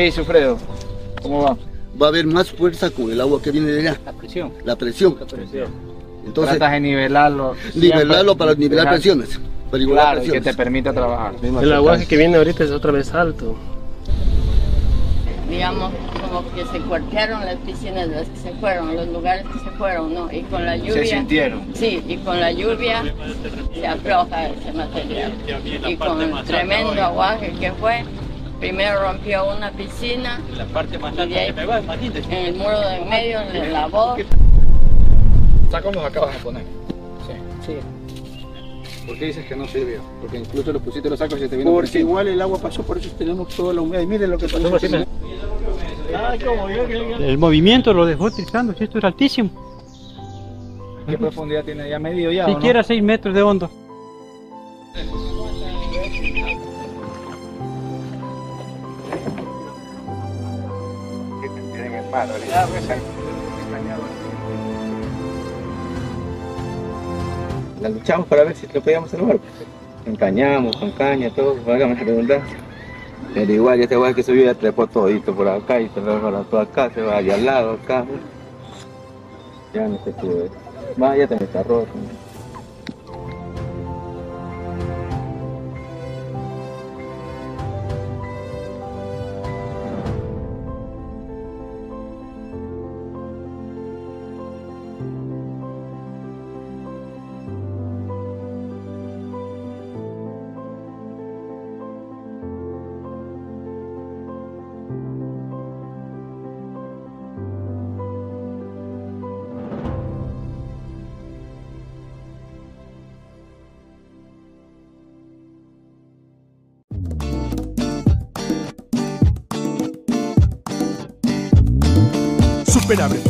¿Qué 0.00 0.04
dice 0.06 0.24
Fredo? 0.24 0.56
¿Cómo 1.22 1.42
va? 1.42 1.56
Va 2.00 2.06
a 2.06 2.08
haber 2.08 2.26
más 2.26 2.50
fuerza 2.50 2.88
con 2.88 3.12
el 3.12 3.20
agua 3.20 3.42
que 3.42 3.50
viene 3.50 3.70
de 3.70 3.80
allá. 3.80 4.00
La 4.06 4.12
presión. 4.12 4.50
La 4.64 4.74
presión. 4.74 5.14
La 5.20 5.26
presión. 5.26 5.66
Entonces, 6.24 6.56
Tratas 6.56 6.72
de 6.72 6.80
nivelarlo. 6.80 7.54
nivelarlo 7.74 8.34
para 8.34 8.54
nivelar 8.54 8.86
Dejar- 8.86 8.94
presiones. 8.94 9.38
Para 9.70 9.82
igualar 9.82 10.04
Claro, 10.06 10.20
y 10.20 10.24
que 10.24 10.30
presiones. 10.30 10.56
te 10.56 10.62
permita 10.64 10.92
trabajar. 10.94 11.34
El 11.42 11.72
aguaje 11.74 12.06
que 12.06 12.16
viene 12.16 12.38
ahorita 12.38 12.64
es 12.64 12.70
otra 12.70 12.92
vez 12.92 13.12
alto. 13.12 13.54
digamos, 15.50 15.92
como 16.22 16.44
que 16.54 16.64
se 16.64 16.78
cuartearon 16.86 17.44
las 17.44 17.56
piscinas, 17.56 18.06
las 18.08 18.28
que 18.28 18.36
se 18.36 18.52
fueron, 18.60 18.94
los 18.96 19.08
lugares 19.08 19.44
que 19.52 19.58
se 19.58 19.70
fueron, 19.76 20.14
¿no? 20.14 20.32
Y 20.32 20.42
con 20.44 20.64
la 20.64 20.76
lluvia... 20.76 20.92
Se 20.94 21.06
sintieron. 21.06 21.62
Sí, 21.74 22.00
y 22.06 22.16
con 22.18 22.38
la 22.40 22.52
lluvia 22.52 23.02
se 23.74 23.86
afloja 23.86 24.46
ese 24.48 24.72
material. 24.72 25.32
Y 25.88 25.96
con 25.96 26.22
el 26.22 26.44
tremendo 26.44 27.02
aguaje 27.02 27.52
que 27.58 27.72
fue, 27.72 28.04
primero 28.60 29.00
rompió 29.00 29.56
una 29.56 29.72
piscina, 29.72 30.38
La 30.56 30.66
parte 30.66 30.98
más 30.98 31.16
de 31.16 31.22
ahí, 31.22 31.54
en 31.56 32.32
el 32.32 32.54
muro 32.54 32.78
de 32.78 32.96
en 32.96 33.08
medio 33.08 33.40
le 33.52 33.72
lavó. 33.72 34.16
Sacos 35.70 35.94
los 35.94 36.04
acabas 36.04 36.34
de 36.34 36.40
poner. 36.40 36.62
Sí. 37.66 37.72
¿Por 39.06 39.18
qué 39.18 39.26
dices 39.26 39.46
que 39.46 39.56
no 39.56 39.66
sirvió? 39.66 40.00
Porque 40.20 40.38
incluso 40.38 40.72
los 40.72 40.82
pusiste 40.82 41.08
los 41.08 41.18
sacos 41.18 41.38
y 41.38 41.42
se 41.42 41.48
te 41.48 41.56
vino 41.56 41.70
por 41.70 41.84
Porque 41.84 41.98
igual 42.00 42.28
el 42.28 42.40
agua 42.40 42.58
pasó, 42.58 42.82
por 42.82 42.98
eso 42.98 43.10
tenemos 43.16 43.48
toda 43.48 43.72
la 43.72 43.80
humedad. 43.80 44.02
Y 44.02 44.06
miren 44.06 44.30
lo 44.30 44.38
que 44.38 44.46
pasó. 44.46 44.58
El 47.18 47.38
movimiento 47.38 47.92
lo 47.92 48.04
dejó 48.04 48.30
trizando, 48.30 48.74
si 48.74 48.84
esto 48.84 48.98
era 48.98 49.08
altísimo. 49.08 49.50
¿Qué 51.08 51.16
profundidad 51.16 51.64
tiene 51.64 51.88
ya 51.88 51.98
medio 51.98 52.30
ya? 52.30 52.46
no? 52.46 52.54
Siquiera 52.54 52.82
6 52.82 53.02
metros 53.02 53.34
de 53.34 53.42
hondo. 53.42 53.70
La 67.80 67.88
luchamos 67.88 68.26
para 68.26 68.44
ver 68.44 68.56
si 68.56 68.66
lo 68.66 68.80
podíamos 68.80 69.10
salvar. 69.10 69.38
Encañamos, 70.06 70.76
con 70.76 70.90
caña, 70.92 71.30
todo, 71.30 71.56
válgame 71.64 71.94
la 71.94 72.00
redundancia. 72.00 72.56
Pero 73.32 73.52
igual, 73.52 73.80
este 73.80 73.94
igual 73.94 74.14
que 74.14 74.22
subió 74.22 74.44
ya 74.44 74.54
trepó 74.54 74.86
todito 74.86 75.34
por 75.34 75.46
acá 75.46 75.80
y 75.80 75.88
se 75.90 76.00
va 76.00 76.20
para 76.20 76.42
todo 76.42 76.60
acá, 76.60 76.90
se 76.92 77.00
va 77.00 77.18
allá 77.18 77.34
al 77.34 77.44
lado, 77.44 77.72
acá. 77.74 78.04
Ya 79.72 79.86
no 79.86 80.02
se 80.04 80.10
pudo. 80.12 80.48
Va, 81.00 81.16
ya 81.16 81.28
también 81.28 81.48
está 81.48 81.62
roto. 81.62 81.86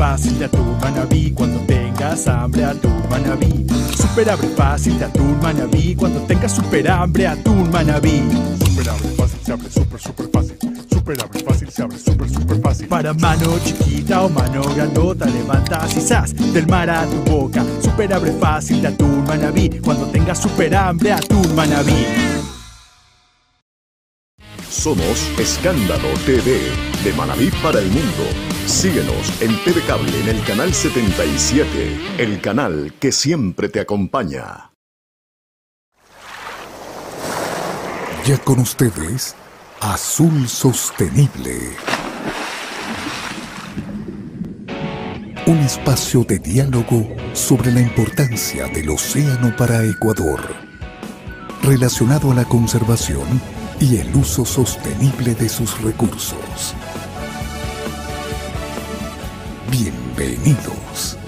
Fácil 0.00 0.38
de 0.38 0.46
atún 0.46 0.78
manabí 0.80 1.30
cuando 1.32 1.60
tengas 1.66 2.26
hambre 2.26 2.64
atún 2.64 3.02
manabí. 3.10 3.66
Super 3.94 4.30
abre 4.30 4.48
fácil 4.48 4.98
de 4.98 5.04
atún 5.04 5.38
manabí 5.42 5.94
cuando 5.94 6.20
tengas 6.20 6.52
super 6.52 6.90
hambre 6.90 7.26
atún 7.26 7.70
manabí. 7.70 8.22
Super 8.64 8.88
abre 8.88 9.08
fácil 9.10 9.38
se 9.44 9.52
abre 9.52 9.70
super 9.70 10.00
super 10.00 10.30
fácil. 10.32 10.56
Super 10.88 11.22
abre 11.22 11.40
fácil 11.40 11.70
se 11.70 11.82
abre 11.82 11.98
super 11.98 12.30
super 12.30 12.60
fácil. 12.62 12.88
Para 12.88 13.12
mano 13.12 13.58
chiquita 13.62 14.22
o 14.22 14.30
mano 14.30 14.62
grandota 14.74 15.26
levantas 15.26 15.94
y 15.94 16.00
zas 16.00 16.34
del 16.54 16.66
mar 16.66 16.88
a 16.88 17.04
tu 17.04 17.16
boca. 17.30 17.62
Super 17.82 18.14
abre 18.14 18.32
fácil 18.32 18.80
de 18.80 18.88
atún 18.88 19.22
manabí 19.24 19.68
cuando 19.84 20.06
tengas 20.06 20.40
super 20.40 20.74
hambre 20.76 21.12
atún 21.12 21.54
manabí. 21.54 22.06
Somos 24.70 25.28
Escándalo 25.38 26.08
TV, 26.24 26.58
de 27.04 27.12
Manabí 27.12 27.50
para 27.62 27.80
el 27.80 27.88
mundo. 27.90 28.49
Síguenos 28.66 29.42
en 29.42 29.56
TV 29.64 29.82
Cable 29.86 30.20
en 30.20 30.28
el 30.28 30.44
canal 30.44 30.72
77, 30.72 31.98
el 32.18 32.40
canal 32.40 32.94
que 32.98 33.12
siempre 33.12 33.68
te 33.68 33.80
acompaña. 33.80 34.70
Ya 38.24 38.38
con 38.38 38.60
ustedes, 38.60 39.34
Azul 39.80 40.48
Sostenible. 40.48 41.58
Un 45.46 45.58
espacio 45.58 46.22
de 46.24 46.38
diálogo 46.38 47.08
sobre 47.32 47.72
la 47.72 47.80
importancia 47.80 48.66
del 48.68 48.90
océano 48.90 49.54
para 49.56 49.84
Ecuador, 49.84 50.40
relacionado 51.62 52.30
a 52.30 52.34
la 52.34 52.44
conservación 52.44 53.40
y 53.80 53.96
el 53.96 54.14
uso 54.14 54.44
sostenible 54.44 55.34
de 55.34 55.48
sus 55.48 55.80
recursos. 55.82 56.74
Bienvenidos. 59.70 61.19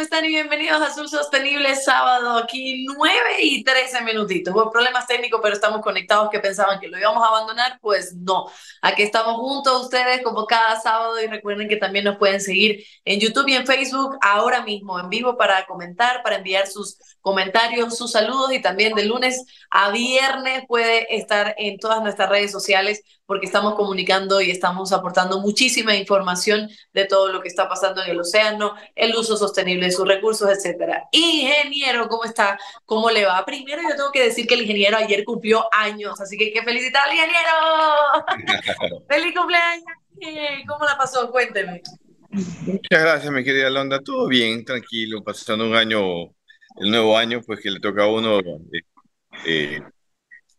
¿Cómo 0.00 0.04
están? 0.04 0.24
Y 0.24 0.28
bienvenidos 0.28 0.80
a 0.80 0.86
Azul 0.86 1.10
Sostenible 1.10 1.76
sábado 1.76 2.38
aquí 2.38 2.86
9 2.86 3.12
y 3.42 3.62
13 3.62 4.00
minutitos. 4.00 4.54
Hubo 4.54 4.70
problemas 4.70 5.06
técnicos, 5.06 5.40
pero 5.42 5.54
estamos 5.54 5.82
conectados 5.82 6.30
que 6.30 6.38
pensaban 6.38 6.80
que 6.80 6.88
lo 6.88 6.98
íbamos 6.98 7.22
a 7.22 7.26
abandonar. 7.28 7.78
Pues 7.82 8.14
no, 8.14 8.46
aquí 8.80 9.02
estamos 9.02 9.34
juntos 9.34 9.74
a 9.74 9.78
ustedes 9.78 10.22
como 10.22 10.46
cada 10.46 10.80
sábado 10.80 11.22
y 11.22 11.26
recuerden 11.26 11.68
que 11.68 11.76
también 11.76 12.06
nos 12.06 12.16
pueden 12.16 12.40
seguir 12.40 12.82
en 13.04 13.20
YouTube 13.20 13.48
y 13.48 13.56
en 13.56 13.66
Facebook 13.66 14.16
ahora 14.22 14.62
mismo 14.62 14.98
en 14.98 15.10
vivo 15.10 15.36
para 15.36 15.66
comentar, 15.66 16.22
para 16.22 16.36
enviar 16.36 16.66
sus 16.66 16.98
comentarios, 17.20 17.96
sus 17.96 18.12
saludos 18.12 18.52
y 18.52 18.60
también 18.60 18.94
de 18.94 19.04
lunes 19.04 19.44
a 19.70 19.90
viernes 19.90 20.64
puede 20.66 21.14
estar 21.16 21.54
en 21.58 21.78
todas 21.78 22.02
nuestras 22.02 22.28
redes 22.28 22.50
sociales 22.50 23.02
porque 23.26 23.46
estamos 23.46 23.74
comunicando 23.74 24.40
y 24.40 24.50
estamos 24.50 24.92
aportando 24.92 25.38
muchísima 25.40 25.94
información 25.94 26.68
de 26.92 27.04
todo 27.04 27.28
lo 27.28 27.40
que 27.40 27.48
está 27.48 27.68
pasando 27.68 28.02
en 28.02 28.10
el 28.10 28.20
océano, 28.20 28.74
el 28.96 29.14
uso 29.14 29.36
sostenible 29.36 29.86
de 29.86 29.92
sus 29.92 30.08
recursos, 30.08 30.50
etcétera. 30.50 31.04
Ingeniero, 31.12 32.08
¿cómo 32.08 32.24
está? 32.24 32.58
¿Cómo 32.84 33.08
le 33.10 33.24
va? 33.24 33.44
Primero 33.44 33.82
yo 33.82 33.94
tengo 33.94 34.10
que 34.10 34.24
decir 34.24 34.48
que 34.48 34.54
el 34.54 34.62
ingeniero 34.62 34.96
ayer 34.96 35.24
cumplió 35.24 35.68
años, 35.72 36.20
así 36.20 36.36
que 36.36 36.46
hay 36.46 36.52
que 36.52 36.62
felicitar 36.62 37.08
al 37.08 37.14
ingeniero. 37.14 39.04
¡Feliz 39.08 39.34
cumpleaños! 39.36 39.86
¿Cómo 40.66 40.84
la 40.84 40.98
pasó? 40.98 41.30
Cuénteme. 41.30 41.82
Muchas 42.30 42.80
gracias, 42.90 43.32
mi 43.32 43.42
querida 43.42 43.70
Londa. 43.70 44.00
Todo 44.00 44.28
bien, 44.28 44.64
tranquilo, 44.64 45.22
pasando 45.22 45.66
un 45.66 45.74
año, 45.74 46.26
el 46.78 46.90
nuevo 46.90 47.16
año, 47.16 47.40
pues 47.46 47.60
que 47.60 47.70
le 47.70 47.80
toca 47.80 48.04
a 48.04 48.06
uno 48.08 48.40
eh, 48.40 48.82
eh, 49.46 49.80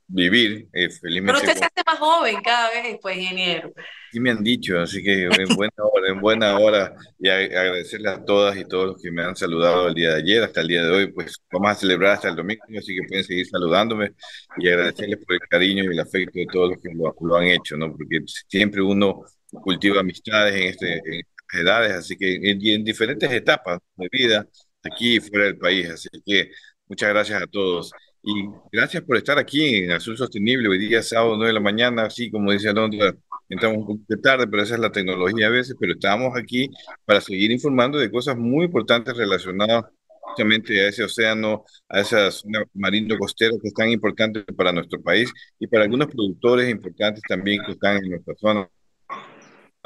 vivir 0.07 0.67
eh, 0.73 0.89
Pero 0.89 0.99
felizmente. 1.01 1.47
usted 1.47 1.57
se 1.57 1.65
hace 1.65 1.83
más 1.85 1.99
joven 1.99 2.41
cada 2.43 2.69
vez, 2.69 2.97
pues, 3.01 3.17
ingeniero. 3.17 3.71
Sí 4.11 4.19
me 4.19 4.31
han 4.31 4.43
dicho, 4.43 4.77
así 4.79 5.01
que 5.01 5.23
en 5.23 5.55
buena 5.55 5.73
hora, 5.77 6.09
en 6.09 6.19
buena 6.19 6.57
hora, 6.57 6.93
y 7.17 7.29
a- 7.29 7.35
agradecerle 7.37 8.09
a 8.09 8.25
todas 8.25 8.57
y 8.57 8.65
todos 8.65 8.87
los 8.87 9.01
que 9.01 9.09
me 9.09 9.23
han 9.23 9.37
saludado 9.37 9.87
el 9.87 9.93
día 9.93 10.09
de 10.11 10.15
ayer, 10.21 10.43
hasta 10.43 10.59
el 10.61 10.67
día 10.67 10.83
de 10.83 10.89
hoy, 10.91 11.11
pues 11.13 11.37
vamos 11.49 11.71
a 11.71 11.75
celebrar 11.75 12.13
hasta 12.15 12.27
el 12.29 12.35
domingo, 12.35 12.61
así 12.77 12.93
que 12.93 13.07
pueden 13.07 13.23
seguir 13.23 13.47
saludándome 13.47 14.11
y 14.57 14.67
agradecerles 14.67 15.19
por 15.25 15.35
el 15.35 15.41
cariño 15.49 15.83
y 15.85 15.87
el 15.87 15.99
afecto 15.99 16.39
de 16.39 16.45
todos 16.51 16.71
los 16.71 16.81
que 16.81 16.89
lo, 16.93 17.15
lo 17.21 17.35
han 17.37 17.45
hecho, 17.47 17.77
¿no? 17.77 17.89
Porque 17.95 18.19
siempre 18.49 18.81
uno 18.81 19.23
cultiva 19.49 20.01
amistades 20.01 20.55
en, 20.55 20.63
este, 20.63 20.93
en 21.05 21.13
estas 21.21 21.61
edades, 21.61 21.91
así 21.93 22.17
que 22.17 22.35
en, 22.35 22.59
en 22.67 22.83
diferentes 22.83 23.31
etapas 23.31 23.79
de 23.95 24.09
vida, 24.11 24.45
aquí 24.83 25.18
y 25.18 25.19
fuera 25.19 25.45
del 25.45 25.57
país, 25.57 25.89
así 25.89 26.10
que 26.25 26.51
muchas 26.88 27.10
gracias 27.10 27.42
a 27.42 27.48
todos. 27.48 27.92
Y 28.24 28.45
gracias 28.72 29.04
por 29.04 29.18
estar 29.18 29.39
aquí 29.39 29.78
en 29.78 29.92
Azul 29.92 30.18
Sostenible, 30.18 30.69
hoy 30.69 30.78
día 30.78 31.01
sábado 31.01 31.36
9 31.36 31.48
de 31.48 31.54
la 31.54 31.60
mañana, 31.60 32.04
así 32.04 32.30
como 32.30 32.51
dice 32.51 32.69
Alondra, 32.69 33.16
entramos 33.50 33.80
un 33.80 33.88
poquito 33.88 34.22
tarde, 34.22 34.48
pero 34.48 34.63
esa 34.63 34.75
es 34.75 34.80
la 34.80 34.92
tecnología 34.92 35.48
a 35.48 35.50
veces, 35.50 35.75
pero 35.80 35.94
estamos 35.94 36.38
aquí 36.38 36.69
para 37.06 37.22
seguir 37.22 37.51
informando 37.51 37.98
de 37.98 38.12
cosas 38.12 38.38
muy 38.38 38.66
importantes 38.66 39.18
relacionadas 39.18 39.86
justamente 40.22 40.80
a 40.86 40.89
ese 40.89 41.04
océano, 41.04 41.66
a 41.89 42.00
esa 42.01 42.31
zona 42.31 42.63
marino 42.74 43.18
costera 43.18 43.54
que 43.62 43.68
es 43.68 43.74
tan 43.74 43.89
importante 43.89 44.44
para 44.54 44.72
nuestro 44.72 45.01
país 45.01 45.31
y 45.60 45.68
para 45.68 45.83
algunos 45.83 46.07
productores 46.07 46.69
importantes 46.69 47.24
también 47.28 47.62
que 47.66 47.74
están 47.74 47.98
en 47.98 48.12
nuestra 48.12 48.36
zona, 48.38 48.69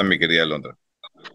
mi 0.03 0.19
querida 0.19 0.45
Londra. 0.45 0.77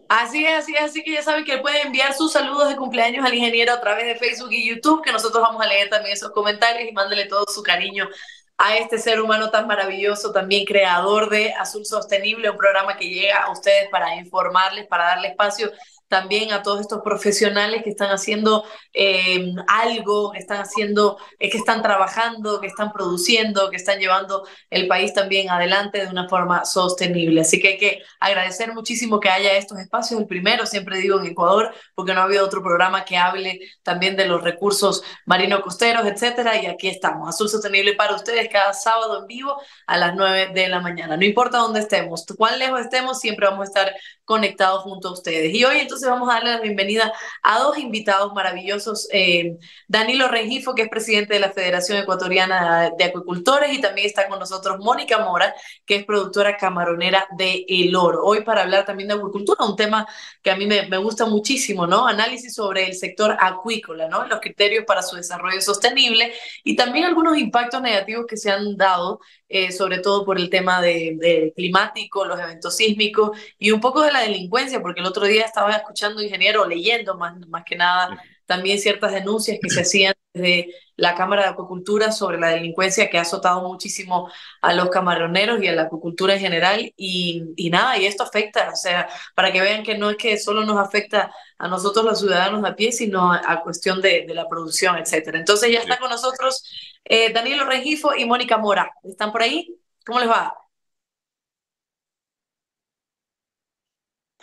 Así 0.09 0.45
es, 0.45 0.59
así 0.59 0.75
es, 0.75 0.81
así 0.81 1.03
que 1.03 1.13
ya 1.13 1.23
saben 1.23 1.45
que 1.45 1.57
pueden 1.59 1.87
enviar 1.87 2.13
sus 2.13 2.33
saludos 2.33 2.67
de 2.69 2.75
cumpleaños 2.75 3.25
al 3.25 3.33
ingeniero 3.33 3.73
a 3.73 3.81
través 3.81 4.05
de 4.05 4.15
Facebook 4.15 4.51
y 4.51 4.67
YouTube, 4.67 5.03
que 5.03 5.11
nosotros 5.11 5.41
vamos 5.41 5.61
a 5.63 5.67
leer 5.67 5.89
también 5.89 6.13
esos 6.13 6.31
comentarios 6.31 6.89
y 6.89 6.91
mándele 6.91 7.25
todo 7.25 7.45
su 7.47 7.63
cariño 7.63 8.09
a 8.57 8.75
este 8.77 8.99
ser 8.99 9.21
humano 9.21 9.49
tan 9.49 9.67
maravilloso, 9.67 10.31
también 10.31 10.65
creador 10.65 11.29
de 11.29 11.53
Azul 11.53 11.85
Sostenible, 11.85 12.49
un 12.49 12.57
programa 12.57 12.95
que 12.95 13.09
llega 13.09 13.43
a 13.43 13.51
ustedes 13.51 13.89
para 13.89 14.15
informarles, 14.15 14.85
para 14.87 15.05
darle 15.05 15.29
espacio 15.29 15.71
también 16.11 16.51
a 16.51 16.61
todos 16.61 16.81
estos 16.81 16.99
profesionales 17.01 17.83
que 17.83 17.89
están 17.89 18.09
haciendo 18.09 18.65
eh, 18.93 19.53
algo, 19.69 20.33
están 20.33 20.59
haciendo, 20.59 21.17
es 21.39 21.49
que 21.53 21.57
están 21.57 21.81
trabajando, 21.81 22.59
que 22.59 22.67
están 22.67 22.91
produciendo, 22.91 23.69
que 23.69 23.77
están 23.77 23.97
llevando 23.97 24.45
el 24.69 24.89
país 24.89 25.13
también 25.13 25.49
adelante 25.49 26.03
de 26.03 26.11
una 26.11 26.27
forma 26.27 26.65
sostenible. 26.65 27.39
Así 27.39 27.61
que 27.61 27.69
hay 27.69 27.77
que 27.77 28.03
agradecer 28.19 28.73
muchísimo 28.73 29.21
que 29.21 29.29
haya 29.29 29.53
estos 29.53 29.79
espacios. 29.79 30.19
El 30.19 30.27
primero, 30.27 30.65
siempre 30.65 30.97
digo, 30.97 31.17
en 31.17 31.27
Ecuador, 31.27 31.73
porque 31.95 32.13
no 32.13 32.19
ha 32.19 32.23
habido 32.25 32.45
otro 32.45 32.61
programa 32.61 33.05
que 33.05 33.15
hable 33.15 33.61
también 33.81 34.17
de 34.17 34.25
los 34.27 34.43
recursos 34.43 35.03
marino-costeros, 35.25 36.05
etcétera. 36.05 36.61
Y 36.61 36.65
aquí 36.65 36.89
estamos, 36.89 37.29
Azul 37.29 37.47
Sostenible 37.47 37.93
para 37.93 38.15
ustedes 38.15 38.49
cada 38.51 38.73
sábado 38.73 39.21
en 39.21 39.27
vivo 39.27 39.55
a 39.87 39.95
las 39.95 40.13
9 40.13 40.51
de 40.53 40.67
la 40.67 40.81
mañana. 40.81 41.15
No 41.15 41.23
importa 41.23 41.59
dónde 41.59 41.79
estemos, 41.79 42.25
cuán 42.37 42.59
lejos 42.59 42.81
estemos, 42.81 43.17
siempre 43.21 43.47
vamos 43.47 43.61
a 43.61 43.69
estar 43.69 43.95
conectados 44.31 44.83
junto 44.83 45.09
a 45.09 45.11
ustedes. 45.11 45.53
Y 45.53 45.65
hoy 45.65 45.79
entonces 45.79 46.07
vamos 46.07 46.29
a 46.29 46.35
darle 46.35 46.51
la 46.51 46.61
bienvenida 46.61 47.11
a 47.43 47.59
dos 47.59 47.77
invitados 47.77 48.31
maravillosos. 48.33 49.09
Eh, 49.11 49.57
Danilo 49.89 50.29
Rengifo, 50.29 50.73
que 50.73 50.83
es 50.83 50.87
presidente 50.87 51.33
de 51.33 51.41
la 51.41 51.51
Federación 51.51 51.97
Ecuatoriana 51.97 52.91
de 52.97 53.03
Acuicultores, 53.03 53.73
y 53.73 53.81
también 53.81 54.07
está 54.07 54.29
con 54.29 54.39
nosotros 54.39 54.77
Mónica 54.79 55.17
Mora, 55.17 55.53
que 55.85 55.97
es 55.97 56.05
productora 56.05 56.55
camaronera 56.55 57.27
de 57.37 57.65
El 57.67 57.93
Oro. 57.93 58.23
Hoy 58.23 58.45
para 58.45 58.61
hablar 58.61 58.85
también 58.85 59.09
de 59.09 59.15
acuicultura, 59.15 59.65
un 59.65 59.75
tema 59.75 60.07
que 60.41 60.49
a 60.49 60.55
mí 60.55 60.65
me, 60.65 60.87
me 60.87 60.97
gusta 60.97 61.25
muchísimo, 61.25 61.85
¿no? 61.85 62.07
Análisis 62.07 62.53
sobre 62.53 62.85
el 62.85 62.93
sector 62.93 63.35
acuícola, 63.37 64.07
¿no? 64.07 64.25
Los 64.27 64.39
criterios 64.39 64.85
para 64.85 65.01
su 65.01 65.17
desarrollo 65.17 65.59
sostenible 65.59 66.31
y 66.63 66.77
también 66.77 67.03
algunos 67.03 67.37
impactos 67.37 67.81
negativos 67.81 68.25
que 68.27 68.37
se 68.37 68.49
han 68.49 68.77
dado 68.77 69.19
eh, 69.51 69.71
sobre 69.71 69.99
todo 69.99 70.25
por 70.25 70.39
el 70.39 70.49
tema 70.49 70.81
de, 70.81 71.17
de, 71.19 71.53
climático, 71.55 72.25
los 72.25 72.39
eventos 72.39 72.75
sísmicos 72.77 73.37
y 73.59 73.71
un 73.71 73.81
poco 73.81 74.01
de 74.01 74.11
la 74.11 74.21
delincuencia, 74.21 74.81
porque 74.81 75.01
el 75.01 75.07
otro 75.07 75.25
día 75.25 75.45
estaba 75.45 75.75
escuchando 75.75 76.21
ingeniero, 76.21 76.67
leyendo 76.67 77.17
más, 77.17 77.37
más 77.47 77.63
que 77.65 77.75
nada 77.75 78.21
también 78.51 78.79
ciertas 78.79 79.13
denuncias 79.13 79.59
que 79.61 79.69
se 79.69 79.81
hacían 79.81 80.13
desde 80.33 80.75
la 80.97 81.15
Cámara 81.15 81.43
de 81.43 81.49
Acuicultura 81.49 82.11
sobre 82.11 82.37
la 82.37 82.49
delincuencia 82.49 83.09
que 83.09 83.17
ha 83.17 83.21
azotado 83.21 83.67
muchísimo 83.67 84.29
a 84.61 84.73
los 84.73 84.89
camaroneros 84.89 85.63
y 85.63 85.67
a 85.67 85.73
la 85.73 85.83
acuicultura 85.83 86.35
en 86.35 86.41
general 86.41 86.93
y, 86.97 87.43
y 87.55 87.69
nada, 87.69 87.97
y 87.97 88.05
esto 88.05 88.23
afecta, 88.23 88.69
o 88.71 88.75
sea, 88.75 89.07
para 89.35 89.51
que 89.51 89.61
vean 89.61 89.83
que 89.83 89.97
no 89.97 90.09
es 90.09 90.17
que 90.17 90.37
solo 90.37 90.65
nos 90.65 90.77
afecta 90.77 91.33
a 91.57 91.67
nosotros 91.67 92.05
los 92.05 92.19
ciudadanos 92.19 92.63
a 92.65 92.75
pie, 92.75 92.91
sino 92.91 93.31
a, 93.31 93.41
a 93.45 93.61
cuestión 93.61 94.01
de, 94.01 94.25
de, 94.27 94.33
la 94.33 94.47
producción, 94.47 94.97
etcétera. 94.97 95.39
Entonces 95.39 95.71
ya 95.71 95.79
está 95.79 95.97
con 95.97 96.09
nosotros 96.09 96.63
eh, 97.05 97.31
Danilo 97.33 97.65
Rengifo 97.65 98.15
y 98.15 98.25
Mónica 98.25 98.57
Mora. 98.57 98.91
¿Están 99.03 99.31
por 99.31 99.41
ahí? 99.41 99.75
¿Cómo 100.05 100.19
les 100.19 100.29
va? 100.29 100.55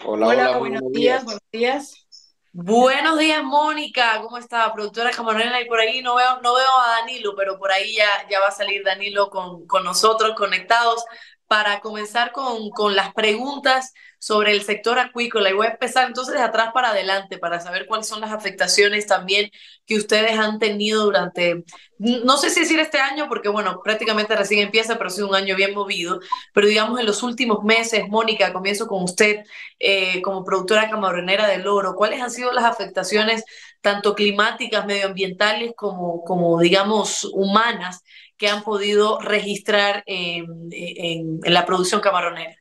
Hola, 0.05 0.27
hola, 0.29 0.51
hola 0.51 0.59
buenos, 0.59 0.81
buenos 0.81 0.93
días, 0.93 1.23
días, 1.23 1.25
buenos 1.25 1.43
días. 1.53 2.09
Buenos 2.53 3.19
días, 3.19 3.43
Mónica. 3.45 4.21
¿Cómo 4.23 4.39
está? 4.39 4.73
Productora 4.73 5.11
camaronera. 5.11 5.61
Y 5.61 5.67
por 5.67 5.81
ahí 5.81 6.03
no 6.03 6.17
veo, 6.17 6.41
no 6.43 6.55
veo 6.55 6.79
a 6.85 7.01
Danilo, 7.01 7.35
pero 7.37 7.59
por 7.59 7.71
ahí 7.71 7.95
ya, 7.97 8.09
ya 8.31 8.41
va 8.41 8.47
a 8.49 8.51
salir 8.51 8.83
Danilo 8.85 9.31
con, 9.31 9.67
con 9.67 9.85
nosotros 9.85 10.35
conectados 10.37 11.05
para 11.47 11.81
comenzar 11.81 12.33
con, 12.33 12.71
con 12.71 12.97
las 12.97 13.13
preguntas 13.15 13.93
sobre 14.19 14.53
el 14.53 14.63
sector 14.63 14.99
acuícola. 14.99 15.51
Y 15.51 15.55
voy 15.55 15.67
a 15.67 15.71
empezar 15.71 16.07
entonces 16.07 16.35
de 16.35 16.43
atrás 16.43 16.71
para 16.75 16.91
adelante 16.91 17.39
para 17.39 17.61
saber 17.61 17.87
cuáles 17.87 18.09
son 18.09 18.21
las 18.21 18.33
afectaciones 18.33 19.07
también 19.07 19.51
que 19.87 19.97
ustedes 19.97 20.39
han 20.39 20.59
tenido 20.59 21.05
durante, 21.05 21.65
no 21.99 22.37
sé 22.37 22.51
si 22.51 22.61
decir 22.61 22.79
este 22.81 22.99
año, 22.99 23.27
porque 23.29 23.49
bueno, 23.49 23.81
prácticamente 23.83 24.37
recién 24.37 24.61
empieza, 24.61 24.97
pero 24.97 25.09
ha 25.09 25.11
sido 25.13 25.29
un 25.29 25.35
año 25.35 25.57
bien 25.57 25.75
movido. 25.75 26.21
Pero 26.53 26.67
digamos 26.67 27.01
en 27.01 27.07
los 27.07 27.23
últimos 27.23 27.65
meses, 27.65 28.09
Mónica, 28.09 28.53
comienzo 28.53 28.87
con 28.87 29.03
usted 29.03 29.45
eh, 29.79 30.21
como 30.23 30.45
productora 30.45 30.91
camaronera 30.91 31.47
del 31.49 31.67
oro. 31.67 31.95
¿Cuáles 31.95 32.21
han 32.21 32.31
sido 32.31 32.53
las 32.53 32.65
afectaciones 32.65 33.45
tanto 33.81 34.15
climáticas, 34.15 34.87
medioambientales, 34.87 35.73
como, 35.77 36.23
como 36.25 36.61
digamos, 36.61 37.25
humanas 37.33 38.03
que 38.37 38.49
han 38.49 38.63
podido 38.63 39.21
registrar 39.21 40.03
en, 40.07 40.47
en, 40.73 41.41
en 41.43 41.55
la 41.55 41.67
producción 41.67 42.01
camaronera? 42.01 42.58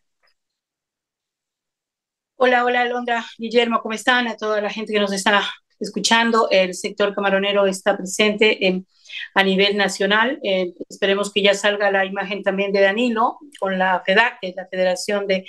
Hola, 2.39 2.63
hola, 2.65 2.81
Alondra, 2.81 3.25
Guillermo, 3.39 3.81
¿cómo 3.81 3.95
están? 3.95 4.27
A 4.27 4.37
toda 4.37 4.61
la 4.61 4.69
gente 4.69 4.93
que 4.93 4.99
nos 4.99 5.11
está 5.11 5.43
escuchando, 5.79 6.47
el 6.51 6.75
sector 6.75 7.15
camaronero 7.15 7.65
está 7.65 7.97
presente 7.97 8.67
en, 8.67 8.85
a 9.33 9.41
nivel 9.43 9.75
nacional. 9.75 10.39
Eh, 10.43 10.71
esperemos 10.87 11.33
que 11.33 11.41
ya 11.41 11.55
salga 11.55 11.89
la 11.89 12.05
imagen 12.05 12.43
también 12.43 12.71
de 12.71 12.81
Danilo 12.81 13.39
con 13.59 13.79
la 13.79 14.03
FEDAC, 14.05 14.39
que 14.39 14.49
es 14.49 14.55
la 14.55 14.67
Federación 14.67 15.25
de 15.25 15.47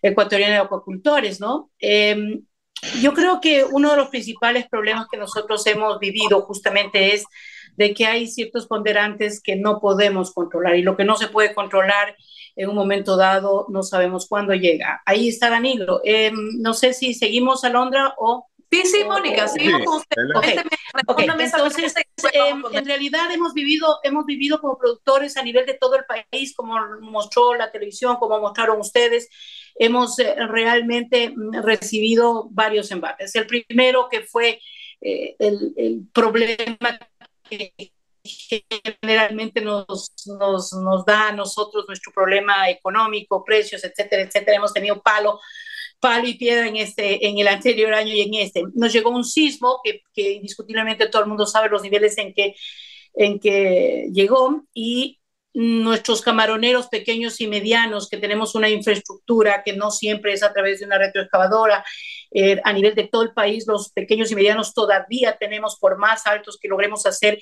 Ecuatoriana 0.00 0.54
de 0.54 0.60
Acuacultores, 0.60 1.40
¿no? 1.40 1.72
Eh, 1.80 2.38
yo 3.00 3.14
creo 3.14 3.40
que 3.40 3.64
uno 3.64 3.90
de 3.90 3.96
los 3.96 4.08
principales 4.08 4.68
problemas 4.68 5.08
que 5.10 5.16
nosotros 5.16 5.66
hemos 5.66 5.98
vivido 5.98 6.42
justamente 6.42 7.14
es 7.14 7.24
de 7.76 7.94
que 7.94 8.06
hay 8.06 8.28
ciertos 8.28 8.68
ponderantes 8.68 9.42
que 9.42 9.56
no 9.56 9.80
podemos 9.80 10.32
controlar 10.32 10.76
y 10.76 10.82
lo 10.82 10.96
que 10.96 11.04
no 11.04 11.16
se 11.16 11.28
puede 11.28 11.52
controlar 11.52 12.16
en 12.56 12.68
un 12.68 12.74
momento 12.74 13.16
dado 13.16 13.66
no 13.68 13.82
sabemos 13.82 14.26
cuándo 14.28 14.54
llega. 14.54 15.02
Ahí 15.06 15.28
está 15.28 15.50
Danilo. 15.50 16.00
Eh, 16.04 16.32
no 16.58 16.74
sé 16.74 16.92
si 16.92 17.14
seguimos 17.14 17.64
a 17.64 17.70
Londra 17.70 18.14
o... 18.18 18.48
Sí, 18.70 18.86
sí, 18.86 19.04
Mónica, 19.04 19.48
seguimos 19.48 19.84
con 19.84 19.96
usted. 19.98 20.16
Okay. 20.34 20.56
Okay. 21.06 21.26
Entonces, 21.26 21.94
eh, 21.94 22.54
en 22.72 22.84
realidad 22.86 23.30
hemos 23.30 23.52
vivido, 23.52 23.98
hemos 24.02 24.24
vivido 24.24 24.62
como 24.62 24.78
productores 24.78 25.36
a 25.36 25.42
nivel 25.42 25.66
de 25.66 25.74
todo 25.74 25.96
el 25.96 26.04
país, 26.06 26.54
como 26.56 26.78
mostró 27.02 27.54
la 27.54 27.70
televisión, 27.70 28.16
como 28.16 28.40
mostraron 28.40 28.80
ustedes, 28.80 29.28
hemos 29.74 30.18
eh, 30.18 30.34
realmente 30.48 31.34
recibido 31.62 32.48
varios 32.50 32.90
embates. 32.90 33.34
El 33.34 33.46
primero 33.46 34.08
que 34.10 34.22
fue 34.22 34.58
eh, 35.02 35.36
el, 35.38 35.74
el 35.76 36.08
problema 36.10 36.98
que 37.46 37.74
generalmente 38.24 39.60
nos, 39.60 40.12
nos, 40.26 40.72
nos 40.72 41.04
da 41.04 41.28
a 41.28 41.32
nosotros 41.32 41.84
nuestro 41.88 42.12
problema 42.12 42.68
económico, 42.70 43.44
precios, 43.44 43.84
etcétera, 43.84 44.22
etcétera. 44.22 44.56
Hemos 44.56 44.72
tenido 44.72 45.00
palo, 45.02 45.40
palo 46.00 46.26
y 46.28 46.34
piedra 46.34 46.68
en, 46.68 46.76
este, 46.76 47.26
en 47.26 47.38
el 47.38 47.48
anterior 47.48 47.92
año 47.94 48.14
y 48.14 48.22
en 48.22 48.34
este. 48.34 48.62
Nos 48.74 48.92
llegó 48.92 49.10
un 49.10 49.24
sismo 49.24 49.80
que, 49.82 50.02
que 50.14 50.32
indiscutiblemente 50.32 51.08
todo 51.08 51.22
el 51.22 51.28
mundo 51.28 51.46
sabe 51.46 51.68
los 51.68 51.82
niveles 51.82 52.16
en 52.18 52.32
que, 52.34 52.54
en 53.14 53.38
que 53.40 54.08
llegó 54.12 54.64
y 54.74 55.18
nuestros 55.54 56.22
camaroneros 56.22 56.88
pequeños 56.88 57.40
y 57.40 57.46
medianos, 57.46 58.08
que 58.08 58.16
tenemos 58.16 58.54
una 58.54 58.70
infraestructura 58.70 59.62
que 59.62 59.74
no 59.74 59.90
siempre 59.90 60.32
es 60.32 60.42
a 60.42 60.52
través 60.52 60.80
de 60.80 60.86
una 60.86 60.98
retroexcavadora, 60.98 61.84
eh, 62.30 62.58
a 62.64 62.72
nivel 62.72 62.94
de 62.94 63.08
todo 63.08 63.22
el 63.22 63.32
país, 63.34 63.66
los 63.66 63.90
pequeños 63.92 64.30
y 64.30 64.34
medianos 64.34 64.72
todavía 64.72 65.36
tenemos, 65.38 65.76
por 65.78 65.98
más 65.98 66.26
altos 66.26 66.58
que 66.60 66.68
logremos 66.68 67.04
hacer, 67.04 67.38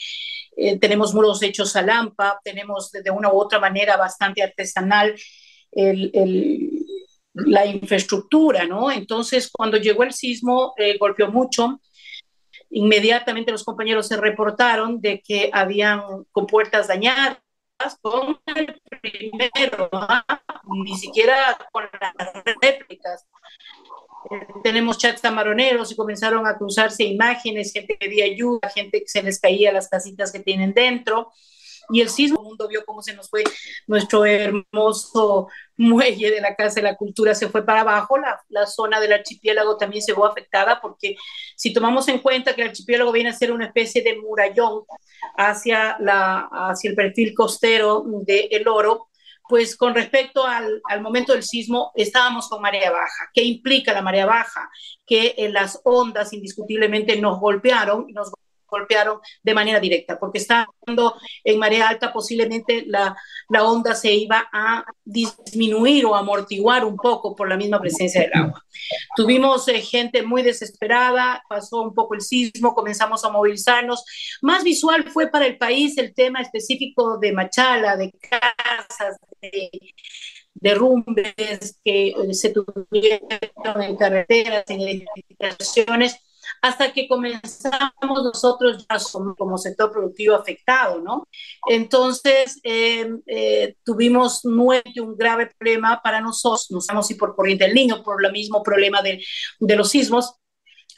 eh, 0.56 0.78
tenemos 0.78 1.14
muros 1.14 1.42
hechos 1.42 1.74
a 1.76 1.82
lampa, 1.82 2.40
tenemos 2.44 2.90
de 2.90 3.10
una 3.10 3.32
u 3.32 3.38
otra 3.38 3.58
manera 3.58 3.96
bastante 3.96 4.42
artesanal 4.42 5.14
la 7.32 7.66
infraestructura, 7.66 8.66
¿no? 8.66 8.90
Entonces, 8.90 9.50
cuando 9.52 9.76
llegó 9.76 10.02
el 10.02 10.12
sismo, 10.12 10.74
eh, 10.76 10.98
golpeó 10.98 11.30
mucho. 11.30 11.80
Inmediatamente 12.70 13.52
los 13.52 13.64
compañeros 13.64 14.08
se 14.08 14.16
reportaron 14.16 15.00
de 15.00 15.20
que 15.20 15.50
habían 15.52 16.24
compuertas 16.30 16.88
dañadas, 16.88 17.38
con 18.02 18.38
el 18.54 18.80
primero, 19.00 19.88
¿no? 19.90 20.06
ni 20.84 20.96
siquiera 20.98 21.56
con 21.72 21.84
las 22.18 22.32
réplicas. 22.60 23.26
Tenemos 24.62 24.98
chats 24.98 25.20
camaroneros 25.20 25.90
y 25.92 25.96
comenzaron 25.96 26.46
a 26.46 26.56
cruzarse 26.56 27.04
imágenes, 27.04 27.72
gente 27.72 27.96
que 27.96 28.06
pedía 28.06 28.24
ayuda, 28.24 28.68
gente 28.68 29.00
que 29.00 29.08
se 29.08 29.22
les 29.22 29.40
caía 29.40 29.72
las 29.72 29.88
casitas 29.88 30.30
que 30.32 30.40
tienen 30.40 30.74
dentro. 30.74 31.32
Y 31.92 32.00
el 32.00 32.08
sismo, 32.08 32.40
el 32.40 32.46
mundo 32.46 32.68
vio 32.68 32.84
cómo 32.84 33.02
se 33.02 33.14
nos 33.14 33.28
fue 33.28 33.42
nuestro 33.86 34.24
hermoso 34.24 35.48
muelle 35.76 36.30
de 36.30 36.40
la 36.40 36.54
Casa 36.54 36.76
de 36.76 36.82
la 36.82 36.96
Cultura, 36.96 37.34
se 37.34 37.48
fue 37.48 37.64
para 37.64 37.80
abajo, 37.80 38.18
la, 38.18 38.40
la 38.48 38.66
zona 38.66 39.00
del 39.00 39.12
archipiélago 39.12 39.76
también 39.76 40.02
se 40.02 40.12
vio 40.12 40.24
afectada, 40.26 40.80
porque 40.80 41.16
si 41.56 41.72
tomamos 41.72 42.06
en 42.08 42.18
cuenta 42.18 42.54
que 42.54 42.62
el 42.62 42.68
archipiélago 42.68 43.10
viene 43.12 43.30
a 43.30 43.34
ser 43.34 43.50
una 43.50 43.66
especie 43.66 44.02
de 44.02 44.16
murallón 44.18 44.84
hacia, 45.36 45.96
la, 46.00 46.48
hacia 46.52 46.90
el 46.90 46.96
perfil 46.96 47.34
costero 47.34 48.04
de 48.06 48.48
El 48.52 48.68
Oro, 48.68 49.09
pues 49.50 49.76
con 49.76 49.96
respecto 49.96 50.46
al, 50.46 50.80
momento 51.02 51.32
del 51.32 51.42
sismo, 51.42 51.90
estábamos 51.96 52.48
con 52.48 52.62
marea 52.62 52.92
baja. 52.92 53.28
¿Qué 53.34 53.42
implica 53.42 53.92
la 53.92 54.00
marea 54.00 54.24
baja? 54.24 54.70
Que 55.04 55.34
eh, 55.36 55.48
las 55.48 55.80
ondas 55.82 56.32
indiscutiblemente 56.32 57.20
nos 57.20 57.40
golpearon, 57.40 58.06
nos 58.12 58.30
golpearon 58.30 58.49
de 59.42 59.54
manera 59.54 59.80
directa, 59.80 60.18
porque 60.18 60.38
estando 60.38 61.14
en 61.44 61.58
marea 61.58 61.88
alta 61.88 62.12
posiblemente 62.12 62.84
la, 62.86 63.16
la 63.48 63.64
onda 63.64 63.94
se 63.94 64.12
iba 64.12 64.48
a 64.52 64.84
disminuir 65.04 66.06
o 66.06 66.14
amortiguar 66.14 66.84
un 66.84 66.96
poco 66.96 67.34
por 67.34 67.48
la 67.48 67.56
misma 67.56 67.80
presencia 67.80 68.22
del 68.22 68.34
agua. 68.34 68.64
Tuvimos 69.16 69.68
eh, 69.68 69.80
gente 69.80 70.22
muy 70.22 70.42
desesperada, 70.42 71.42
pasó 71.48 71.82
un 71.82 71.94
poco 71.94 72.14
el 72.14 72.20
sismo, 72.20 72.74
comenzamos 72.74 73.24
a 73.24 73.30
movilizarnos. 73.30 74.04
Más 74.42 74.64
visual 74.64 75.10
fue 75.10 75.28
para 75.28 75.46
el 75.46 75.58
país 75.58 75.96
el 75.98 76.14
tema 76.14 76.40
específico 76.40 77.18
de 77.18 77.32
Machala, 77.32 77.96
de 77.96 78.12
casas, 78.12 79.16
de 79.40 79.70
derrumbes 80.54 81.80
que 81.84 82.08
eh, 82.08 82.34
se 82.34 82.50
tuvieron 82.50 83.82
en 83.82 83.96
carreteras, 83.96 84.64
en 84.68 84.80
edificaciones 84.80 86.16
hasta 86.62 86.92
que 86.92 87.08
comenzamos 87.08 88.24
nosotros 88.24 88.86
ya 88.88 88.98
como 89.36 89.58
sector 89.58 89.90
productivo 89.90 90.34
afectado, 90.34 91.00
¿no? 91.00 91.26
Entonces, 91.68 92.60
eh, 92.62 93.10
eh, 93.26 93.76
tuvimos 93.84 94.44
nuevamente 94.44 95.00
un 95.00 95.16
grave 95.16 95.50
problema 95.58 96.00
para 96.02 96.20
nosotros, 96.20 96.70
no 96.70 96.80
sabemos 96.80 97.06
si 97.06 97.14
por 97.14 97.34
corriente 97.34 97.64
del 97.64 97.74
niño, 97.74 98.02
por 98.02 98.24
el 98.24 98.32
mismo 98.32 98.62
problema 98.62 99.02
de, 99.02 99.22
de 99.58 99.76
los 99.76 99.90
sismos, 99.90 100.39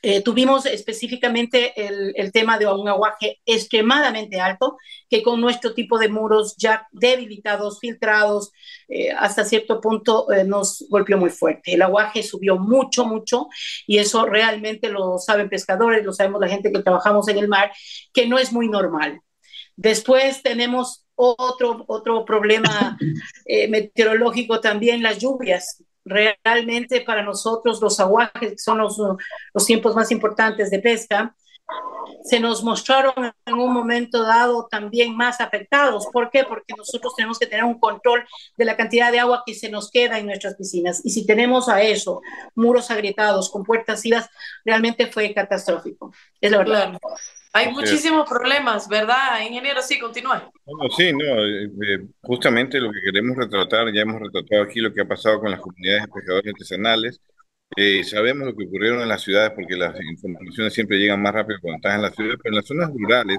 eh, 0.04 0.20
tuvimos 0.20 0.66
específicamente 0.66 1.72
el, 1.76 2.12
el, 2.16 2.32
tema 2.32 2.58
de 2.58 2.66
un 2.66 2.88
aguaje 2.88 3.40
extremadamente 3.46 4.40
alto, 4.40 4.76
que 5.08 5.22
con 5.22 5.40
nuestro 5.40 5.74
tipo 5.74 5.96
de 5.96 6.08
muros 6.08 6.56
ya 6.58 6.88
debilitados, 6.90 7.78
filtrados, 7.78 8.50
eh, 8.88 9.12
hasta 9.12 9.44
cierto 9.44 9.80
punto 9.80 10.30
eh, 10.32 10.42
nos 10.42 10.84
golpeó 10.90 11.18
muy 11.18 11.30
fuerte. 11.30 11.74
El 11.74 11.82
aguaje 11.82 12.24
subió 12.24 12.58
mucho, 12.58 13.04
mucho, 13.04 13.46
y 13.86 13.98
eso 13.98 14.26
realmente 14.26 14.88
lo 14.88 15.18
saben 15.18 15.48
pescadores, 15.48 16.04
lo 16.04 16.12
sabemos 16.12 16.40
la 16.40 16.48
gente 16.48 16.72
que 16.72 16.82
trabajamos 16.82 17.28
en 17.28 17.38
el 17.38 17.46
mar, 17.46 17.70
que 18.12 18.26
no 18.26 18.38
es 18.38 18.52
muy 18.52 18.68
normal. 18.68 19.20
Después 19.76 20.42
tenemos 20.42 21.01
otro, 21.14 21.84
otro 21.88 22.24
problema 22.24 22.96
meteorológico 23.68 24.60
también, 24.60 25.02
las 25.02 25.18
lluvias 25.18 25.82
realmente 26.04 27.00
para 27.02 27.22
nosotros 27.22 27.80
los 27.80 28.00
aguajes, 28.00 28.52
que 28.52 28.58
son 28.58 28.78
los, 28.78 28.98
los 29.54 29.66
tiempos 29.66 29.94
más 29.94 30.10
importantes 30.10 30.70
de 30.70 30.80
pesca, 30.80 31.34
se 32.24 32.38
nos 32.38 32.62
mostraron 32.62 33.32
en 33.46 33.54
un 33.54 33.72
momento 33.72 34.22
dado 34.22 34.68
también 34.70 35.16
más 35.16 35.40
afectados. 35.40 36.06
¿Por 36.12 36.30
qué? 36.30 36.44
Porque 36.44 36.74
nosotros 36.76 37.14
tenemos 37.16 37.38
que 37.38 37.46
tener 37.46 37.64
un 37.64 37.78
control 37.78 38.24
de 38.56 38.64
la 38.64 38.76
cantidad 38.76 39.10
de 39.10 39.20
agua 39.20 39.42
que 39.44 39.54
se 39.54 39.70
nos 39.70 39.90
queda 39.90 40.18
en 40.18 40.26
nuestras 40.26 40.54
piscinas. 40.54 41.00
Y 41.04 41.10
si 41.10 41.26
tenemos 41.26 41.68
a 41.68 41.82
eso, 41.82 42.20
muros 42.54 42.90
agrietados 42.90 43.50
con 43.50 43.64
puertas 43.64 44.04
idas, 44.04 44.28
realmente 44.64 45.06
fue 45.06 45.34
catastrófico. 45.34 46.12
Es 46.40 46.50
la 46.52 46.58
verdad. 46.58 46.90
Claro. 46.90 47.16
Hay 47.54 47.70
muchísimos 47.70 48.26
problemas, 48.28 48.88
¿verdad, 48.88 49.42
ingeniero? 49.46 49.82
Sí, 49.82 49.98
continúa. 49.98 50.50
Bueno, 50.64 50.90
sí, 50.96 51.12
no, 51.12 51.44
eh, 51.44 51.64
eh, 51.86 52.06
justamente 52.22 52.80
lo 52.80 52.90
que 52.90 53.00
queremos 53.04 53.36
retratar, 53.36 53.92
ya 53.92 54.00
hemos 54.00 54.22
retratado 54.22 54.62
aquí 54.62 54.80
lo 54.80 54.92
que 54.92 55.02
ha 55.02 55.04
pasado 55.04 55.38
con 55.38 55.50
las 55.50 55.60
comunidades 55.60 56.02
de 56.02 56.08
pescadores 56.08 56.52
artesanales. 56.54 57.20
Eh, 57.76 58.04
sabemos 58.04 58.46
lo 58.46 58.56
que 58.56 58.64
ocurrieron 58.64 59.02
en 59.02 59.08
las 59.08 59.22
ciudades 59.22 59.52
porque 59.54 59.76
las 59.76 59.94
informaciones 60.00 60.72
siempre 60.72 60.98
llegan 60.98 61.20
más 61.20 61.34
rápido 61.34 61.58
cuando 61.60 61.76
estás 61.76 61.94
en 61.96 62.02
la 62.02 62.10
ciudad, 62.10 62.36
pero 62.42 62.52
en 62.52 62.56
las 62.56 62.66
zonas 62.66 62.90
rurales, 62.90 63.38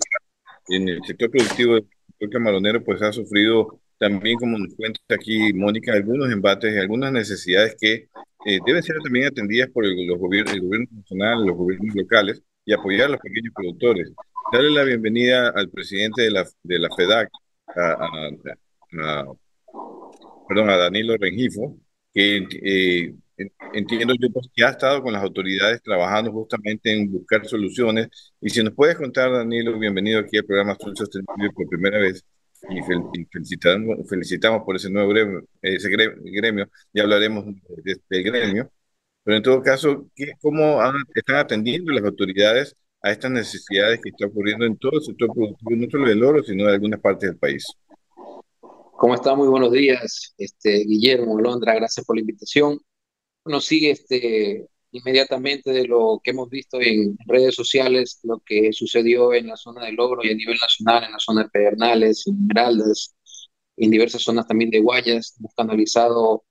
en 0.67 0.89
el 0.89 1.03
sector 1.03 1.31
productivo 1.31 1.73
del 1.75 1.87
sector 2.07 2.29
camaronero, 2.29 2.83
pues 2.83 3.01
ha 3.01 3.11
sufrido 3.11 3.79
también, 3.97 4.37
como 4.37 4.59
nos 4.59 4.75
cuenta 4.75 4.99
aquí 5.09 5.53
Mónica, 5.53 5.93
algunos 5.93 6.31
embates 6.31 6.75
y 6.75 6.77
algunas 6.77 7.11
necesidades 7.11 7.75
que 7.79 8.09
deben 8.65 8.83
ser 8.83 8.97
también 9.03 9.27
atendidas 9.27 9.69
por 9.69 9.85
el, 9.85 10.05
los 10.05 10.19
gobiernos, 10.19 10.53
el 10.53 10.61
gobierno 10.61 10.87
nacional, 10.91 11.45
los 11.45 11.57
gobiernos 11.57 11.95
locales 11.95 12.43
y 12.65 12.73
apoyar 12.73 13.07
a 13.07 13.11
los 13.11 13.19
pequeños 13.19 13.53
productores. 13.55 14.11
Darle 14.51 14.71
la 14.71 14.83
bienvenida 14.83 15.49
al 15.49 15.69
presidente 15.69 16.23
de 16.23 16.31
la, 16.31 16.47
de 16.63 16.79
la 16.79 16.89
FEDAC, 16.95 17.29
a, 17.75 19.25
perdón, 20.47 20.69
a 20.69 20.77
Danilo 20.77 21.17
Rengifo, 21.17 21.77
que 22.13 22.45
eh, 22.63 23.15
entiendo 23.73 24.13
yo 24.19 24.29
pues, 24.31 24.47
que 24.53 24.63
ha 24.63 24.69
estado 24.69 25.01
con 25.01 25.13
las 25.13 25.23
autoridades 25.23 25.81
trabajando 25.81 26.31
justamente 26.31 26.93
en 26.93 27.11
buscar 27.11 27.45
soluciones. 27.45 28.07
Y 28.41 28.49
si 28.49 28.63
nos 28.63 28.73
puedes 28.73 28.95
contar, 28.95 29.31
Danilo, 29.31 29.77
bienvenido 29.79 30.19
aquí 30.19 30.37
al 30.37 30.45
programa 30.45 30.73
Azul 30.73 30.95
Sostenible 30.95 31.51
por 31.53 31.67
primera 31.67 31.99
vez. 31.99 32.23
Y, 32.69 32.81
felicitamos, 33.31 34.07
felicitamos 34.09 34.63
por 34.63 34.75
ese 34.77 34.89
nuevo 34.89 35.09
gremio, 35.09 35.43
ese 35.61 35.89
gremio, 35.89 36.69
ya 36.93 37.03
hablaremos 37.03 37.45
del 38.09 38.23
gremio. 38.23 38.71
Pero 39.23 39.37
en 39.37 39.43
todo 39.43 39.61
caso, 39.61 40.07
¿cómo 40.41 40.81
están 41.15 41.37
atendiendo 41.37 41.91
las 41.91 42.03
autoridades 42.03 42.75
a 43.01 43.11
estas 43.11 43.31
necesidades 43.31 43.99
que 44.01 44.09
están 44.09 44.29
ocurriendo 44.29 44.65
en 44.65 44.77
todo 44.77 44.93
el 44.95 45.03
sector 45.03 45.33
productivo, 45.33 45.71
no 45.71 45.87
solo 45.89 46.09
del 46.09 46.23
oro, 46.23 46.43
sino 46.43 46.65
de 46.65 46.73
algunas 46.73 46.99
partes 46.99 47.29
del 47.29 47.39
país? 47.39 47.65
¿Cómo 48.59 49.15
está? 49.15 49.35
Muy 49.35 49.47
buenos 49.47 49.71
días, 49.71 50.33
este, 50.37 50.83
Guillermo, 50.85 51.39
Londra, 51.39 51.75
gracias 51.75 52.05
por 52.05 52.15
la 52.15 52.21
invitación. 52.21 52.79
Nos 53.45 53.65
sigue 53.65 53.91
este, 53.91 54.67
inmediatamente 54.91 55.71
de 55.71 55.85
lo 55.87 56.21
que 56.23 56.31
hemos 56.31 56.49
visto 56.49 56.79
en 56.79 57.17
redes 57.25 57.55
sociales, 57.55 58.19
lo 58.23 58.39
que 58.45 58.71
sucedió 58.71 59.33
en 59.33 59.47
la 59.47 59.57
zona 59.57 59.85
del 59.85 59.95
Logro 59.95 60.23
y 60.23 60.31
a 60.31 60.35
nivel 60.35 60.57
nacional, 60.61 61.03
en 61.03 61.11
la 61.11 61.19
zona 61.19 61.43
de 61.43 61.49
Pedernales, 61.49 62.25
en 62.27 62.35
Esmeraldas, 62.35 63.15
en 63.75 63.91
diversas 63.91 64.21
zonas 64.21 64.47
también 64.47 64.69
de 64.69 64.79
Guayas. 64.79 65.35
Hemos 65.39 65.53
canalizado 65.55 66.43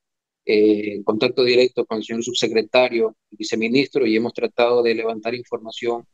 eh, 0.45 1.03
contacto 1.05 1.45
directo 1.45 1.87
con 1.87 1.99
el 1.99 2.05
señor 2.05 2.25
subsecretario, 2.25 3.17
viceministro, 3.31 4.07
y 4.07 4.17
hemos 4.17 4.33
tratado 4.33 4.83
de 4.83 4.95
levantar 4.95 5.35
información 5.35 6.07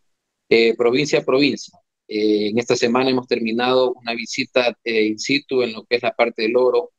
eh, 0.48 0.76
provincia 0.76 1.20
a 1.20 1.24
provincia. 1.24 1.78
Eh, 2.08 2.48
en 2.50 2.58
esta 2.58 2.76
semana 2.76 3.10
hemos 3.10 3.26
terminado 3.26 3.92
una 3.94 4.14
visita 4.14 4.76
in 4.84 5.18
situ 5.18 5.62
en 5.62 5.72
lo 5.74 5.84
que 5.84 5.96
es 5.96 6.02
la 6.02 6.12
parte 6.14 6.42
del 6.42 6.56
oro, 6.56 6.92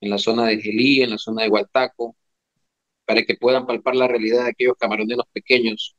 en 0.00 0.10
la 0.10 0.18
zona 0.18 0.46
de 0.46 0.60
Gelí, 0.60 1.02
en 1.02 1.10
la 1.10 1.18
zona 1.18 1.44
de 1.44 1.48
Hualtaco, 1.50 2.16
para 3.04 3.22
que 3.24 3.36
puedan 3.36 3.66
palpar 3.66 3.96
la 3.96 4.08
realidad 4.08 4.44
de 4.44 4.50
aquellos 4.50 4.76
camaroneros 4.78 5.26
pequeños 5.32 5.96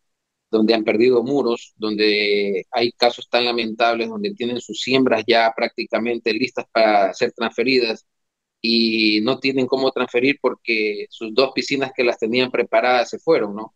donde 0.50 0.74
han 0.74 0.84
perdido 0.84 1.24
muros, 1.24 1.74
donde 1.78 2.66
hay 2.72 2.92
casos 2.94 3.28
tan 3.30 3.46
lamentables, 3.46 4.10
donde 4.10 4.34
tienen 4.34 4.62
sus 4.62 4.82
siembras 4.82 5.24
ya 5.28 5.54
prácticamente 5.56 6.34
listas 6.34 6.66
para 6.72 7.14
ser 7.14 7.34
transferidas 7.34 8.06
y 8.62 9.22
no 9.22 9.40
tienen 9.40 9.68
cómo 9.68 9.92
transferir 9.92 10.40
porque 10.42 11.08
sus 11.10 11.34
dos 11.34 11.52
piscinas 11.54 11.92
que 11.96 12.04
las 12.04 12.18
tenían 12.20 12.52
preparadas 12.52 13.10
se 13.10 13.20
fueron, 13.20 13.56
¿no? 13.56 13.76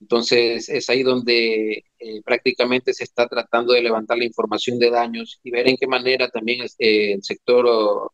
Entonces 0.00 0.68
es 0.68 0.90
ahí 0.90 1.02
donde 1.04 1.84
eh, 1.98 2.22
prácticamente 2.24 2.92
se 2.94 3.04
está 3.04 3.28
tratando 3.28 3.72
de 3.72 3.82
levantar 3.82 4.18
la 4.18 4.24
información 4.24 4.78
de 4.78 4.90
daños 4.90 5.40
y 5.44 5.50
ver 5.52 5.68
en 5.68 5.76
qué 5.76 5.86
manera 5.86 6.28
también 6.28 6.62
eh, 6.78 7.12
el 7.14 7.22
sector 7.22 8.10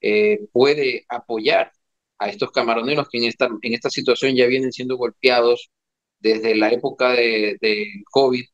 eh, 0.00 0.40
puede 0.52 1.04
apoyar 1.08 1.72
a 2.18 2.28
estos 2.28 2.50
camaroneros 2.52 3.08
que 3.08 3.18
en 3.18 3.24
esta, 3.24 3.46
en 3.62 3.74
esta 3.74 3.90
situación 3.90 4.36
ya 4.36 4.46
vienen 4.46 4.72
siendo 4.72 4.96
golpeados 4.96 5.70
desde 6.18 6.54
la 6.54 6.70
época 6.72 7.12
de, 7.12 7.56
de 7.60 7.86
COVID, 8.10 8.44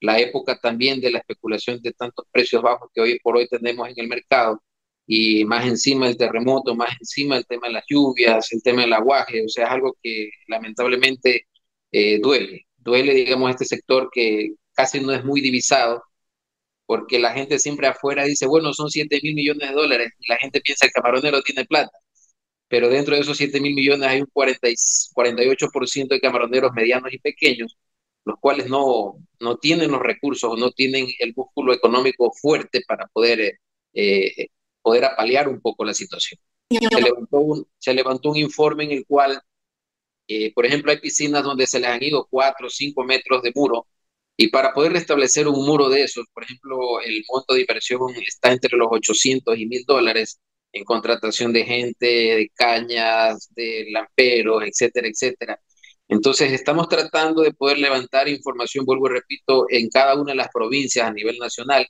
la 0.00 0.20
época 0.20 0.58
también 0.60 1.00
de 1.00 1.10
la 1.10 1.18
especulación 1.18 1.80
de 1.82 1.92
tantos 1.92 2.26
precios 2.32 2.62
bajos 2.62 2.90
que 2.94 3.00
hoy 3.00 3.18
por 3.20 3.36
hoy 3.36 3.48
tenemos 3.48 3.88
en 3.88 3.94
el 3.98 4.08
mercado 4.08 4.62
y 5.06 5.44
más 5.44 5.66
encima 5.66 6.08
el 6.08 6.16
terremoto, 6.16 6.74
más 6.74 6.90
encima 7.00 7.36
el 7.36 7.46
tema 7.46 7.68
de 7.68 7.74
las 7.74 7.84
lluvias, 7.88 8.52
el 8.52 8.62
tema 8.62 8.82
del 8.82 8.92
aguaje, 8.92 9.44
o 9.44 9.48
sea, 9.48 9.66
es 9.66 9.70
algo 9.72 9.96
que 10.02 10.30
lamentablemente 10.48 11.46
eh, 11.92 12.18
duele, 12.20 12.66
duele, 12.76 13.14
digamos, 13.14 13.50
este 13.50 13.64
sector 13.64 14.10
que 14.12 14.54
casi 14.74 15.00
no 15.00 15.12
es 15.12 15.24
muy 15.24 15.40
divisado, 15.40 16.02
porque 16.86 17.18
la 17.18 17.32
gente 17.32 17.58
siempre 17.58 17.86
afuera 17.88 18.24
dice, 18.24 18.46
bueno, 18.46 18.72
son 18.72 18.90
7 18.90 19.20
mil 19.22 19.34
millones 19.34 19.68
de 19.70 19.74
dólares, 19.74 20.12
y 20.20 20.30
la 20.30 20.36
gente 20.38 20.60
piensa 20.60 20.86
el 20.86 20.92
camaronero 20.92 21.42
tiene 21.42 21.64
plata, 21.64 21.92
pero 22.68 22.88
dentro 22.88 23.14
de 23.14 23.22
esos 23.22 23.36
7 23.38 23.60
mil 23.60 23.74
millones 23.74 24.08
hay 24.08 24.20
un 24.20 24.28
40 24.32 24.68
48% 25.14 26.08
de 26.08 26.20
camaroneros 26.20 26.72
medianos 26.74 27.12
y 27.12 27.18
pequeños, 27.18 27.76
los 28.24 28.36
cuales 28.40 28.68
no, 28.68 29.16
no 29.40 29.56
tienen 29.58 29.90
los 29.92 30.02
recursos, 30.02 30.58
no 30.58 30.72
tienen 30.72 31.06
el 31.20 31.32
músculo 31.36 31.72
económico 31.72 32.32
fuerte 32.32 32.82
para 32.86 33.06
poder 33.08 33.40
eh, 33.40 33.58
eh 33.94 34.48
poder 34.86 35.04
apalear 35.04 35.48
un 35.48 35.60
poco 35.60 35.84
la 35.84 35.92
situación. 35.92 36.38
Se 36.70 37.00
levantó 37.02 37.38
un, 37.40 37.66
se 37.76 37.92
levantó 37.92 38.30
un 38.30 38.36
informe 38.36 38.84
en 38.84 38.92
el 38.92 39.04
cual, 39.04 39.40
eh, 40.28 40.52
por 40.54 40.64
ejemplo, 40.64 40.92
hay 40.92 41.00
piscinas 41.00 41.42
donde 41.42 41.66
se 41.66 41.80
les 41.80 41.90
han 41.90 42.04
ido 42.04 42.28
4 42.30 42.68
o 42.68 42.70
5 42.70 43.02
metros 43.02 43.42
de 43.42 43.50
muro 43.52 43.88
y 44.36 44.46
para 44.46 44.72
poder 44.72 44.92
restablecer 44.92 45.48
un 45.48 45.66
muro 45.66 45.88
de 45.88 46.04
esos, 46.04 46.26
por 46.32 46.44
ejemplo, 46.44 47.00
el 47.00 47.24
monto 47.28 47.54
de 47.54 47.62
inversión 47.62 48.00
está 48.24 48.52
entre 48.52 48.76
los 48.76 48.86
800 48.88 49.58
y 49.58 49.66
1000 49.66 49.84
dólares 49.86 50.38
en 50.72 50.84
contratación 50.84 51.52
de 51.52 51.64
gente, 51.64 52.06
de 52.06 52.50
cañas, 52.54 53.48
de 53.56 53.86
lamperos, 53.90 54.62
etcétera, 54.64 55.08
etcétera. 55.08 55.60
Entonces, 56.06 56.52
estamos 56.52 56.88
tratando 56.88 57.42
de 57.42 57.52
poder 57.52 57.78
levantar 57.78 58.28
información, 58.28 58.84
vuelvo 58.84 59.08
y 59.08 59.14
repito, 59.14 59.66
en 59.68 59.88
cada 59.88 60.14
una 60.14 60.30
de 60.32 60.36
las 60.36 60.48
provincias 60.52 61.08
a 61.08 61.12
nivel 61.12 61.38
nacional 61.38 61.88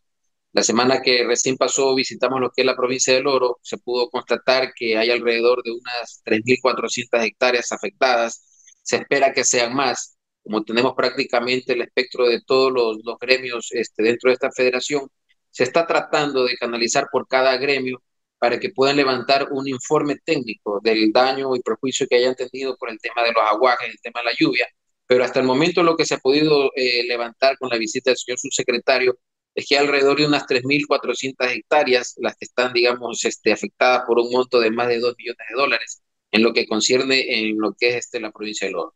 La 0.56 0.62
semana 0.62 1.02
que 1.02 1.22
recién 1.26 1.58
pasó 1.58 1.94
visitamos 1.94 2.40
lo 2.40 2.50
que 2.50 2.62
es 2.62 2.66
la 2.66 2.74
provincia 2.74 3.12
del 3.12 3.26
Oro, 3.26 3.58
se 3.62 3.76
pudo 3.76 4.08
constatar 4.08 4.72
que 4.74 4.96
hay 4.96 5.10
alrededor 5.10 5.62
de 5.62 5.70
unas 5.70 6.22
3.400 6.24 7.26
hectáreas 7.26 7.72
afectadas, 7.72 8.72
se 8.82 8.96
espera 8.96 9.34
que 9.34 9.44
sean 9.44 9.74
más, 9.74 10.16
como 10.42 10.64
tenemos 10.64 10.94
prácticamente 10.96 11.74
el 11.74 11.82
espectro 11.82 12.26
de 12.26 12.40
todos 12.40 12.72
los, 12.72 13.18
gremios 13.20 13.68
este, 13.72 14.02
dentro 14.02 14.30
de 14.30 14.34
esta 14.34 14.50
federación, 14.50 15.10
se 15.50 15.64
está 15.64 15.86
tratando 15.86 16.46
de 16.46 16.56
canalizar 16.56 17.08
por 17.12 17.28
cada 17.28 17.58
gremio 17.58 18.02
para 18.38 18.58
que 18.58 18.70
puedan 18.70 18.96
levantar 18.96 19.48
un 19.52 19.68
informe 19.68 20.16
técnico 20.24 20.80
del 20.82 21.12
daño 21.12 21.54
y 21.54 21.60
perjuicio 21.60 22.06
que 22.08 22.16
hayan 22.16 22.34
tenido 22.34 22.78
por 22.78 22.88
el 22.88 22.98
tema 22.98 23.22
de 23.24 23.32
los 23.32 23.42
aguajes, 23.46 23.90
el 23.90 24.00
tema 24.00 24.20
de 24.20 24.24
la 24.30 24.36
lluvia. 24.40 24.66
Pero 25.06 25.22
hasta 25.22 25.38
el 25.38 25.46
momento 25.46 25.82
lo 25.82 25.98
que 25.98 26.06
se 26.06 26.14
ha 26.14 26.18
podido 26.18 26.70
eh, 26.74 27.04
levantar 27.06 27.58
con 27.58 27.68
la 27.68 27.76
visita 27.76 28.10
del 28.10 28.16
señor 28.16 28.38
subsecretario 28.38 29.18
es 29.56 29.66
que 29.68 29.78
alrededor 29.78 30.18
de 30.18 30.26
unas 30.26 30.46
3.400 30.46 31.50
hectáreas 31.50 32.14
las 32.18 32.36
que 32.36 32.44
están, 32.44 32.72
digamos, 32.74 33.24
este, 33.24 33.52
afectadas 33.52 34.04
por 34.06 34.18
un 34.18 34.30
monto 34.30 34.60
de 34.60 34.70
más 34.70 34.88
de 34.88 35.00
2 35.00 35.14
millones 35.18 35.46
de 35.48 35.56
dólares 35.56 36.02
en 36.30 36.42
lo 36.42 36.52
que 36.52 36.66
concierne 36.66 37.40
en 37.40 37.58
lo 37.58 37.72
que 37.74 37.88
es 37.90 37.96
este, 37.96 38.20
la 38.20 38.30
provincia 38.32 38.68
de 38.68 38.74
Oro. 38.74 38.94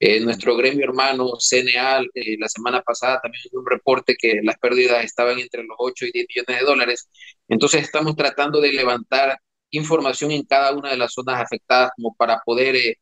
Eh, 0.00 0.18
nuestro 0.20 0.56
gremio 0.56 0.84
hermano 0.84 1.34
CNA 1.38 2.00
eh, 2.14 2.36
la 2.38 2.48
semana 2.48 2.82
pasada 2.82 3.20
también 3.20 3.42
dio 3.50 3.60
un 3.60 3.66
reporte 3.66 4.16
que 4.18 4.40
las 4.42 4.58
pérdidas 4.58 5.04
estaban 5.04 5.38
entre 5.38 5.62
los 5.62 5.76
8 5.78 6.06
y 6.06 6.12
10 6.12 6.26
millones 6.28 6.60
de 6.60 6.66
dólares. 6.66 7.08
Entonces 7.48 7.82
estamos 7.82 8.16
tratando 8.16 8.60
de 8.60 8.72
levantar 8.72 9.38
información 9.70 10.32
en 10.32 10.44
cada 10.44 10.72
una 10.74 10.90
de 10.90 10.96
las 10.96 11.12
zonas 11.12 11.40
afectadas 11.40 11.90
como 11.96 12.14
para 12.16 12.40
poder 12.44 12.76
eh, 12.76 12.98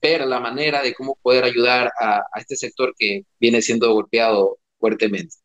ver 0.00 0.26
la 0.26 0.40
manera 0.40 0.82
de 0.82 0.94
cómo 0.94 1.18
poder 1.22 1.44
ayudar 1.44 1.92
a, 2.00 2.18
a 2.32 2.40
este 2.40 2.56
sector 2.56 2.94
que 2.98 3.24
viene 3.40 3.62
siendo 3.62 3.92
golpeado 3.92 4.58
fuertemente. 4.78 5.36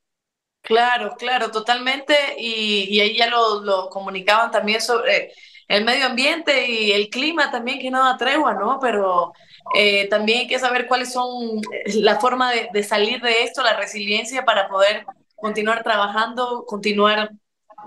Claro, 0.66 1.16
claro, 1.18 1.52
totalmente. 1.52 2.16
Y, 2.40 2.86
y 2.90 3.00
ahí 3.00 3.16
ya 3.16 3.28
lo, 3.30 3.62
lo, 3.62 3.90
comunicaban 3.90 4.50
también 4.52 4.82
sobre 4.82 5.32
el 5.68 5.86
medio 5.86 6.08
ambiente 6.08 6.68
y 6.68 6.92
el 6.92 7.10
clima 7.10 7.52
también, 7.52 7.80
que 7.80 7.92
no 7.92 8.04
da 8.04 8.18
tregua, 8.18 8.56
¿no? 8.56 8.80
Pero 8.82 9.32
eh, 9.76 10.08
también 10.10 10.40
hay 10.40 10.48
que 10.48 10.58
saber 10.60 10.88
cuáles 10.88 11.14
son 11.14 11.60
eh, 11.72 11.94
la 12.02 12.20
forma 12.20 12.52
de, 12.52 12.70
de, 12.74 12.84
salir 12.84 13.22
de 13.22 13.44
esto, 13.44 13.62
la 13.64 13.78
resiliencia 13.78 14.44
para 14.44 14.68
poder 14.68 15.06
continuar 15.36 15.84
trabajando, 15.84 16.66
continuar 16.66 17.30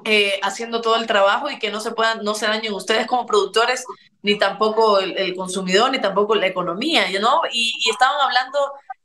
eh, 0.04 0.38
haciendo 0.42 0.80
todo 0.80 0.96
el 0.96 1.06
trabajo 1.06 1.50
y 1.50 1.58
que 1.58 1.70
no 1.70 1.80
se 1.80 1.90
puedan, 1.92 2.22
no 2.24 2.34
se 2.34 2.46
dañen 2.46 2.72
ustedes 2.74 3.06
como 3.08 3.26
productores, 3.26 3.84
ni 4.22 4.38
tampoco 4.38 5.00
el, 5.00 5.16
el 5.18 5.34
consumidor, 5.34 5.90
ni 5.90 6.00
tampoco 6.00 6.34
la 6.36 6.46
economía, 6.46 7.06
¿no? 7.20 7.42
Y, 7.52 7.72
y 7.84 7.90
estaban 7.90 8.20
hablando, 8.20 8.58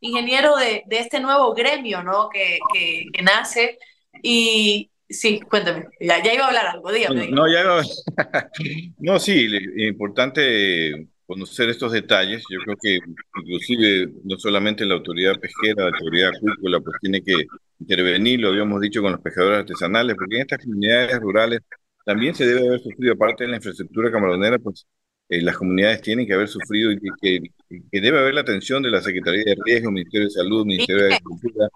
ingeniero, 0.04 0.56
de, 0.58 0.84
de, 0.86 1.00
este 1.00 1.20
nuevo 1.20 1.54
gremio, 1.54 2.04
¿no? 2.04 2.30
Que, 2.30 2.60
que, 2.74 3.06
que 3.12 3.22
nace 3.24 3.80
y, 4.22 4.92
Sí, 5.10 5.40
cuéntame. 5.42 5.86
Ya, 6.00 6.24
ya, 6.24 6.34
iba 6.34 6.46
a 6.46 6.48
hablar 6.48 6.68
algo, 6.68 6.92
dígame. 6.92 7.30
No, 7.30 7.48
ya 7.48 7.62
iba... 7.62 7.82
no 9.00 9.20
sí, 9.20 9.48
importante 9.78 11.08
conocer 11.26 11.70
estos 11.70 11.92
detalles. 11.92 12.44
Yo 12.50 12.60
creo 12.60 12.78
que 12.82 13.00
inclusive 13.42 14.12
no 14.24 14.38
solamente 14.38 14.86
la 14.86 14.96
autoridad 14.96 15.40
pesquera, 15.40 15.84
la 15.84 15.98
autoridad 15.98 16.32
acuícola, 16.36 16.80
pues 16.80 16.98
tiene 17.02 17.22
que 17.22 17.34
intervenir, 17.80 18.40
lo 18.40 18.50
habíamos 18.50 18.82
dicho 18.82 19.02
con 19.02 19.12
los 19.12 19.22
pescadores 19.22 19.60
artesanales, 19.60 20.16
porque 20.18 20.36
en 20.36 20.42
estas 20.42 20.64
comunidades 20.64 21.20
rurales 21.20 21.60
también 22.06 22.34
se 22.36 22.46
debe 22.46 22.68
haber 22.68 22.80
sufrido, 22.82 23.14
aparte 23.14 23.44
de 23.44 23.52
la 23.52 23.58
infraestructura 23.58 24.12
camaronera, 24.12 24.60
pues 24.60 24.86
eh, 25.30 25.42
las 25.42 25.58
comunidades 25.58 26.02
tienen 26.02 26.28
que 26.28 26.34
haber 26.34 26.48
sufrido 26.48 26.92
y 26.92 27.00
que, 27.00 27.10
que, 27.22 27.82
que, 27.92 28.02
debe 28.02 28.20
haber 28.20 28.34
la 28.34 28.42
atención 28.42 28.84
de 28.84 28.92
la 28.92 29.02
Secretaría 29.02 29.44
de 29.46 29.58
Riesgo, 29.66 29.92
Ministerio 29.92 30.28
de 30.28 30.34
Salud, 30.34 30.66
Ministerio 30.66 31.04
de 31.04 31.16
Agricultura. 31.16 31.70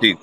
Sí, 0.00 0.14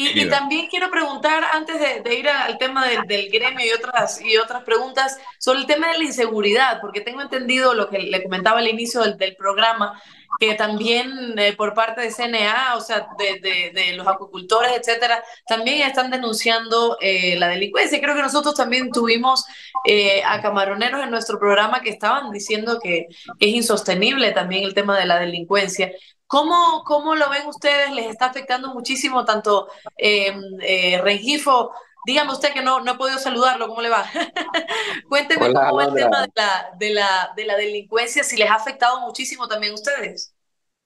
y, 0.00 0.22
y, 0.22 0.28
también 0.30 0.66
quiero 0.68 0.90
preguntar, 0.90 1.44
antes 1.52 1.78
de, 1.78 2.00
de 2.00 2.18
ir 2.18 2.26
al 2.26 2.56
tema 2.56 2.86
del, 2.86 3.02
del, 3.06 3.28
gremio 3.28 3.66
y 3.66 3.70
otras, 3.70 4.22
y 4.24 4.36
otras 4.38 4.62
preguntas, 4.64 5.18
sobre 5.38 5.60
el 5.60 5.66
tema 5.66 5.92
de 5.92 5.98
la 5.98 6.04
inseguridad, 6.04 6.80
porque 6.80 7.02
tengo 7.02 7.20
entendido 7.20 7.74
lo 7.74 7.90
que 7.90 7.98
le 7.98 8.22
comentaba 8.22 8.60
al 8.60 8.68
inicio 8.68 9.02
del, 9.02 9.18
del 9.18 9.36
programa, 9.36 10.00
que 10.40 10.54
también 10.54 11.38
eh, 11.38 11.52
por 11.52 11.74
parte 11.74 12.00
de 12.00 12.10
CNA, 12.10 12.74
o 12.74 12.80
sea, 12.80 13.08
de, 13.18 13.92
los 13.94 14.06
acuicultores, 14.08 14.72
etcétera, 14.74 15.22
también 15.46 15.86
están 15.86 16.10
denunciando 16.10 16.96
eh, 17.02 17.36
la 17.38 17.48
delincuencia. 17.48 18.00
Creo 18.00 18.14
que 18.14 18.22
nosotros 18.22 18.54
también 18.54 18.90
tuvimos 18.90 19.44
eh, 19.86 20.22
a 20.24 20.40
camaroneros 20.40 21.04
en 21.04 21.10
nuestro 21.10 21.38
programa 21.38 21.82
que 21.82 21.90
estaban 21.90 22.30
diciendo 22.32 22.80
que, 22.82 23.08
es 23.38 23.48
insostenible 23.48 24.32
también 24.32 24.64
el 24.64 24.72
tema 24.72 24.98
de 24.98 25.04
la 25.04 25.20
delincuencia. 25.20 25.92
¿Cómo, 26.26 26.84
¿Cómo, 26.86 27.14
lo 27.16 27.28
ven 27.28 27.46
ustedes? 27.46 27.92
¿Les 27.92 28.06
está 28.06 28.26
afectando 28.26 28.72
muchísimo 28.72 29.26
tanto 29.26 29.68
eh, 29.98 30.98
Rengifo? 31.02 31.72
Dígame 32.06 32.32
usted 32.32 32.52
que 32.52 32.62
no, 32.62 32.80
no 32.80 32.92
he 32.92 32.96
podido 32.96 33.18
saludarlo, 33.18 33.68
¿cómo 33.68 33.82
le 33.82 33.90
va? 33.90 34.04
Cuénteme 35.08 35.46
Hola, 35.46 35.68
cómo 35.68 35.76
va 35.76 35.84
el 35.84 35.94
tema 35.94 36.22
de 36.22 36.32
la, 36.34 36.70
de, 36.78 36.90
la, 36.90 37.32
de 37.36 37.44
la 37.44 37.56
delincuencia, 37.56 38.24
si 38.24 38.36
les 38.36 38.48
ha 38.48 38.54
afectado 38.54 39.00
muchísimo 39.00 39.48
también 39.48 39.72
a 39.72 39.76
ustedes. 39.76 40.34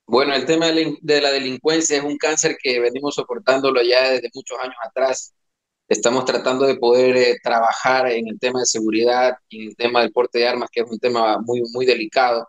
Bueno, 0.07 0.35
el 0.35 0.45
tema 0.45 0.67
de 0.71 1.21
la 1.21 1.31
delincuencia 1.31 1.97
es 1.97 2.05
un 2.05 2.19
cáncer 2.19 2.57
que 2.63 2.79
venimos 2.81 3.15
soportándolo 3.15 3.83
ya 3.83 4.11
desde 4.11 4.31
muchos 4.35 4.59
años 4.61 4.77
atrás. 4.85 5.33
Estamos 5.89 6.25
tratando 6.25 6.67
de 6.67 6.77
poder 6.77 7.17
eh, 7.17 7.37
trabajar 7.43 8.11
en 8.11 8.29
el 8.29 8.39
tema 8.39 8.61
de 8.61 8.67
seguridad 8.67 9.35
y 9.49 9.63
en 9.63 9.69
el 9.69 9.77
tema 9.77 10.01
del 10.01 10.13
porte 10.13 10.41
de 10.41 10.49
armas, 10.49 10.69
que 10.71 10.81
es 10.81 10.91
un 10.91 10.99
tema 10.99 11.39
muy, 11.39 11.63
muy 11.73 11.87
delicado. 11.87 12.49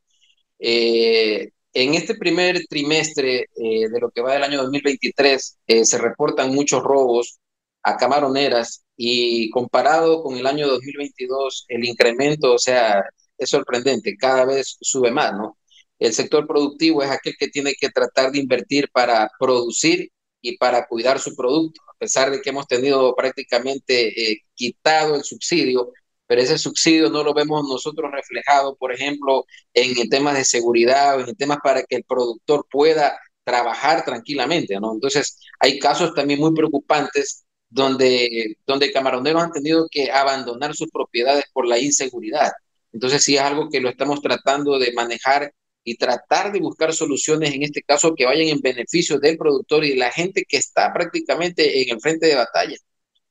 Eh, 0.60 1.49
en 1.75 1.93
este 1.93 2.15
primer 2.15 2.65
trimestre 2.67 3.49
eh, 3.56 3.89
de 3.89 3.99
lo 3.99 4.10
que 4.10 4.21
va 4.21 4.34
del 4.34 4.43
año 4.43 4.62
2023 4.63 5.60
eh, 5.67 5.86
se 5.86 5.97
reportan 5.97 6.56
muchos 6.56 6.82
robos 6.82 7.39
a 7.86 7.98
camaroneras 7.98 8.84
y 8.98 9.50
comparado 9.52 10.24
con 10.24 10.36
el 10.38 10.48
año 10.48 10.67
2022 10.67 11.65
el 11.69 11.86
incremento, 11.86 12.54
o 12.54 12.60
sea, 12.60 13.04
es 13.38 13.50
sorprendente, 13.50 14.17
cada 14.17 14.45
vez 14.45 14.78
sube 14.82 15.12
más, 15.12 15.34
¿no? 15.34 15.58
El 16.00 16.13
sector 16.13 16.48
productivo 16.48 17.04
es 17.04 17.12
aquel 17.12 17.36
que 17.38 17.48
tiene 17.48 17.76
que 17.76 17.89
tratar 17.89 18.32
de 18.32 18.39
invertir 18.39 18.89
para 18.91 19.30
producir 19.39 20.10
y 20.41 20.58
para 20.58 20.88
cuidar 20.88 21.19
su 21.19 21.36
producto, 21.36 21.82
a 21.88 21.98
pesar 21.98 22.32
de 22.32 22.41
que 22.41 22.50
hemos 22.50 22.67
tenido 22.67 23.15
prácticamente 23.15 24.32
eh, 24.32 24.39
quitado 24.56 25.15
el 25.15 25.24
subsidio, 25.24 25.91
pero 26.28 26.41
ese 26.41 26.58
subsidio 26.58 27.10
no 27.10 27.24
lo 27.24 27.34
vemos 27.36 27.67
nosotros 27.67 28.12
reflejado, 28.12 28.76
por 28.78 28.91
ejemplo, 28.91 29.45
en 29.74 30.10
temas 30.10 30.36
de 30.36 30.43
seguridad, 30.43 31.19
en 31.21 31.36
temas 31.36 31.60
para 31.63 31.84
que 31.84 31.98
el 31.98 32.04
productor 32.04 32.65
pueda 32.69 33.17
trabajar 33.43 34.04
tranquilamente, 34.04 34.80
¿no? 34.80 34.93
Entonces, 34.93 35.39
hay 35.60 35.80
casos 35.80 36.13
también 36.15 36.39
muy 36.39 36.54
preocupantes 36.54 37.44
donde, 37.69 38.58
donde 38.65 38.91
camaroneros 38.91 39.43
han 39.43 39.51
tenido 39.51 39.88
que 39.89 40.12
abandonar 40.12 40.75
sus 40.75 40.89
propiedades 40.91 41.45
por 41.54 41.67
la 41.67 41.80
inseguridad. 41.80 42.51
Entonces, 42.93 43.23
sí 43.23 43.36
es 43.36 43.41
algo 43.41 43.69
que 43.69 43.82
lo 43.82 43.89
estamos 43.89 44.21
tratando 44.21 44.80
de 44.80 44.93
manejar 44.93 45.54
y 45.84 45.97
tratar 45.97 46.51
de 46.51 46.60
buscar 46.60 46.93
soluciones, 46.93 47.54
en 47.54 47.63
este 47.63 47.84
caso, 47.84 48.15
que 48.15 48.25
vayan 48.25 48.47
en 48.47 48.62
beneficio 48.62 49.19
del 49.19 49.38
productor 49.38 49.86
y 49.86 49.95
la 49.95 50.12
gente 50.12 50.45
que 50.47 50.58
está 50.58 50.91
prácticamente 50.93 51.82
en 51.84 51.95
el 51.95 52.01
frente 52.01 52.28
de 52.28 52.36
batalla. 52.36 52.75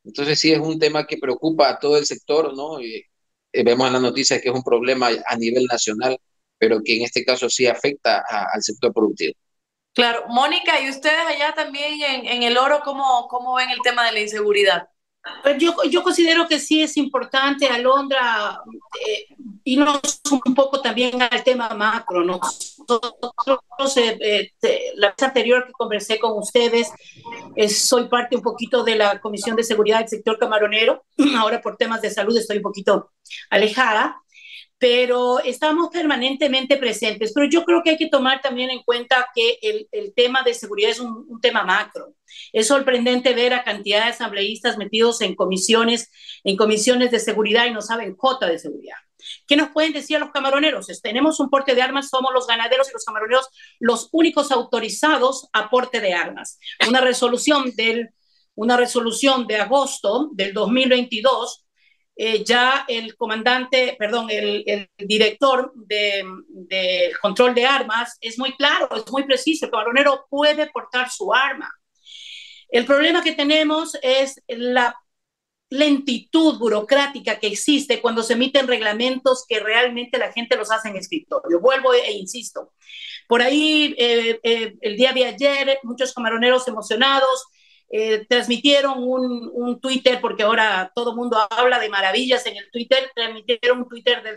Entonces 0.04 0.38
sí 0.38 0.52
es 0.52 0.60
un 0.60 0.78
tema 0.78 1.06
que 1.06 1.18
preocupa 1.18 1.68
a 1.70 1.78
todo 1.78 1.96
el 1.98 2.06
sector, 2.06 2.54
¿no? 2.56 2.80
Y, 2.80 3.02
eh, 3.52 3.64
vemos 3.64 3.86
en 3.86 3.94
las 3.94 4.02
noticias 4.02 4.40
que 4.40 4.50
es 4.50 4.54
un 4.54 4.62
problema 4.62 5.10
a 5.26 5.36
nivel 5.36 5.64
nacional, 5.66 6.18
pero 6.58 6.82
que 6.82 6.96
en 6.96 7.02
este 7.04 7.24
caso 7.24 7.48
sí 7.48 7.66
afecta 7.66 8.22
al 8.28 8.62
sector 8.62 8.92
productivo. 8.92 9.34
Claro, 9.94 10.24
Mónica, 10.28 10.80
¿y 10.80 10.90
ustedes 10.90 11.24
allá 11.26 11.54
también 11.54 12.02
en, 12.02 12.26
en 12.26 12.42
el 12.42 12.58
oro 12.58 12.80
cómo, 12.84 13.28
cómo 13.28 13.54
ven 13.54 13.70
el 13.70 13.80
tema 13.82 14.04
de 14.04 14.12
la 14.12 14.20
inseguridad? 14.20 14.88
Pues 15.42 15.56
yo, 15.58 15.74
yo 15.88 16.02
considero 16.02 16.46
que 16.46 16.58
sí 16.58 16.82
es 16.82 16.96
importante, 16.96 17.66
Alondra, 17.66 18.60
eh, 19.06 19.34
irnos 19.64 20.00
un 20.46 20.54
poco 20.54 20.80
también 20.82 21.20
al 21.22 21.42
tema 21.42 21.70
macro. 21.70 22.22
Nosotros, 22.24 23.96
eh, 23.96 24.50
eh, 24.62 24.92
la 24.96 25.08
vez 25.08 25.22
anterior 25.22 25.66
que 25.66 25.72
conversé 25.72 26.18
con 26.18 26.38
ustedes, 26.38 26.90
eh, 27.56 27.68
soy 27.68 28.08
parte 28.08 28.36
un 28.36 28.42
poquito 28.42 28.84
de 28.84 28.96
la 28.96 29.20
Comisión 29.20 29.56
de 29.56 29.64
Seguridad 29.64 30.00
del 30.00 30.08
Sector 30.08 30.38
Camaronero. 30.38 31.04
Ahora 31.38 31.62
por 31.62 31.76
temas 31.76 32.02
de 32.02 32.10
salud 32.10 32.36
estoy 32.36 32.58
un 32.58 32.62
poquito 32.62 33.10
alejada, 33.48 34.20
pero 34.78 35.38
estamos 35.40 35.88
permanentemente 35.90 36.76
presentes. 36.76 37.32
Pero 37.32 37.48
yo 37.48 37.64
creo 37.64 37.82
que 37.82 37.90
hay 37.90 37.96
que 37.96 38.08
tomar 38.08 38.40
también 38.40 38.70
en 38.70 38.82
cuenta 38.82 39.28
que 39.34 39.58
el, 39.62 39.88
el 39.92 40.12
tema 40.14 40.42
de 40.42 40.54
seguridad 40.54 40.90
es 40.90 41.00
un, 41.00 41.40
tema 41.40 41.62
macro. 41.62 42.14
Es 42.52 42.68
sorprendente 42.68 43.34
ver 43.34 43.54
a 43.54 43.64
cantidad 43.64 44.04
de 44.04 44.10
asambleístas 44.10 44.76
metidos 44.76 45.20
en 45.20 45.34
comisiones, 45.34 46.10
en 46.42 46.56
comisiones 46.56 47.10
de 47.10 47.20
seguridad 47.20 47.66
y 47.66 47.70
no 47.70 47.82
saben 47.82 48.16
jota 48.16 48.46
de 48.46 48.58
seguridad. 48.58 48.96
¿Qué 49.46 49.56
nos 49.56 49.70
pueden 49.70 49.92
decir 49.92 50.20
los 50.20 50.30
camaroneros? 50.30 50.86
Tenemos 51.02 51.40
un 51.40 51.48
porte 51.48 51.74
de 51.74 51.82
armas, 51.82 52.08
somos 52.08 52.32
los 52.32 52.46
ganaderos 52.46 52.88
y 52.88 52.92
los 52.92 53.04
camaroneros 53.04 53.48
los 53.78 54.08
únicos 54.12 54.50
autorizados 54.52 55.48
a 55.52 55.70
porte 55.70 56.00
de 56.00 56.14
armas. 56.14 56.58
Una 56.86 57.00
resolución 57.00 57.72
del, 57.76 58.10
una 58.54 58.76
resolución 58.76 59.46
de 59.46 59.56
agosto 59.56 60.30
del 60.32 60.52
2022 60.52 61.63
eh, 62.16 62.44
ya 62.44 62.84
el 62.88 63.16
comandante, 63.16 63.96
perdón, 63.98 64.28
el, 64.30 64.88
director 64.96 65.72
de, 65.74 66.24
de, 66.48 67.12
control 67.20 67.54
de 67.54 67.66
armas 67.66 68.16
es 68.20 68.38
muy 68.38 68.52
claro, 68.56 68.88
es 68.96 69.10
muy 69.10 69.24
preciso, 69.24 69.66
el 69.66 69.70
camaronero 69.70 70.26
puede 70.30 70.68
portar 70.68 71.10
su 71.10 71.32
arma. 71.34 71.72
El 72.68 72.84
problema 72.86 73.22
que 73.22 73.32
tenemos 73.32 73.96
es 74.02 74.42
la 74.48 74.96
lentitud 75.70 76.58
burocrática 76.58 77.38
que 77.38 77.48
existe 77.48 78.00
cuando 78.00 78.22
se 78.22 78.34
emiten 78.34 78.68
reglamentos 78.68 79.44
que 79.48 79.60
realmente 79.60 80.18
la 80.18 80.32
gente 80.32 80.56
los 80.56 80.70
hace 80.70 80.88
en 80.88 80.96
escritorio. 80.96 81.60
Vuelvo 81.60 81.92
e 81.92 82.12
insisto. 82.12 82.72
Por 83.26 83.42
ahí, 83.42 83.94
eh, 83.98 84.38
eh, 84.42 84.74
el 84.80 84.96
día 84.96 85.12
de 85.12 85.24
ayer, 85.24 85.78
muchos 85.82 86.12
camaroneros 86.12 86.68
emocionados 86.68 87.46
eh, 87.96 88.26
transmitieron 88.28 89.04
un, 89.04 89.52
un, 89.54 89.80
Twitter, 89.80 90.20
porque 90.20 90.42
ahora 90.42 90.90
todo 90.96 91.10
el 91.10 91.16
mundo 91.16 91.38
habla 91.48 91.78
de 91.78 91.88
maravillas 91.88 92.44
en 92.46 92.56
el 92.56 92.68
Twitter, 92.72 93.08
transmitieron 93.14 93.78
un 93.78 93.88
Twitter 93.88 94.20
del, 94.20 94.36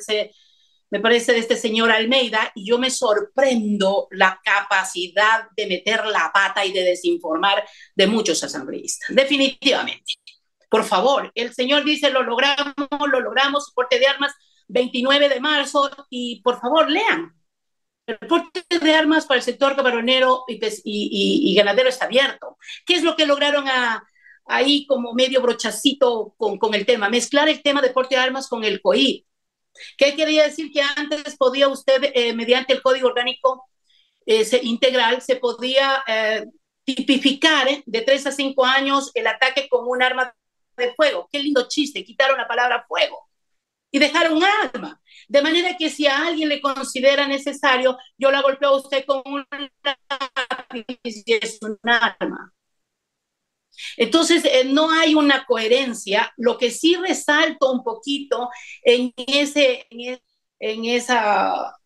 me 0.92 1.00
parece, 1.00 1.34
de 1.34 1.40
este 1.40 1.56
señor 1.56 1.92
Almeida, 1.92 2.52
y 2.54 2.70
yo 2.70 2.78
me 2.78 2.92
sorprendo 2.92 4.10
la 4.12 4.40
capacidad 4.44 5.50
de 5.56 5.66
meter 5.66 6.06
la 6.06 6.30
pata 6.32 6.64
y 6.66 6.72
de 6.72 6.84
desinformar 6.84 7.68
de 7.96 8.06
muchos 8.06 8.44
asambleístas, 8.44 9.16
definitivamente. 9.16 10.14
Por 10.70 10.84
favor, 10.84 11.32
el 11.34 11.52
señor 11.52 11.84
dice, 11.84 12.12
lo 12.12 12.22
logramos, 12.22 12.76
lo 13.12 13.20
logramos, 13.22 13.72
porte 13.74 13.98
de 13.98 14.06
armas 14.06 14.36
29 14.68 15.30
de 15.30 15.40
marzo, 15.40 15.90
y 16.12 16.42
por 16.44 16.62
favor, 16.62 16.92
lean. 16.92 17.34
El 18.08 18.18
porte 18.20 18.64
de 18.70 18.94
armas 18.96 19.26
para 19.26 19.40
el 19.40 19.44
sector 19.44 19.76
camaronero 19.76 20.46
y, 20.48 21.54
ganadero 21.56 21.90
está 21.90 22.06
abierto. 22.06 22.58
¿Qué 22.86 22.96
es 22.96 23.04
lo 23.04 23.18
que 23.18 23.26
lograron 23.26 23.66
ahí 24.46 24.88
como 24.88 25.14
medio 25.14 25.42
brochacito 25.42 26.34
con, 26.38 26.74
el 26.74 26.86
tema? 26.86 27.10
Mezclar 27.10 27.50
el 27.50 27.62
tema 27.62 27.82
de 27.82 27.90
porte 27.90 28.16
de 28.16 28.22
armas 28.22 28.48
con 28.48 28.64
el 28.64 28.82
COI. 28.82 29.26
¿Qué 29.98 30.16
quería 30.16 30.44
decir? 30.44 30.72
Que 30.72 30.82
antes 30.82 31.36
podía 31.36 31.68
usted, 31.68 32.12
eh, 32.16 32.34
mediante 32.34 32.72
el 32.72 32.82
código 32.82 33.10
orgánico 33.10 33.66
integral, 34.64 35.22
se 35.22 35.36
podía 35.36 36.04
eh, 36.08 36.46
tipificar 36.86 37.68
de 37.86 38.02
tres 38.02 38.26
a 38.26 38.32
cinco 38.32 38.66
años 38.66 39.12
el 39.16 39.28
ataque 39.28 39.68
con 39.70 39.86
un 39.86 40.02
arma 40.02 40.34
de 40.78 40.94
fuego. 40.96 41.28
Qué 41.30 41.40
lindo 41.40 41.68
chiste, 41.68 42.06
quitaron 42.06 42.38
la 42.38 42.48
palabra 42.48 42.86
fuego 42.88 43.27
y 43.92 44.00
dejaron 44.00 44.38
un 44.38 44.44
arma. 44.44 45.02
De 45.28 45.42
manera 45.42 45.76
que 45.78 45.90
si 45.90 46.08
a 46.08 46.28
alguien 46.28 46.50
le 46.50 46.62
considera 46.62 47.28
necesario, 47.28 47.98
yo 48.18 48.32
la 48.32 48.42
golpeo 48.42 48.70
a 48.70 48.78
usted 48.78 49.06
con 49.06 49.22
un 49.26 49.46
lápiz 49.52 51.24
y 51.26 51.34
es 51.34 51.60
un 51.62 51.78
arma. 51.84 52.54
Entonces, 53.98 54.44
eh, 54.46 54.64
no 54.66 54.90
hay 54.92 55.16
una 55.16 55.46
coherencia. 55.46 56.32
Lo 56.38 56.58
que 56.58 56.72
sí 56.72 56.96
resalto 56.96 57.72
un 57.72 57.84
poquito 57.84 58.50
en 58.84 59.14
ese, 59.28 59.86
en, 59.90 60.20
en 60.60 60.86
esa 60.86 61.77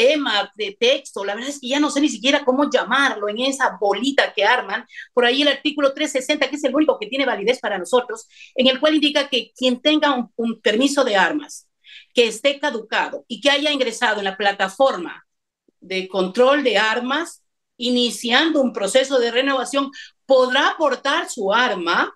tema 0.00 0.50
de 0.54 0.76
texto, 0.80 1.24
la 1.24 1.34
verdad 1.34 1.50
es 1.50 1.60
que 1.60 1.68
ya 1.68 1.78
no 1.78 1.90
sé 1.90 2.00
ni 2.00 2.08
siquiera 2.08 2.42
cómo 2.42 2.70
llamarlo, 2.70 3.28
en 3.28 3.38
esa 3.40 3.76
bolita 3.78 4.32
que 4.32 4.44
arman, 4.44 4.86
por 5.12 5.26
ahí 5.26 5.42
el 5.42 5.48
artículo 5.48 5.92
360, 5.92 6.48
que 6.48 6.56
es 6.56 6.64
el 6.64 6.74
único 6.74 6.98
que 6.98 7.06
tiene 7.06 7.26
validez 7.26 7.60
para 7.60 7.76
nosotros, 7.76 8.26
en 8.54 8.66
el 8.66 8.80
cual 8.80 8.94
indica 8.94 9.28
que 9.28 9.52
quien 9.54 9.82
tenga 9.82 10.14
un, 10.14 10.32
un 10.36 10.60
permiso 10.62 11.04
de 11.04 11.16
armas 11.16 11.68
que 12.14 12.26
esté 12.28 12.58
caducado 12.58 13.26
y 13.28 13.42
que 13.42 13.50
haya 13.50 13.70
ingresado 13.70 14.20
en 14.20 14.24
la 14.24 14.38
plataforma 14.38 15.26
de 15.80 16.08
control 16.08 16.64
de 16.64 16.78
armas, 16.78 17.44
iniciando 17.76 18.62
un 18.62 18.72
proceso 18.72 19.18
de 19.18 19.30
renovación, 19.30 19.90
podrá 20.24 20.70
aportar 20.70 21.28
su 21.28 21.52
arma 21.52 22.10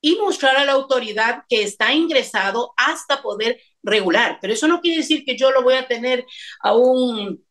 y 0.00 0.16
mostrar 0.16 0.56
a 0.56 0.64
la 0.64 0.72
autoridad 0.72 1.44
que 1.50 1.62
está 1.62 1.92
ingresado 1.92 2.72
hasta 2.78 3.20
poder 3.20 3.60
regular. 3.82 4.38
Pero 4.40 4.52
eso 4.52 4.68
no 4.68 4.80
quiere 4.80 4.98
decir 4.98 5.24
que 5.24 5.36
yo 5.36 5.50
lo 5.50 5.62
voy 5.62 5.74
a 5.74 5.86
tener 5.86 6.26
a 6.62 6.74
un 6.74 7.44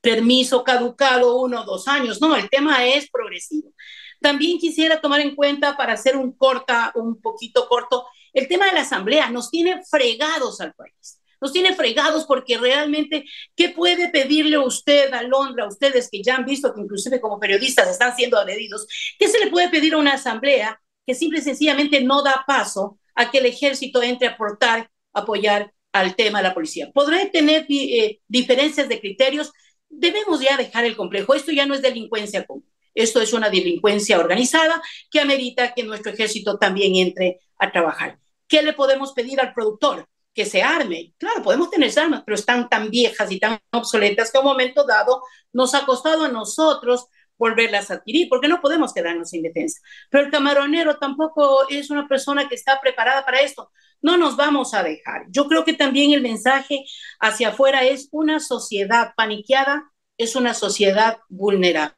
permiso 0.00 0.62
caducado 0.62 1.40
uno 1.40 1.62
o 1.62 1.64
dos 1.64 1.88
años. 1.88 2.20
No, 2.20 2.36
el 2.36 2.48
tema 2.50 2.84
es 2.86 3.10
progresivo. 3.10 3.72
También 4.20 4.58
quisiera 4.58 5.00
tomar 5.00 5.20
en 5.20 5.34
cuenta, 5.34 5.76
para 5.76 5.94
hacer 5.94 6.16
un 6.16 6.32
corta, 6.32 6.92
un 6.94 7.20
poquito 7.20 7.68
corto, 7.68 8.06
el 8.32 8.48
tema 8.48 8.66
de 8.66 8.72
la 8.72 8.80
asamblea. 8.82 9.30
Nos 9.30 9.50
tiene 9.50 9.82
fregados 9.90 10.60
al 10.60 10.74
país. 10.74 11.20
Nos 11.40 11.52
tiene 11.52 11.74
fregados 11.74 12.24
porque 12.24 12.56
realmente, 12.56 13.24
¿qué 13.54 13.68
puede 13.68 14.08
pedirle 14.08 14.58
usted 14.58 15.12
a 15.12 15.22
Londra, 15.22 15.64
a 15.64 15.68
ustedes 15.68 16.08
que 16.10 16.22
ya 16.22 16.36
han 16.36 16.46
visto 16.46 16.72
que 16.74 16.80
inclusive 16.80 17.20
como 17.20 17.38
periodistas 17.38 17.88
están 17.88 18.16
siendo 18.16 18.38
agredidos? 18.38 18.86
¿Qué 19.18 19.28
se 19.28 19.38
le 19.38 19.50
puede 19.50 19.68
pedir 19.68 19.94
a 19.94 19.98
una 19.98 20.14
asamblea 20.14 20.80
que 21.06 21.14
simple 21.14 21.40
y 21.40 21.42
sencillamente 21.42 22.00
no 22.00 22.22
da 22.22 22.44
paso 22.46 22.98
a 23.14 23.30
que 23.30 23.38
el 23.38 23.46
ejército 23.46 24.02
entre 24.02 24.28
a 24.28 24.32
aportar, 24.32 24.90
apoyar 25.14 25.72
al 25.92 26.16
tema 26.16 26.38
de 26.38 26.48
la 26.48 26.54
policía? 26.54 26.90
¿Podrá 26.92 27.30
tener 27.30 27.66
eh, 27.68 28.20
diferencias 28.28 28.88
de 28.88 29.00
criterios? 29.00 29.52
Debemos 29.88 30.40
ya 30.40 30.56
dejar 30.56 30.84
el 30.84 30.96
complejo. 30.96 31.34
Esto 31.34 31.52
ya 31.52 31.66
no 31.66 31.74
es 31.74 31.82
delincuencia 31.82 32.44
común. 32.44 32.68
Esto 32.94 33.20
es 33.20 33.32
una 33.32 33.50
delincuencia 33.50 34.18
organizada 34.18 34.82
que 35.10 35.20
amerita 35.20 35.74
que 35.74 35.82
nuestro 35.82 36.12
ejército 36.12 36.58
también 36.58 36.94
entre 36.96 37.40
a 37.58 37.72
trabajar. 37.72 38.18
¿Qué 38.46 38.62
le 38.62 38.72
podemos 38.72 39.12
pedir 39.12 39.40
al 39.40 39.52
productor? 39.52 40.08
que 40.34 40.44
se 40.44 40.62
arme. 40.62 41.14
Claro, 41.16 41.42
podemos 41.42 41.70
tener 41.70 41.96
armas, 41.98 42.24
pero 42.26 42.34
están 42.34 42.68
tan 42.68 42.90
viejas 42.90 43.30
y 43.30 43.38
tan 43.38 43.60
obsoletas 43.70 44.30
que 44.30 44.38
a 44.38 44.40
un 44.40 44.48
momento 44.48 44.84
dado 44.84 45.22
nos 45.52 45.74
ha 45.74 45.86
costado 45.86 46.24
a 46.24 46.28
nosotros 46.28 47.06
volverlas 47.38 47.90
a 47.90 47.94
adquirir, 47.94 48.28
porque 48.28 48.48
no 48.48 48.60
podemos 48.60 48.92
quedarnos 48.92 49.30
sin 49.30 49.42
defensa. 49.42 49.80
Pero 50.10 50.24
el 50.24 50.30
camaronero 50.30 50.98
tampoco 50.98 51.68
es 51.68 51.90
una 51.90 52.06
persona 52.08 52.48
que 52.48 52.54
está 52.54 52.80
preparada 52.80 53.24
para 53.24 53.40
esto. 53.40 53.70
No 54.02 54.16
nos 54.16 54.36
vamos 54.36 54.74
a 54.74 54.82
dejar. 54.82 55.26
Yo 55.28 55.48
creo 55.48 55.64
que 55.64 55.72
también 55.72 56.12
el 56.12 56.20
mensaje 56.20 56.84
hacia 57.20 57.48
afuera 57.48 57.84
es 57.84 58.08
una 58.12 58.40
sociedad 58.40 59.12
paniqueada, 59.16 59.90
es 60.18 60.36
una 60.36 60.54
sociedad 60.54 61.18
vulnerable. 61.28 61.96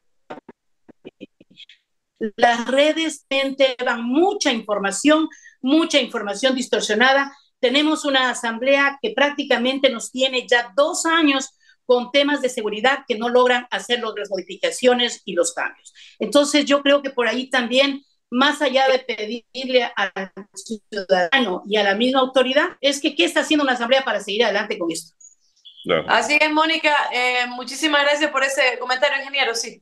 Las 2.35 2.67
redes 2.67 3.27
dan 3.83 4.03
mucha 4.03 4.51
información, 4.51 5.29
mucha 5.61 5.99
información 5.99 6.55
distorsionada 6.55 7.31
tenemos 7.59 8.05
una 8.05 8.29
asamblea 8.29 8.99
que 9.01 9.11
prácticamente 9.15 9.89
nos 9.89 10.11
tiene 10.11 10.47
ya 10.47 10.71
dos 10.75 11.05
años 11.05 11.57
con 11.87 12.11
temas 12.11 12.41
de 12.41 12.49
seguridad 12.49 12.99
que 13.07 13.17
no 13.17 13.29
logran 13.29 13.65
hacer 13.71 14.01
las 14.01 14.29
modificaciones 14.29 15.21
y 15.25 15.33
los 15.33 15.53
cambios. 15.53 15.93
Entonces 16.19 16.65
yo 16.65 16.83
creo 16.83 17.01
que 17.01 17.09
por 17.09 17.27
ahí 17.27 17.49
también, 17.49 18.03
más 18.29 18.61
allá 18.61 18.87
de 18.89 18.99
pedirle 18.99 19.89
al 19.95 20.11
ciudadano 20.53 21.63
y 21.65 21.77
a 21.77 21.83
la 21.83 21.95
misma 21.95 22.19
autoridad, 22.19 22.77
es 22.81 23.01
que 23.01 23.15
qué 23.15 23.23
está 23.23 23.39
haciendo 23.39 23.63
una 23.63 23.73
asamblea 23.73 24.03
para 24.03 24.19
seguir 24.19 24.43
adelante 24.43 24.77
con 24.77 24.91
esto. 24.91 25.15
Así 26.07 26.37
es, 26.39 26.51
Mónica, 26.51 26.93
eh, 27.13 27.47
muchísimas 27.47 28.03
gracias 28.03 28.29
por 28.31 28.43
ese 28.43 28.77
comentario, 28.79 29.19
ingeniero, 29.19 29.55
sí. 29.55 29.81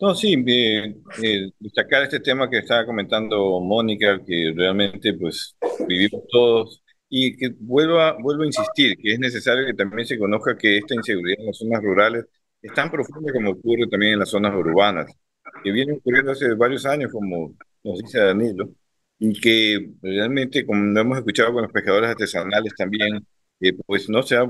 No, 0.00 0.14
sí, 0.14 0.32
eh, 0.46 0.96
eh, 1.22 1.50
destacar 1.58 2.04
este 2.04 2.20
tema 2.20 2.48
que 2.48 2.60
estaba 2.60 2.86
comentando 2.86 3.60
Mónica, 3.60 4.18
que 4.26 4.54
realmente 4.56 5.12
pues 5.12 5.54
vivimos 5.86 6.22
todos, 6.30 6.82
y 7.10 7.36
que 7.36 7.50
vuelvo 7.60 8.00
a, 8.00 8.12
vuelvo 8.18 8.44
a 8.44 8.46
insistir, 8.46 8.96
que 8.96 9.12
es 9.14 9.18
necesario 9.18 9.66
que 9.66 9.74
también 9.74 10.06
se 10.06 10.18
conozca 10.18 10.56
que 10.56 10.78
esta 10.78 10.94
inseguridad 10.94 11.40
en 11.40 11.46
las 11.46 11.58
zonas 11.58 11.82
rurales 11.82 12.26
es 12.62 12.72
tan 12.74 12.90
profunda 12.90 13.32
como 13.32 13.50
ocurre 13.52 13.86
también 13.88 14.14
en 14.14 14.20
las 14.20 14.30
zonas 14.30 14.54
urbanas, 14.54 15.12
que 15.64 15.72
viene 15.72 15.94
ocurriendo 15.94 16.32
hace 16.32 16.54
varios 16.54 16.86
años, 16.86 17.12
como 17.12 17.54
nos 17.84 17.98
dice 17.98 18.18
Danilo, 18.20 18.70
y 19.18 19.38
que 19.40 19.92
realmente, 20.02 20.64
como 20.66 20.98
hemos 20.98 21.18
escuchado 21.18 21.52
con 21.52 21.62
los 21.64 21.72
pescadores 21.72 22.10
artesanales 22.10 22.74
también, 22.76 23.26
eh, 23.60 23.72
pues 23.86 24.08
no 24.08 24.22
se 24.22 24.36
ha 24.36 24.46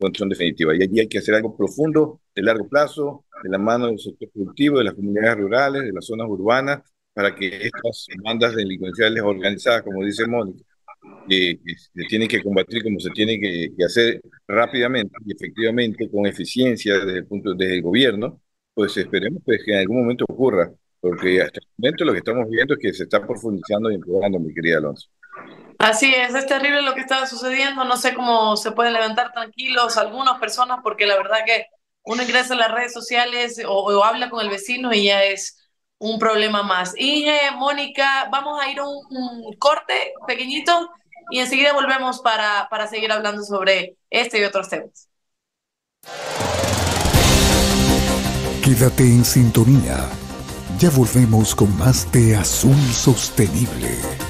condición 0.00 0.28
definitiva. 0.30 0.74
Y 0.74 0.82
allí 0.82 1.00
hay 1.00 1.08
que 1.08 1.18
hacer 1.18 1.34
algo 1.34 1.56
profundo, 1.56 2.20
de 2.34 2.42
largo 2.42 2.68
plazo, 2.68 3.26
de 3.42 3.50
la 3.50 3.58
mano 3.58 3.86
del 3.86 3.98
sector 3.98 4.30
productivo, 4.30 4.78
de 4.78 4.84
las 4.84 4.94
comunidades 4.94 5.38
rurales, 5.38 5.82
de 5.82 5.92
las 5.92 6.06
zonas 6.06 6.26
urbanas, 6.28 6.80
para 7.12 7.34
que 7.34 7.46
estas 7.66 8.06
bandas 8.22 8.54
delincuenciales 8.54 9.22
organizadas, 9.22 9.82
como 9.82 10.04
dice 10.04 10.26
Mónica, 10.26 10.64
que 11.28 11.58
se 11.66 12.04
tienen 12.08 12.28
que 12.28 12.42
combatir 12.42 12.82
como 12.82 13.00
se 13.00 13.10
tiene 13.10 13.38
que, 13.40 13.70
hacer 13.84 14.20
rápidamente 14.46 15.12
y 15.24 15.32
efectivamente 15.32 16.10
con 16.10 16.26
eficiencia 16.26 16.98
desde 16.98 17.18
el 17.18 17.26
punto 17.26 17.54
desde 17.54 17.76
el 17.76 17.82
gobierno, 17.82 18.40
pues 18.74 18.96
esperemos 18.96 19.42
pues, 19.44 19.62
que 19.64 19.72
en 19.72 19.78
algún 19.78 20.02
momento 20.02 20.24
ocurra, 20.28 20.70
porque 21.00 21.42
hasta 21.42 21.60
el 21.60 21.66
momento 21.78 22.04
lo 22.04 22.12
que 22.12 22.18
estamos 22.18 22.48
viendo 22.48 22.74
es 22.74 22.80
que 22.80 22.92
se 22.92 23.04
está 23.04 23.26
profundizando 23.26 23.90
y 23.90 23.94
empeorando, 23.94 24.38
mi 24.38 24.54
querida 24.54 24.78
Alonso. 24.78 25.08
Así 25.78 26.14
es, 26.14 26.34
es 26.34 26.46
terrible 26.46 26.82
lo 26.82 26.94
que 26.94 27.00
está 27.00 27.26
sucediendo. 27.26 27.84
No 27.84 27.96
sé 27.96 28.14
cómo 28.14 28.56
se 28.56 28.72
pueden 28.72 28.92
levantar 28.92 29.32
tranquilos 29.32 29.96
algunas 29.96 30.38
personas, 30.38 30.80
porque 30.82 31.06
la 31.06 31.16
verdad 31.16 31.38
que 31.46 31.66
uno 32.04 32.22
ingresa 32.22 32.54
a 32.54 32.58
las 32.58 32.72
redes 32.72 32.92
sociales 32.92 33.60
o, 33.66 34.04
habla 34.04 34.28
con 34.28 34.44
el 34.44 34.50
vecino 34.50 34.92
y 34.92 35.04
ya 35.04 35.24
es 35.24 35.59
un 36.00 36.18
problema 36.18 36.64
más. 36.64 36.94
Y 36.98 37.26
Mónica, 37.56 38.28
vamos 38.32 38.60
a 38.60 38.68
ir 38.68 38.80
a 38.80 38.88
un, 38.88 39.54
corte 39.58 40.14
pequeñito 40.26 40.90
y 41.30 41.38
enseguida 41.38 41.72
volvemos 41.72 42.20
para, 42.20 42.66
para 42.68 42.88
seguir 42.88 43.12
hablando 43.12 43.44
sobre 43.44 43.96
este 44.10 44.40
y 44.40 44.44
otros 44.44 44.68
temas. 44.68 45.08
Quédate 48.64 49.04
en 49.04 49.24
sintonía. 49.24 50.08
Ya 50.78 50.90
volvemos 50.90 51.54
con 51.54 51.76
más 51.76 52.10
de 52.10 52.36
Azul 52.36 52.80
Sostenible. 52.92 54.29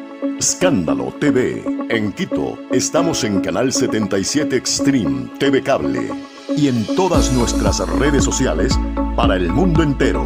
Escándalo 0.41 1.13
TV. 1.19 1.63
En 1.91 2.11
Quito 2.13 2.57
estamos 2.71 3.23
en 3.23 3.41
Canal 3.41 3.71
77 3.71 4.55
Extreme 4.55 5.29
TV 5.37 5.61
Cable 5.61 6.09
y 6.57 6.67
en 6.67 6.83
todas 6.95 7.31
nuestras 7.31 7.77
redes 7.99 8.23
sociales 8.23 8.73
para 9.15 9.35
el 9.35 9.51
mundo 9.51 9.83
entero. 9.83 10.25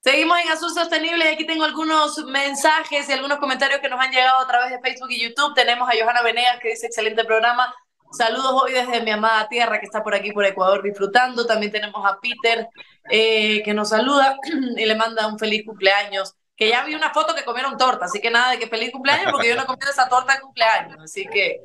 Seguimos 0.00 0.38
en 0.38 0.48
Azul 0.52 0.70
Sostenible 0.70 1.28
aquí 1.28 1.46
tengo 1.46 1.64
algunos 1.64 2.16
mensajes 2.24 3.08
y 3.08 3.12
algunos 3.12 3.38
comentarios 3.38 3.80
que 3.80 3.88
nos 3.88 4.00
han 4.00 4.10
llegado 4.10 4.40
a 4.40 4.46
través 4.46 4.70
de 4.70 4.80
Facebook 4.80 5.10
y 5.10 5.20
YouTube. 5.20 5.54
Tenemos 5.54 5.88
a 5.88 5.92
Johanna 5.92 6.22
Venegas 6.22 6.58
que 6.62 6.70
dice 6.70 6.86
excelente 6.86 7.24
programa. 7.24 7.74
Saludos 8.12 8.62
hoy 8.62 8.72
desde 8.72 9.02
mi 9.02 9.10
amada 9.10 9.46
tierra 9.48 9.78
que 9.78 9.86
está 9.86 10.02
por 10.02 10.14
aquí 10.14 10.32
por 10.32 10.46
Ecuador 10.46 10.82
disfrutando. 10.82 11.44
También 11.44 11.72
tenemos 11.72 12.06
a 12.06 12.18
Peter 12.20 12.68
eh, 13.10 13.62
que 13.62 13.74
nos 13.74 13.90
saluda 13.90 14.38
y 14.76 14.86
le 14.86 14.94
manda 14.94 15.26
un 15.26 15.38
feliz 15.38 15.66
cumpleaños. 15.66 16.34
Que 16.56 16.70
ya 16.70 16.84
vi 16.84 16.94
una 16.94 17.12
foto 17.12 17.34
que 17.34 17.44
comieron 17.44 17.76
torta, 17.76 18.06
así 18.06 18.20
que 18.20 18.30
nada 18.30 18.52
de 18.52 18.58
que 18.58 18.66
feliz 18.66 18.90
cumpleaños 18.90 19.30
porque 19.30 19.48
yo 19.48 19.56
no 19.56 19.62
he 19.62 19.66
comido 19.66 19.90
esa 19.90 20.08
torta 20.08 20.34
de 20.34 20.40
cumpleaños. 20.40 20.96
Así 21.02 21.26
que 21.26 21.60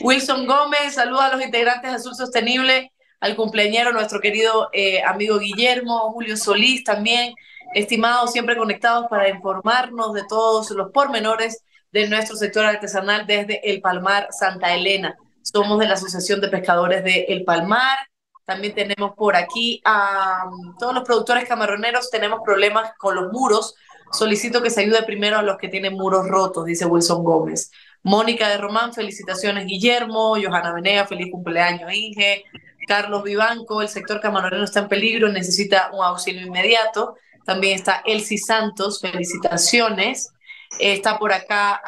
Wilson 0.00 0.46
Gómez, 0.46 0.94
saluda 0.94 1.26
a 1.26 1.32
los 1.36 1.44
integrantes 1.44 1.90
de 1.90 1.96
Azul 1.96 2.14
Sostenible, 2.14 2.92
al 3.20 3.36
cumpleañero, 3.36 3.92
nuestro 3.92 4.20
querido 4.20 4.68
eh, 4.72 5.02
amigo 5.04 5.38
Guillermo, 5.38 6.10
Julio 6.12 6.36
Solís 6.36 6.82
también, 6.82 7.34
estimados, 7.72 8.32
siempre 8.32 8.56
conectados 8.56 9.06
para 9.08 9.28
informarnos 9.28 10.12
de 10.12 10.24
todos 10.28 10.70
los 10.72 10.90
pormenores 10.90 11.62
de 11.92 12.08
nuestro 12.08 12.36
sector 12.36 12.64
artesanal 12.64 13.26
desde 13.26 13.70
El 13.70 13.80
Palmar, 13.80 14.28
Santa 14.30 14.74
Elena. 14.74 15.16
Somos 15.42 15.78
de 15.78 15.86
la 15.86 15.94
Asociación 15.94 16.40
de 16.40 16.48
Pescadores 16.48 17.04
de 17.04 17.26
El 17.28 17.44
Palmar. 17.44 17.98
También 18.44 18.74
tenemos 18.74 19.14
por 19.14 19.36
aquí 19.36 19.80
a 19.84 20.44
um, 20.46 20.76
todos 20.78 20.94
los 20.94 21.04
productores 21.04 21.48
camaroneros. 21.48 22.10
Tenemos 22.10 22.40
problemas 22.44 22.92
con 22.98 23.14
los 23.14 23.32
muros. 23.32 23.74
Solicito 24.12 24.62
que 24.62 24.70
se 24.70 24.82
ayude 24.82 25.02
primero 25.04 25.38
a 25.38 25.42
los 25.42 25.56
que 25.56 25.68
tienen 25.68 25.94
muros 25.94 26.28
rotos, 26.28 26.66
dice 26.66 26.84
Wilson 26.84 27.24
Gómez. 27.24 27.70
Mónica 28.02 28.48
de 28.48 28.58
Román, 28.58 28.92
felicitaciones 28.92 29.66
Guillermo. 29.66 30.34
Johanna 30.34 30.74
Venega, 30.74 31.06
feliz 31.06 31.28
cumpleaños 31.30 31.92
Inge. 31.92 32.44
Carlos 32.86 33.22
Vivanco, 33.22 33.80
el 33.80 33.88
sector 33.88 34.20
camaronero 34.20 34.64
está 34.64 34.80
en 34.80 34.88
peligro, 34.88 35.28
necesita 35.28 35.90
un 35.92 36.04
auxilio 36.04 36.46
inmediato. 36.46 37.16
También 37.44 37.74
está 37.74 38.02
Elsie 38.04 38.38
Santos, 38.38 39.00
felicitaciones. 39.00 40.32
Está 40.78 41.18
por 41.18 41.32
acá, 41.32 41.80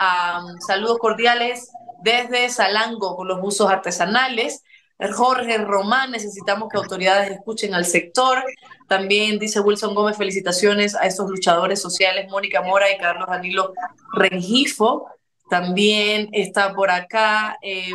saludos 0.67 0.99
cordiales 0.99 1.71
desde 2.03 2.49
Salango 2.49 3.17
con 3.17 3.29
los 3.29 3.41
buzos 3.41 3.71
artesanales. 3.71 4.63
Jorge 5.13 5.59
Román, 5.59 6.13
necesitamos 6.13 6.69
que 6.69 6.77
autoridades 6.77 7.31
escuchen 7.31 7.75
al 7.75 7.85
sector. 7.85 8.43
También 8.89 9.39
dice 9.39 9.61
Wilson 9.61 9.95
Gómez, 9.95 10.17
felicitaciones 10.17 10.95
a 10.95 11.07
estos 11.07 11.29
luchadores 11.29 11.81
sociales, 11.81 12.31
Mónica 12.31 12.63
Mora 12.63 12.91
y 12.91 12.99
Carlos 12.99 13.29
Danilo 13.29 13.73
Rengifo. 14.13 15.09
También 15.51 16.29
está 16.33 16.75
por 16.75 16.91
acá, 16.91 17.59
eh, 17.61 17.93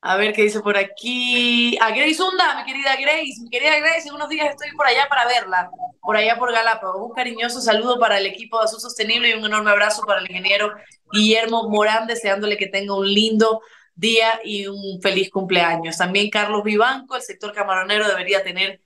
a 0.00 0.16
ver 0.16 0.32
qué 0.32 0.42
dice 0.42 0.60
por 0.60 0.76
aquí. 0.76 1.78
A 1.80 1.90
Grace 1.90 2.20
Hunda, 2.20 2.56
mi 2.56 2.64
querida 2.64 2.96
Grace, 3.00 3.40
mi 3.42 3.48
querida 3.48 3.78
Grace, 3.78 4.08
en 4.08 4.14
unos 4.14 4.28
días 4.28 4.50
estoy 4.50 4.72
por 4.76 4.86
allá 4.86 5.06
para 5.08 5.24
verla, 5.26 5.70
por 6.00 6.16
allá 6.16 6.36
por 6.36 6.52
Galápagos. 6.52 7.00
Un 7.00 7.14
cariñoso 7.14 7.60
saludo 7.60 7.98
para 7.98 8.18
el 8.18 8.26
equipo 8.26 8.58
de 8.58 8.64
Azul 8.64 8.80
Sostenible 8.80 9.30
y 9.30 9.34
un 9.34 9.44
enorme 9.44 9.70
abrazo 9.70 10.02
para 10.04 10.20
el 10.20 10.28
ingeniero 10.28 10.74
Guillermo 11.12 11.68
Morán, 11.68 12.08
deseándole 12.08 12.56
que 12.56 12.66
tenga 12.66 12.96
un 12.96 13.06
lindo 13.06 13.60
día 13.94 14.40
y 14.44 14.66
un 14.66 15.00
feliz 15.02 15.30
cumpleaños. 15.30 15.98
También 15.98 16.30
Carlos 16.30 16.64
Vivanco, 16.64 17.16
el 17.16 17.22
sector 17.22 17.52
camaronero 17.52 18.06
debería 18.08 18.42
tener 18.42 18.80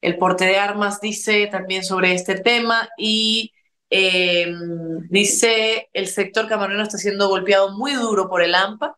el 0.00 0.18
porte 0.18 0.44
de 0.46 0.58
armas, 0.58 1.00
dice 1.00 1.46
también 1.48 1.84
sobre 1.84 2.14
este 2.14 2.36
tema. 2.40 2.88
Y 2.98 3.52
eh, 3.90 4.52
dice, 5.08 5.88
el 5.92 6.08
sector 6.08 6.48
camaronero 6.48 6.82
está 6.82 6.98
siendo 6.98 7.28
golpeado 7.28 7.76
muy 7.76 7.92
duro 7.94 8.28
por 8.28 8.42
el 8.42 8.54
AMPA. 8.54 8.96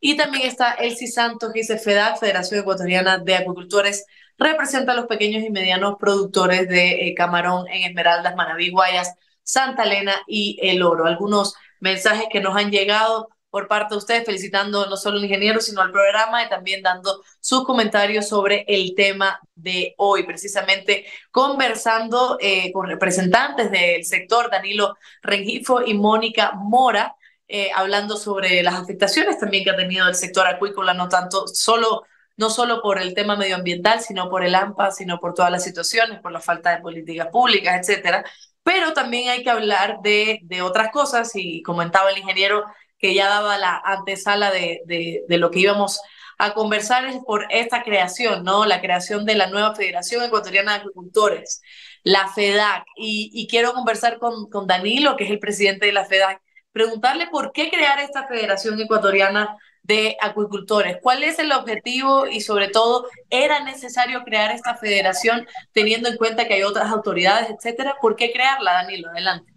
Y 0.00 0.16
también 0.16 0.46
está 0.46 0.74
Elsie 0.74 1.08
Santos, 1.08 1.52
que 1.52 1.60
dice 1.60 1.78
FEDAC, 1.78 2.18
Federación 2.20 2.60
Ecuatoriana 2.60 3.18
de 3.18 3.36
Acuicultores, 3.36 4.06
representa 4.38 4.92
a 4.92 4.94
los 4.94 5.06
pequeños 5.06 5.42
y 5.42 5.50
medianos 5.50 5.96
productores 5.98 6.68
de 6.68 7.08
eh, 7.08 7.14
camarón 7.14 7.66
en 7.68 7.82
Esmeraldas, 7.84 8.36
Manabí, 8.36 8.70
Guayas, 8.70 9.14
Santa 9.42 9.84
Elena 9.84 10.14
y 10.28 10.58
El 10.62 10.82
Oro. 10.82 11.06
Algunos 11.06 11.54
mensajes 11.80 12.26
que 12.30 12.40
nos 12.40 12.56
han 12.56 12.70
llegado 12.70 13.28
por 13.50 13.66
parte 13.66 13.94
de 13.94 13.98
ustedes, 13.98 14.24
felicitando 14.24 14.86
no 14.86 14.96
solo 14.96 15.18
al 15.18 15.24
ingeniero, 15.24 15.60
sino 15.60 15.80
al 15.80 15.90
programa 15.90 16.44
y 16.44 16.48
también 16.48 16.82
dando 16.82 17.22
sus 17.40 17.64
comentarios 17.64 18.28
sobre 18.28 18.64
el 18.68 18.94
tema 18.94 19.40
de 19.54 19.94
hoy, 19.96 20.24
precisamente 20.24 21.06
conversando 21.30 22.36
eh, 22.40 22.70
con 22.72 22.86
representantes 22.86 23.70
del 23.70 24.04
sector, 24.04 24.50
Danilo 24.50 24.96
Rengifo 25.22 25.82
y 25.82 25.94
Mónica 25.94 26.52
Mora, 26.54 27.16
eh, 27.46 27.70
hablando 27.74 28.16
sobre 28.16 28.62
las 28.62 28.74
afectaciones 28.74 29.38
también 29.38 29.64
que 29.64 29.70
ha 29.70 29.76
tenido 29.76 30.06
el 30.06 30.14
sector 30.14 30.46
acuícola, 30.46 30.92
no 30.92 31.08
tanto 31.08 31.46
solo 31.48 32.04
no 32.36 32.50
solo 32.50 32.80
por 32.80 32.98
el 33.00 33.14
tema 33.14 33.34
medioambiental, 33.34 34.00
sino 34.00 34.30
por 34.30 34.44
el 34.44 34.54
AMPA, 34.54 34.92
sino 34.92 35.18
por 35.18 35.34
todas 35.34 35.50
las 35.50 35.64
situaciones, 35.64 36.20
por 36.20 36.30
la 36.30 36.40
falta 36.40 36.70
de 36.70 36.80
políticas 36.80 37.26
públicas, 37.32 37.76
etcétera. 37.80 38.24
Pero 38.62 38.92
también 38.92 39.28
hay 39.30 39.42
que 39.42 39.50
hablar 39.50 39.98
de, 40.02 40.38
de 40.42 40.62
otras 40.62 40.92
cosas, 40.92 41.32
y 41.34 41.62
comentaba 41.62 42.10
el 42.10 42.18
ingeniero 42.18 42.64
que 42.98 43.14
ya 43.14 43.28
daba 43.28 43.58
la 43.58 43.80
antesala 43.84 44.50
de, 44.50 44.82
de, 44.86 45.38
lo 45.38 45.50
que 45.50 45.60
íbamos 45.60 46.00
a 46.38 46.54
conversar 46.54 47.04
es 47.06 47.16
por 47.24 47.46
esta 47.50 47.82
creación, 47.82 48.44
¿no? 48.44 48.64
La 48.66 48.80
creación 48.80 49.24
de 49.24 49.34
la 49.34 49.48
nueva 49.48 49.74
Federación 49.74 50.24
Ecuatoriana 50.24 50.72
de 50.72 50.78
Agricultores, 50.80 51.62
la 52.02 52.28
FEDAC. 52.28 52.84
Y, 52.96 53.30
y 53.32 53.46
quiero 53.48 53.72
conversar 53.72 54.18
con, 54.18 54.48
con 54.50 54.66
Danilo, 54.66 55.16
que 55.16 55.24
es 55.24 55.30
el 55.30 55.38
presidente 55.40 55.86
de 55.86 55.92
la 55.92 56.04
FEDAC, 56.04 56.40
preguntarle 56.72 57.28
por 57.28 57.52
qué 57.52 57.70
crear 57.70 57.98
esta 58.00 58.26
Federación 58.26 58.80
Ecuatoriana 58.80 59.56
de 59.82 60.16
Acuicultores. 60.20 60.98
¿Cuál 61.02 61.24
es 61.24 61.38
el 61.38 61.50
objetivo 61.50 62.26
y 62.26 62.42
sobre 62.42 62.68
todo, 62.68 63.06
era 63.30 63.64
necesario 63.64 64.22
crear 64.22 64.52
esta 64.52 64.76
federación 64.76 65.46
teniendo 65.72 66.10
en 66.10 66.18
cuenta 66.18 66.46
que 66.46 66.54
hay 66.54 66.62
otras 66.62 66.90
autoridades, 66.92 67.48
etcétera? 67.50 67.96
¿Por 68.00 68.14
qué 68.14 68.30
crearla, 68.30 68.74
Danilo? 68.74 69.08
Adelante. 69.08 69.50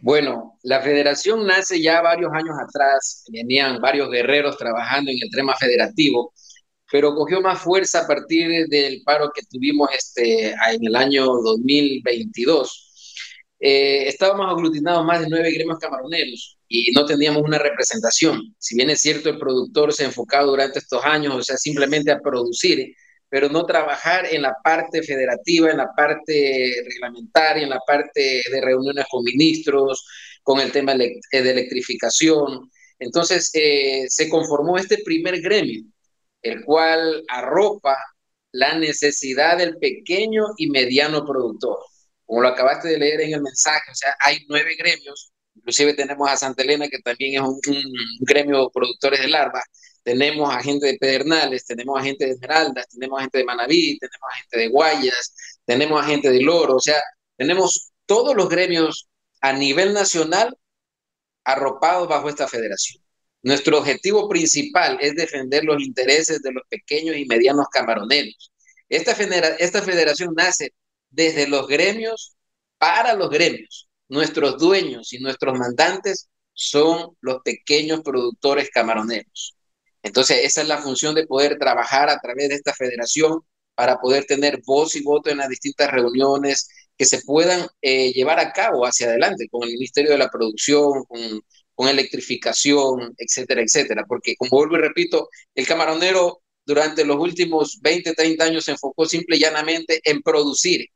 Bueno, 0.00 0.58
la 0.62 0.80
federación 0.80 1.46
nace 1.46 1.80
ya 1.82 2.00
varios 2.00 2.30
años 2.32 2.56
atrás, 2.60 3.24
venían 3.32 3.80
varios 3.80 4.10
guerreros 4.10 4.56
trabajando 4.56 5.10
en 5.10 5.18
el 5.20 5.30
tema 5.30 5.56
federativo, 5.56 6.32
pero 6.90 7.14
cogió 7.14 7.40
más 7.40 7.60
fuerza 7.60 8.00
a 8.02 8.06
partir 8.06 8.66
del 8.68 9.02
paro 9.04 9.30
que 9.34 9.42
tuvimos 9.50 9.90
este, 9.92 10.50
en 10.50 10.86
el 10.86 10.94
año 10.96 11.26
2022. 11.26 12.84
Eh, 13.60 14.06
estábamos 14.06 14.46
aglutinados 14.48 15.04
más 15.04 15.20
de 15.20 15.28
nueve 15.28 15.50
gremios 15.52 15.78
camaroneros 15.80 16.58
y 16.68 16.92
no 16.92 17.04
teníamos 17.04 17.42
una 17.42 17.58
representación. 17.58 18.54
Si 18.58 18.76
bien 18.76 18.90
es 18.90 19.00
cierto, 19.00 19.30
el 19.30 19.38
productor 19.38 19.92
se 19.92 20.04
enfocado 20.04 20.50
durante 20.50 20.78
estos 20.78 21.04
años, 21.04 21.34
o 21.34 21.42
sea, 21.42 21.56
simplemente 21.56 22.12
a 22.12 22.20
producir, 22.20 22.94
pero 23.28 23.48
no 23.48 23.66
trabajar 23.66 24.26
en 24.26 24.42
la 24.42 24.54
parte 24.62 25.02
federativa, 25.02 25.70
en 25.70 25.76
la 25.76 25.92
parte 25.94 26.82
reglamentaria, 26.84 27.62
en 27.62 27.70
la 27.70 27.80
parte 27.86 28.42
de 28.50 28.60
reuniones 28.60 29.04
con 29.10 29.22
ministros, 29.22 30.06
con 30.42 30.60
el 30.60 30.72
tema 30.72 30.94
de 30.94 31.20
electrificación. 31.30 32.70
Entonces, 32.98 33.50
eh, 33.54 34.06
se 34.08 34.28
conformó 34.28 34.76
este 34.76 34.98
primer 35.04 35.40
gremio, 35.40 35.84
el 36.42 36.64
cual 36.64 37.24
arropa 37.28 37.96
la 38.52 38.78
necesidad 38.78 39.58
del 39.58 39.76
pequeño 39.76 40.44
y 40.56 40.70
mediano 40.70 41.24
productor. 41.24 41.78
Como 42.24 42.42
lo 42.42 42.48
acabaste 42.48 42.88
de 42.88 42.98
leer 42.98 43.20
en 43.22 43.34
el 43.34 43.42
mensaje, 43.42 43.90
o 43.90 43.94
sea, 43.94 44.14
hay 44.20 44.38
nueve 44.48 44.74
gremios, 44.78 45.32
inclusive 45.54 45.94
tenemos 45.94 46.30
a 46.30 46.36
Santa 46.36 46.62
Elena, 46.62 46.88
que 46.88 46.98
también 46.98 47.34
es 47.34 47.40
un, 47.40 47.60
un 47.68 47.94
gremio 48.20 48.70
productores 48.70 49.20
de 49.20 49.28
larva, 49.28 49.62
tenemos 50.02 50.54
a 50.54 50.60
de 50.62 50.98
Pedernales, 50.98 51.64
tenemos 51.66 52.00
a 52.00 52.02
de 52.02 52.16
Esmeraldas, 52.20 52.88
tenemos 52.88 53.18
a 53.18 53.22
gente 53.22 53.38
de 53.38 53.44
Manabí, 53.44 53.98
tenemos 53.98 54.28
a 54.30 54.36
gente 54.36 54.58
de 54.58 54.68
Guayas, 54.68 55.34
tenemos 55.64 56.02
a 56.02 56.06
de 56.08 56.42
Loro, 56.42 56.76
o 56.76 56.80
sea, 56.80 57.00
tenemos 57.36 57.92
todos 58.06 58.34
los 58.34 58.48
gremios 58.48 59.08
a 59.40 59.52
nivel 59.52 59.92
nacional 59.92 60.56
arropados 61.44 62.08
bajo 62.08 62.28
esta 62.28 62.48
federación. 62.48 63.02
Nuestro 63.42 63.78
objetivo 63.78 64.28
principal 64.28 64.98
es 65.00 65.14
defender 65.14 65.64
los 65.64 65.82
intereses 65.82 66.42
de 66.42 66.52
los 66.52 66.64
pequeños 66.68 67.16
y 67.16 67.24
medianos 67.24 67.66
camaroneros. 67.72 68.52
Esta, 68.88 69.12
esta 69.12 69.82
federación 69.82 70.34
nace 70.36 70.72
desde 71.10 71.46
los 71.46 71.66
gremios 71.68 72.36
para 72.78 73.14
los 73.14 73.30
gremios. 73.30 73.88
Nuestros 74.08 74.58
dueños 74.58 75.12
y 75.12 75.20
nuestros 75.20 75.58
mandantes 75.58 76.28
son 76.54 77.16
los 77.20 77.40
pequeños 77.42 78.00
productores 78.02 78.70
camaroneros. 78.70 79.57
Entonces, 80.08 80.38
esa 80.42 80.62
es 80.62 80.68
la 80.68 80.78
función 80.78 81.14
de 81.14 81.26
poder 81.26 81.58
trabajar 81.58 82.08
a 82.08 82.18
través 82.18 82.48
de 82.48 82.54
esta 82.54 82.72
federación 82.74 83.40
para 83.74 84.00
poder 84.00 84.24
tener 84.24 84.60
voz 84.66 84.96
y 84.96 85.02
voto 85.02 85.30
en 85.30 85.36
las 85.38 85.50
distintas 85.50 85.90
reuniones 85.90 86.68
que 86.96 87.04
se 87.04 87.20
puedan 87.22 87.66
eh, 87.82 88.10
llevar 88.12 88.40
a 88.40 88.52
cabo 88.52 88.86
hacia 88.86 89.08
adelante 89.08 89.48
con 89.50 89.64
el 89.64 89.74
Ministerio 89.74 90.10
de 90.12 90.18
la 90.18 90.30
Producción, 90.30 91.04
con, 91.04 91.20
con 91.74 91.88
electrificación, 91.88 93.14
etcétera, 93.18 93.62
etcétera. 93.62 94.04
Porque, 94.08 94.34
como 94.36 94.50
vuelvo 94.52 94.76
y 94.76 94.80
repito, 94.80 95.28
el 95.54 95.66
camaronero 95.66 96.40
durante 96.64 97.04
los 97.04 97.18
últimos 97.18 97.78
20, 97.82 98.14
30 98.14 98.44
años 98.44 98.64
se 98.64 98.72
enfocó 98.72 99.04
simple 99.06 99.36
y 99.36 99.40
llanamente 99.40 100.00
en 100.04 100.22
producir, 100.22 100.86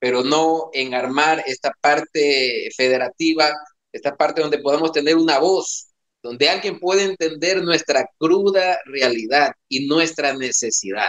pero 0.00 0.24
no 0.24 0.70
en 0.72 0.94
armar 0.94 1.44
esta 1.46 1.72
parte 1.80 2.70
federativa, 2.76 3.52
esta 3.92 4.16
parte 4.16 4.42
donde 4.42 4.58
podamos 4.58 4.90
tener 4.90 5.16
una 5.16 5.38
voz 5.38 5.91
donde 6.22 6.48
alguien 6.48 6.78
puede 6.78 7.04
entender 7.04 7.62
nuestra 7.62 8.08
cruda 8.18 8.78
realidad 8.86 9.52
y 9.68 9.86
nuestra 9.86 10.32
necesidad. 10.34 11.08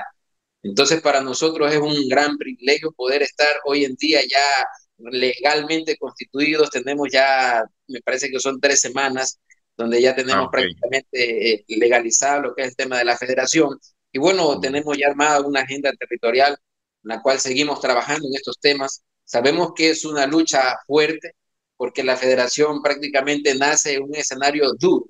Entonces, 0.64 1.02
para 1.02 1.22
nosotros 1.22 1.72
es 1.72 1.80
un 1.80 2.08
gran 2.08 2.38
privilegio 2.38 2.92
poder 2.92 3.22
estar 3.22 3.54
hoy 3.66 3.86
en 3.86 3.96
día 3.96 4.22
ya 4.22 4.68
legalmente 4.98 5.98
constituidos. 5.98 6.70
Tenemos 6.70 7.10
ya, 7.12 7.64
me 7.88 8.02
parece 8.02 8.30
que 8.32 8.40
son 8.40 8.60
tres 8.60 8.80
semanas, 8.80 9.40
donde 9.76 10.02
ya 10.02 10.16
tenemos 10.16 10.48
ah, 10.48 10.52
prácticamente 10.52 11.54
eh, 11.54 11.66
legalizado 11.68 12.42
lo 12.42 12.56
que 12.56 12.64
es 12.64 12.70
el 12.70 12.76
tema 12.76 12.98
de 12.98 13.06
la 13.06 13.18
federación. 13.18 13.78
Y 14.12 14.20
bueno, 14.20 14.60
tenemos 14.60 14.98
ya 14.98 15.08
armada 15.08 15.42
una 15.42 15.62
agenda 15.62 15.92
territorial 15.94 16.58
en 17.04 17.10
la 17.10 17.22
cual 17.22 17.40
seguimos 17.40 17.82
trabajando 17.82 18.28
en 18.28 18.36
estos 18.36 18.60
temas. 18.60 19.04
Sabemos 19.26 19.74
que 19.76 19.90
es 19.90 20.06
una 20.06 20.28
lucha 20.28 20.78
fuerte, 20.88 21.36
porque 21.84 22.02
la 22.02 22.16
federación 22.16 22.82
prácticamente 22.82 23.54
nace 23.56 23.96
en 23.96 24.04
un 24.04 24.16
escenario 24.16 24.72
duro, 24.80 25.06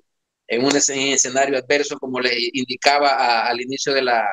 en 0.48 0.64
un 0.64 0.74
escenario 0.74 1.56
adverso, 1.56 1.96
como 2.00 2.18
le 2.18 2.32
indicaba 2.52 3.46
al 3.46 3.60
inicio 3.60 3.94
de 3.94 4.02
la, 4.02 4.26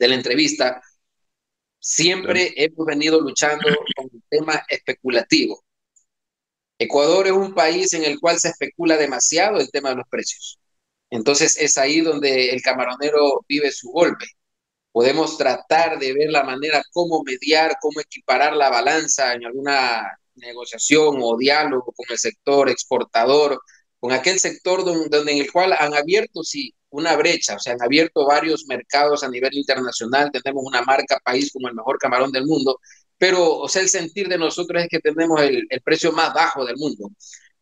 de 0.00 0.08
la 0.08 0.16
entrevista. 0.16 0.82
Siempre 1.78 2.52
hemos 2.56 2.84
venido 2.84 3.20
luchando 3.20 3.68
con 3.94 4.06
un 4.12 4.24
tema 4.28 4.64
especulativo. 4.68 5.62
Ecuador 6.76 7.28
es 7.28 7.32
un 7.32 7.54
país 7.54 7.92
en 7.92 8.02
el 8.02 8.18
cual 8.18 8.40
se 8.40 8.48
especula 8.48 8.96
demasiado 8.96 9.60
el 9.60 9.70
tema 9.70 9.90
de 9.90 9.96
los 9.96 10.08
precios. 10.08 10.58
Entonces 11.08 11.56
es 11.56 11.78
ahí 11.78 12.00
donde 12.00 12.50
el 12.50 12.60
camaronero 12.62 13.44
vive 13.48 13.70
su 13.70 13.90
golpe. 13.92 14.26
Podemos 14.90 15.38
tratar 15.38 16.00
de 16.00 16.12
ver 16.14 16.30
la 16.30 16.42
manera 16.42 16.82
cómo 16.92 17.22
mediar, 17.22 17.76
cómo 17.80 18.00
equiparar 18.00 18.56
la 18.56 18.70
balanza 18.70 19.34
en 19.34 19.46
alguna 19.46 20.18
negociación 20.38 21.18
o 21.22 21.36
diálogo 21.36 21.92
con 21.92 22.06
el 22.10 22.18
sector 22.18 22.68
exportador, 22.68 23.60
con 24.00 24.12
aquel 24.12 24.38
sector 24.38 24.84
donde, 24.84 25.32
en 25.32 25.38
el 25.38 25.52
cual 25.52 25.74
han 25.78 25.94
abierto, 25.94 26.42
sí, 26.42 26.74
una 26.90 27.16
brecha, 27.16 27.56
o 27.56 27.58
sea, 27.58 27.74
han 27.74 27.82
abierto 27.82 28.26
varios 28.26 28.66
mercados 28.66 29.22
a 29.22 29.28
nivel 29.28 29.54
internacional, 29.54 30.30
tenemos 30.32 30.64
una 30.66 30.82
marca 30.82 31.18
país 31.24 31.52
como 31.52 31.68
el 31.68 31.74
mejor 31.74 31.98
camarón 31.98 32.32
del 32.32 32.46
mundo, 32.46 32.80
pero, 33.18 33.58
o 33.58 33.68
sea, 33.68 33.82
el 33.82 33.88
sentir 33.88 34.28
de 34.28 34.38
nosotros 34.38 34.82
es 34.82 34.88
que 34.88 35.00
tenemos 35.00 35.40
el, 35.42 35.66
el 35.68 35.80
precio 35.82 36.12
más 36.12 36.32
bajo 36.32 36.64
del 36.64 36.76
mundo, 36.76 37.10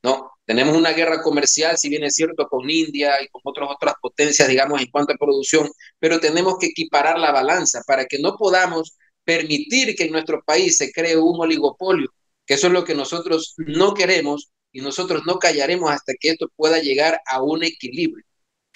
¿no? 0.02 0.32
Tenemos 0.44 0.76
una 0.76 0.92
guerra 0.92 1.22
comercial, 1.22 1.76
si 1.78 1.88
bien 1.88 2.04
es 2.04 2.14
cierto, 2.14 2.46
con 2.48 2.68
India 2.70 3.20
y 3.22 3.28
con 3.28 3.40
otras 3.44 3.68
otras 3.70 3.94
potencias, 4.00 4.48
digamos, 4.48 4.80
en 4.80 4.90
cuanto 4.90 5.12
a 5.12 5.16
producción, 5.16 5.68
pero 5.98 6.20
tenemos 6.20 6.58
que 6.58 6.66
equiparar 6.66 7.18
la 7.18 7.32
balanza 7.32 7.82
para 7.86 8.04
que 8.06 8.18
no 8.18 8.36
podamos 8.36 8.96
permitir 9.24 9.96
que 9.96 10.04
en 10.04 10.12
nuestro 10.12 10.42
país 10.44 10.78
se 10.78 10.92
cree 10.92 11.16
un 11.16 11.40
oligopolio 11.40 12.10
que 12.46 12.54
eso 12.54 12.68
es 12.68 12.72
lo 12.72 12.84
que 12.84 12.94
nosotros 12.94 13.54
no 13.58 13.94
queremos 13.94 14.50
y 14.72 14.80
nosotros 14.80 15.22
no 15.26 15.38
callaremos 15.38 15.90
hasta 15.90 16.14
que 16.18 16.30
esto 16.30 16.50
pueda 16.54 16.80
llegar 16.80 17.20
a 17.26 17.42
un 17.42 17.64
equilibrio. 17.64 18.24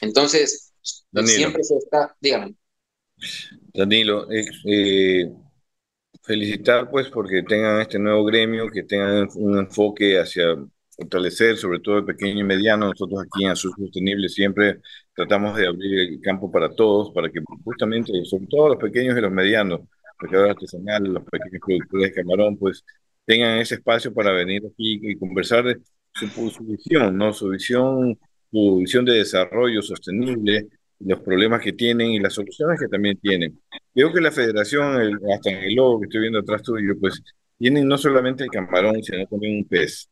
Entonces, 0.00 0.72
siempre 1.24 1.62
se 1.62 1.76
está, 1.76 2.16
dígame. 2.20 2.54
Danilo, 3.74 4.30
eh, 4.30 4.46
eh, 4.64 5.30
felicitar 6.22 6.90
pues 6.90 7.08
porque 7.08 7.42
tengan 7.42 7.80
este 7.80 7.98
nuevo 7.98 8.24
gremio, 8.24 8.70
que 8.70 8.82
tengan 8.82 9.28
un 9.34 9.58
enfoque 9.58 10.18
hacia 10.18 10.56
fortalecer 10.88 11.56
sobre 11.56 11.80
todo 11.80 11.98
el 11.98 12.04
pequeño 12.04 12.40
y 12.40 12.44
mediano. 12.44 12.88
Nosotros 12.88 13.22
aquí 13.22 13.44
en 13.44 13.50
Azul 13.50 13.72
Sostenible 13.78 14.28
siempre 14.28 14.80
tratamos 15.14 15.56
de 15.56 15.66
abrir 15.66 15.98
el 15.98 16.20
campo 16.20 16.50
para 16.50 16.74
todos, 16.74 17.12
para 17.12 17.30
que 17.30 17.40
justamente, 17.64 18.12
sobre 18.24 18.46
todo 18.46 18.70
los 18.70 18.78
pequeños 18.78 19.16
y 19.16 19.20
los 19.20 19.32
medianos, 19.32 19.80
pescadores 20.18 20.52
artesanales, 20.52 21.10
los 21.10 21.24
pequeños 21.24 21.60
productores 21.64 22.08
de 22.08 22.14
camarón, 22.14 22.56
pues 22.58 22.84
tengan 23.24 23.58
ese 23.58 23.76
espacio 23.76 24.12
para 24.12 24.32
venir 24.32 24.62
aquí 24.66 25.00
y 25.02 25.16
conversar 25.16 25.64
de 25.64 25.76
su, 26.14 26.64
visión, 26.64 27.16
¿no? 27.16 27.32
Su 27.32 27.48
visión, 27.48 28.18
su 28.50 28.76
visión 28.78 29.04
de 29.04 29.14
desarrollo 29.14 29.82
sostenible, 29.82 30.68
los 31.00 31.20
problemas 31.20 31.62
que 31.62 31.72
tienen 31.72 32.08
y 32.08 32.18
las 32.20 32.34
soluciones 32.34 32.78
que 32.80 32.88
también 32.88 33.18
tienen. 33.18 33.58
Creo 33.94 34.12
que 34.12 34.20
la 34.20 34.32
federación, 34.32 35.18
hasta 35.32 35.50
en 35.50 35.64
el 35.64 35.74
logo 35.74 36.00
que 36.00 36.06
estoy 36.06 36.20
viendo 36.22 36.40
atrás 36.40 36.62
tuyo, 36.62 36.94
pues 37.00 37.22
tienen 37.58 37.86
no 37.88 37.98
solamente 37.98 38.44
el 38.44 38.50
camarón, 38.50 39.02
sino 39.02 39.26
también 39.26 39.58
un 39.58 39.64
pez. 39.68 40.08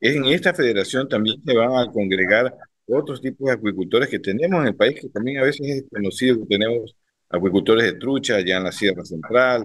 En 0.00 0.24
esta 0.26 0.54
federación 0.54 1.08
también 1.08 1.40
se 1.44 1.54
van 1.54 1.76
a 1.76 1.92
congregar 1.92 2.52
otros 2.86 3.20
tipos 3.20 3.46
de 3.46 3.54
acuicultores 3.54 4.08
que 4.08 4.18
tenemos 4.18 4.60
en 4.62 4.68
el 4.68 4.76
país, 4.76 5.00
que 5.00 5.08
también 5.08 5.38
a 5.38 5.44
veces 5.44 5.60
es 5.68 5.82
desconocido 5.82 6.40
que 6.40 6.46
tenemos 6.46 6.96
acuicultores 7.28 7.84
de 7.84 7.98
trucha 7.98 8.36
allá 8.36 8.58
en 8.58 8.64
la 8.64 8.72
Sierra 8.72 9.04
Central, 9.04 9.64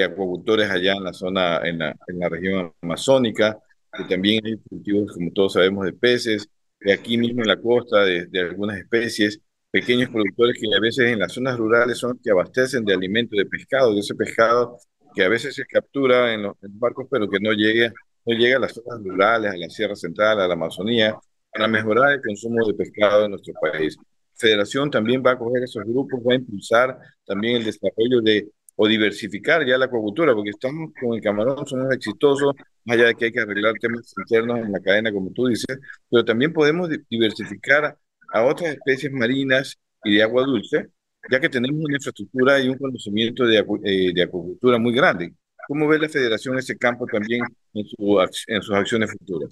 eh, 0.00 0.04
acuacultores 0.04 0.70
allá 0.70 0.94
en 0.94 1.04
la 1.04 1.12
zona, 1.12 1.58
en 1.64 1.78
la, 1.78 1.96
en 2.08 2.18
la 2.18 2.28
región 2.28 2.72
amazónica, 2.80 3.58
que 3.96 4.04
también 4.04 4.44
hay 4.46 4.56
cultivos, 4.56 5.12
como 5.12 5.32
todos 5.32 5.54
sabemos, 5.54 5.84
de 5.84 5.92
peces, 5.92 6.48
de 6.80 6.92
aquí 6.92 7.18
mismo 7.18 7.42
en 7.42 7.48
la 7.48 7.60
costa, 7.60 8.04
de, 8.04 8.26
de 8.26 8.40
algunas 8.40 8.78
especies, 8.78 9.40
pequeños 9.70 10.10
productores 10.10 10.56
que 10.60 10.68
a 10.76 10.80
veces 10.80 11.10
en 11.10 11.18
las 11.18 11.32
zonas 11.32 11.56
rurales 11.56 11.98
son 11.98 12.18
que 12.22 12.30
abastecen 12.30 12.84
de 12.84 12.94
alimento, 12.94 13.36
de 13.36 13.46
pescado, 13.46 13.94
de 13.94 14.00
ese 14.00 14.14
pescado 14.14 14.78
que 15.14 15.24
a 15.24 15.28
veces 15.28 15.54
se 15.54 15.66
captura 15.66 16.32
en 16.34 16.42
los, 16.42 16.56
barcos, 16.60 17.06
pero 17.10 17.28
que 17.28 17.38
no 17.40 17.52
llega, 17.52 17.92
no 18.26 18.36
llega 18.36 18.56
a 18.56 18.60
las 18.60 18.72
zonas 18.72 19.02
rurales, 19.02 19.52
a 19.52 19.56
la 19.56 19.68
Sierra 19.68 19.96
Central, 19.96 20.40
a 20.40 20.48
la 20.48 20.54
Amazonía, 20.54 21.16
para 21.52 21.68
mejorar 21.68 22.12
el 22.12 22.22
consumo 22.22 22.66
de 22.66 22.74
pescado 22.74 23.24
en 23.24 23.32
nuestro 23.32 23.54
país. 23.60 23.96
Federación 24.34 24.90
también 24.90 25.22
va 25.24 25.32
a 25.32 25.38
coger 25.38 25.62
esos 25.62 25.84
grupos, 25.84 26.20
va 26.20 26.32
a 26.32 26.36
impulsar 26.36 26.98
también 27.26 27.56
el 27.56 27.64
desarrollo 27.64 28.20
de 28.22 28.48
o 28.76 28.88
diversificar 28.88 29.66
ya 29.66 29.78
la 29.78 29.86
acuacultura, 29.86 30.34
porque 30.34 30.50
estamos 30.50 30.92
con 31.00 31.14
el 31.14 31.20
camarón, 31.20 31.66
somos 31.66 31.92
exitosos, 31.94 32.54
más 32.84 32.96
allá 32.96 33.06
de 33.06 33.14
que 33.14 33.26
hay 33.26 33.32
que 33.32 33.40
arreglar 33.40 33.74
temas 33.80 34.12
internos 34.16 34.58
en 34.58 34.72
la 34.72 34.80
cadena, 34.80 35.12
como 35.12 35.30
tú 35.30 35.46
dices, 35.46 35.78
pero 36.10 36.24
también 36.24 36.52
podemos 36.52 36.88
diversificar 37.08 37.96
a 38.32 38.44
otras 38.44 38.74
especies 38.74 39.12
marinas 39.12 39.78
y 40.04 40.16
de 40.16 40.22
agua 40.22 40.44
dulce, 40.44 40.88
ya 41.30 41.38
que 41.38 41.48
tenemos 41.48 41.84
una 41.84 41.96
infraestructura 41.96 42.60
y 42.60 42.68
un 42.68 42.78
conocimiento 42.78 43.46
de, 43.46 43.58
eh, 43.84 44.12
de 44.14 44.22
acuacultura 44.22 44.78
muy 44.78 44.94
grande. 44.94 45.32
¿Cómo 45.68 45.86
ve 45.86 45.98
la 45.98 46.08
federación 46.08 46.58
ese 46.58 46.76
campo 46.76 47.06
también 47.06 47.42
en, 47.74 47.86
su, 47.86 48.18
en 48.48 48.62
sus 48.62 48.74
acciones 48.74 49.12
futuras? 49.12 49.50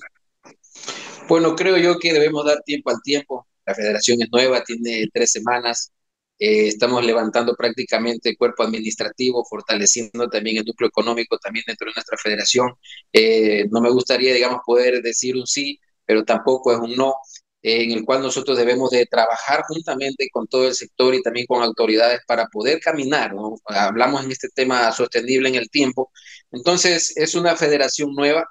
Bueno, 1.28 1.54
creo 1.54 1.76
yo 1.76 1.98
que 1.98 2.12
debemos 2.12 2.44
dar 2.44 2.60
tiempo 2.62 2.90
al 2.90 3.00
tiempo. 3.02 3.46
La 3.64 3.74
federación 3.74 4.20
es 4.20 4.28
nueva, 4.32 4.64
tiene 4.64 5.08
tres 5.12 5.30
semanas. 5.30 5.92
Eh, 6.40 6.68
estamos 6.68 7.04
levantando 7.04 7.54
prácticamente 7.54 8.30
el 8.30 8.38
cuerpo 8.38 8.62
administrativo, 8.62 9.44
fortaleciendo 9.44 10.28
también 10.28 10.56
el 10.58 10.64
núcleo 10.64 10.88
económico 10.88 11.38
también 11.38 11.64
dentro 11.66 11.86
de 11.88 11.94
nuestra 11.94 12.16
federación. 12.18 12.70
Eh, 13.12 13.66
no 13.70 13.80
me 13.82 13.90
gustaría, 13.90 14.32
digamos, 14.34 14.60
poder 14.64 15.02
decir 15.02 15.36
un 15.36 15.46
sí, 15.46 15.78
pero 16.06 16.24
tampoco 16.24 16.72
es 16.72 16.78
un 16.78 16.96
no, 16.96 17.14
eh, 17.62 17.84
en 17.84 17.90
el 17.92 18.04
cual 18.06 18.22
nosotros 18.22 18.56
debemos 18.56 18.90
de 18.90 19.04
trabajar 19.06 19.62
juntamente 19.68 20.28
con 20.32 20.46
todo 20.48 20.66
el 20.66 20.74
sector 20.74 21.14
y 21.14 21.22
también 21.22 21.46
con 21.46 21.62
autoridades 21.62 22.20
para 22.26 22.46
poder 22.46 22.80
caminar. 22.80 23.32
Hablamos 23.66 24.24
en 24.24 24.32
este 24.32 24.48
tema 24.48 24.90
sostenible 24.92 25.48
en 25.50 25.56
el 25.56 25.68
tiempo. 25.70 26.10
Entonces, 26.50 27.14
es 27.16 27.34
una 27.34 27.54
federación 27.56 28.14
nueva, 28.14 28.48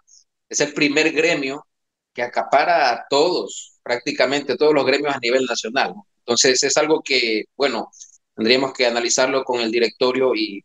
es 0.48 0.60
el 0.62 0.74
primer 0.74 1.12
gremio 1.12 1.66
que 2.14 2.22
acapara 2.24 2.92
a 2.92 3.06
todos, 3.10 3.80
prácticamente 3.84 4.58
todos 4.58 4.74
los 4.74 4.86
gremios 4.86 5.16
a 5.16 5.20
nivel 5.20 5.46
nacional. 5.46 5.94
Entonces 6.20 6.64
es 6.64 6.78
algo 6.78 7.02
que, 7.04 7.46
bueno, 7.56 7.90
tendríamos 8.36 8.74
que 8.74 8.86
analizarlo 8.86 9.44
con 9.44 9.62
el 9.62 9.72
directorio 9.72 10.34
y, 10.36 10.64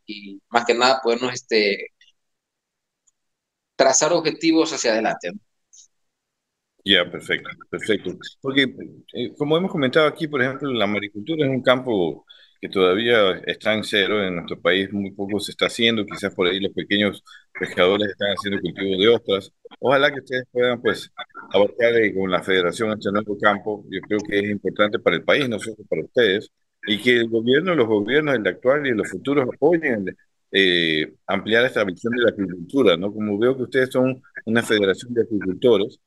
más 0.48 0.64
que 0.64 0.74
nada 0.74 1.00
podernos 1.02 1.32
este, 1.32 1.88
trazar 3.76 4.12
objetivos 4.12 4.72
hacia 4.72 4.92
adelante. 4.92 5.32
Ya, 6.84 7.10
perfecto, 7.10 7.48
perfecto. 7.70 8.10
Porque, 8.40 8.64
eh, 9.14 9.34
como 9.38 9.56
hemos 9.56 9.72
comentado 9.72 10.06
aquí, 10.06 10.28
por 10.28 10.42
ejemplo, 10.42 10.70
la 10.70 10.86
maricultura 10.86 11.46
es 11.46 11.50
un 11.50 11.62
campo 11.62 12.26
que 12.64 12.70
todavía 12.70 13.32
está 13.46 13.74
en 13.74 13.84
cero 13.84 14.24
en 14.26 14.36
nuestro 14.36 14.58
país, 14.58 14.90
muy 14.90 15.10
poco 15.10 15.38
se 15.38 15.50
está 15.52 15.66
haciendo, 15.66 16.06
quizás 16.06 16.34
por 16.34 16.46
ahí 16.46 16.60
los 16.60 16.72
pequeños 16.72 17.22
pescadores 17.60 18.08
están 18.08 18.30
haciendo 18.30 18.58
cultivo 18.62 18.96
de 19.02 19.08
ostras. 19.08 19.52
Ojalá 19.80 20.10
que 20.10 20.20
ustedes 20.20 20.44
puedan 20.50 20.80
pues 20.80 21.10
abarcar 21.52 21.94
eh, 21.96 22.14
con 22.14 22.30
la 22.30 22.42
federación 22.42 22.92
este 22.92 23.12
nuevo 23.12 23.36
campo, 23.38 23.84
yo 23.90 24.00
creo 24.00 24.18
que 24.20 24.38
es 24.38 24.50
importante 24.50 24.98
para 24.98 25.16
el 25.16 25.24
país, 25.24 25.46
no 25.46 25.58
solo 25.58 25.76
para 25.90 26.04
ustedes, 26.04 26.50
y 26.86 26.98
que 27.02 27.16
el 27.18 27.28
gobierno, 27.28 27.74
los 27.74 27.86
gobiernos, 27.86 28.34
el 28.34 28.46
actual 28.46 28.86
y 28.86 28.92
los 28.92 29.10
futuros 29.10 29.46
apoyen 29.54 30.16
eh, 30.50 31.12
ampliar 31.26 31.66
esta 31.66 31.84
visión 31.84 32.14
de 32.14 32.22
la 32.22 32.30
agricultura, 32.30 32.96
¿no? 32.96 33.12
Como 33.12 33.38
veo 33.38 33.56
que 33.56 33.64
ustedes 33.64 33.90
son 33.90 34.22
una 34.46 34.62
federación 34.62 35.12
de 35.12 35.22
agricultores, 35.22 36.00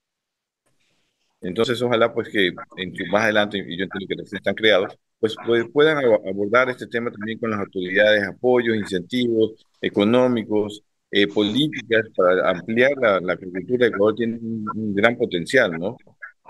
entonces 1.41 1.81
ojalá 1.81 2.13
pues 2.13 2.29
que 2.29 2.47
en, 2.77 2.93
más 3.11 3.23
adelante, 3.23 3.57
y 3.59 3.77
yo 3.77 3.83
entiendo 3.83 4.07
que 4.07 4.15
recién 4.21 4.37
están 4.37 4.55
creados, 4.55 4.97
pues, 5.19 5.35
puedan 5.73 5.97
abordar 5.97 6.69
este 6.69 6.87
tema 6.87 7.11
también 7.11 7.39
con 7.39 7.51
las 7.51 7.59
autoridades, 7.59 8.27
apoyos, 8.27 8.75
incentivos 8.75 9.53
económicos, 9.81 10.83
eh, 11.09 11.27
políticas 11.27 12.05
para 12.15 12.49
ampliar 12.49 12.91
la, 12.97 13.21
la, 13.21 13.33
agricultura 13.33 13.87
Ecuador 13.87 14.15
tiene 14.15 14.37
un, 14.41 14.93
gran 14.93 15.15
potencial, 15.15 15.71
¿no? 15.79 15.95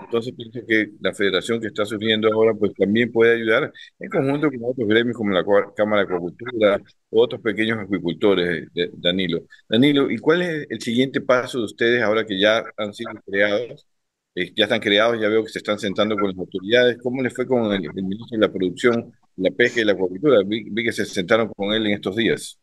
Entonces 0.00 0.34
pienso 0.36 0.60
que 0.66 0.90
la 1.00 1.14
federación 1.14 1.60
que 1.60 1.68
está 1.68 1.84
surgiendo 1.84 2.32
ahora 2.32 2.54
pues 2.54 2.72
también 2.74 3.12
puede 3.12 3.36
ayudar 3.36 3.72
en 3.98 4.10
conjunto 4.10 4.48
con 4.50 4.70
otros 4.70 4.88
gremios 4.88 5.16
como 5.16 5.30
la 5.32 5.44
Cámara 5.76 6.02
de 6.04 6.08
Agricultura 6.08 6.80
otros 7.10 7.40
pequeños 7.40 7.78
agricultores, 7.78 8.68
Danilo. 8.94 9.42
Danilo, 9.68 10.10
¿y 10.10 10.18
cuál 10.18 10.42
es 10.42 10.66
el 10.70 10.80
siguiente 10.80 11.20
paso 11.20 11.58
de 11.58 11.64
ustedes 11.64 12.02
ahora 12.02 12.24
que 12.26 12.40
ya 12.40 12.64
han 12.76 12.92
sido 12.94 13.10
creados 13.26 13.86
eh, 14.34 14.52
ya 14.56 14.64
están 14.64 14.80
creados, 14.80 15.20
ya 15.20 15.28
veo 15.28 15.44
que 15.44 15.50
se 15.50 15.58
están 15.58 15.78
sentando 15.78 16.14
con 16.14 16.28
las 16.28 16.38
autoridades. 16.38 16.98
¿Cómo 17.02 17.22
les 17.22 17.34
fue 17.34 17.46
con 17.46 17.72
el, 17.72 17.80
ministro 17.94 18.26
de 18.30 18.38
la 18.38 18.52
Producción, 18.52 19.12
la 19.36 19.50
pesca 19.50 19.80
y 19.80 19.84
la 19.84 19.92
acuacultura? 19.92 20.40
Vi, 20.46 20.84
que 20.84 20.92
se 20.92 21.04
sentaron 21.06 21.48
con 21.48 21.72
él 21.72 21.86
en 21.86 21.94
estos 21.94 22.16
días. 22.16 22.58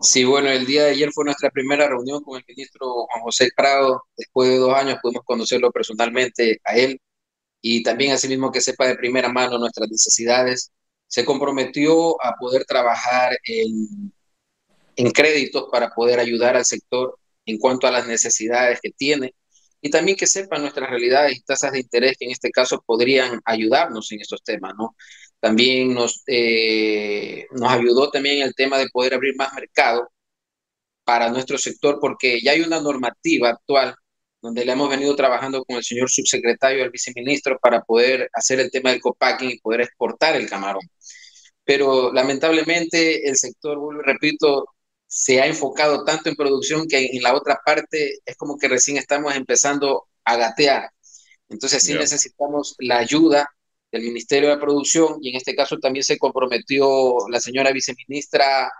Sí, 0.00 0.24
bueno, 0.24 0.50
el 0.50 0.66
día 0.66 0.84
de 0.84 0.90
ayer 0.90 1.10
fue 1.12 1.24
nuestra 1.24 1.50
primera 1.50 1.88
reunión 1.88 2.22
con 2.22 2.38
el 2.38 2.44
ministro 2.46 3.06
Juan 3.06 3.22
José 3.22 3.48
Prado. 3.56 4.02
Después 4.16 4.50
de 4.50 4.58
dos 4.58 4.74
años 4.74 4.98
pudimos 5.02 5.24
conocerlo 5.24 5.72
personalmente 5.72 6.60
a 6.64 6.76
él 6.76 7.00
y 7.60 7.82
también 7.82 8.12
asimismo 8.12 8.52
que 8.52 8.60
sepa 8.60 8.86
de 8.86 8.96
primera 8.96 9.28
mano 9.28 9.58
nuestras 9.58 9.90
necesidades. 9.90 10.70
Se 11.06 11.24
comprometió 11.24 12.22
a 12.22 12.34
poder 12.38 12.64
trabajar 12.66 13.38
en, 13.46 14.12
en 14.96 15.10
créditos 15.10 15.66
para 15.72 15.90
poder 15.90 16.20
ayudar 16.20 16.56
al 16.56 16.64
sector 16.64 17.18
en 17.46 17.58
cuanto 17.58 17.86
a 17.86 17.90
las 17.90 18.06
necesidades 18.06 18.80
que 18.82 18.90
tiene 18.90 19.34
y 19.84 19.90
también 19.90 20.16
que 20.16 20.26
sepan 20.26 20.62
nuestras 20.62 20.88
realidades 20.88 21.36
y 21.36 21.42
tasas 21.42 21.72
de 21.72 21.80
interés 21.80 22.16
que 22.18 22.24
en 22.24 22.30
este 22.30 22.50
caso 22.50 22.82
podrían 22.86 23.40
ayudarnos 23.44 24.10
en 24.12 24.20
estos 24.20 24.42
temas, 24.42 24.72
¿no? 24.78 24.96
También 25.40 25.92
nos, 25.92 26.22
eh, 26.26 27.46
nos 27.52 27.70
ayudó 27.70 28.10
también 28.10 28.42
el 28.42 28.54
tema 28.54 28.78
de 28.78 28.88
poder 28.88 29.12
abrir 29.12 29.36
más 29.36 29.52
mercado 29.52 30.10
para 31.04 31.28
nuestro 31.30 31.58
sector 31.58 31.98
porque 32.00 32.40
ya 32.42 32.52
hay 32.52 32.62
una 32.62 32.80
normativa 32.80 33.50
actual 33.50 33.94
donde 34.40 34.64
le 34.64 34.72
hemos 34.72 34.88
venido 34.88 35.14
trabajando 35.16 35.62
con 35.64 35.76
el 35.76 35.84
señor 35.84 36.10
subsecretario, 36.10 36.82
el 36.82 36.90
viceministro, 36.90 37.58
para 37.60 37.82
poder 37.82 38.30
hacer 38.32 38.60
el 38.60 38.70
tema 38.70 38.90
del 38.90 39.02
copacking 39.02 39.50
y 39.50 39.58
poder 39.58 39.82
exportar 39.82 40.36
el 40.36 40.48
camarón. 40.48 40.82
Pero 41.64 42.10
lamentablemente 42.12 43.28
el 43.28 43.36
sector, 43.36 43.78
vuelvo 43.78 44.00
y 44.02 44.04
repito, 44.06 44.66
se 45.16 45.40
ha 45.40 45.46
enfocado 45.46 46.04
tanto 46.04 46.28
en 46.28 46.34
producción 46.34 46.88
que 46.88 47.06
en 47.12 47.22
la 47.22 47.36
otra 47.36 47.60
parte 47.64 48.18
es 48.26 48.36
como 48.36 48.58
que 48.58 48.66
recién 48.66 48.96
estamos 48.96 49.36
empezando 49.36 50.08
a 50.24 50.36
gatear. 50.36 50.90
Entonces 51.48 51.84
sí 51.84 51.94
necesitamos 51.94 52.74
la 52.80 52.98
ayuda 52.98 53.48
del 53.92 54.02
Ministerio 54.02 54.48
de 54.48 54.58
Producción 54.58 55.18
y 55.20 55.30
en 55.30 55.36
este 55.36 55.54
caso 55.54 55.78
también 55.78 56.02
se 56.02 56.18
comprometió 56.18 57.14
la 57.30 57.38
señora 57.40 57.70
viceministra 57.70 58.72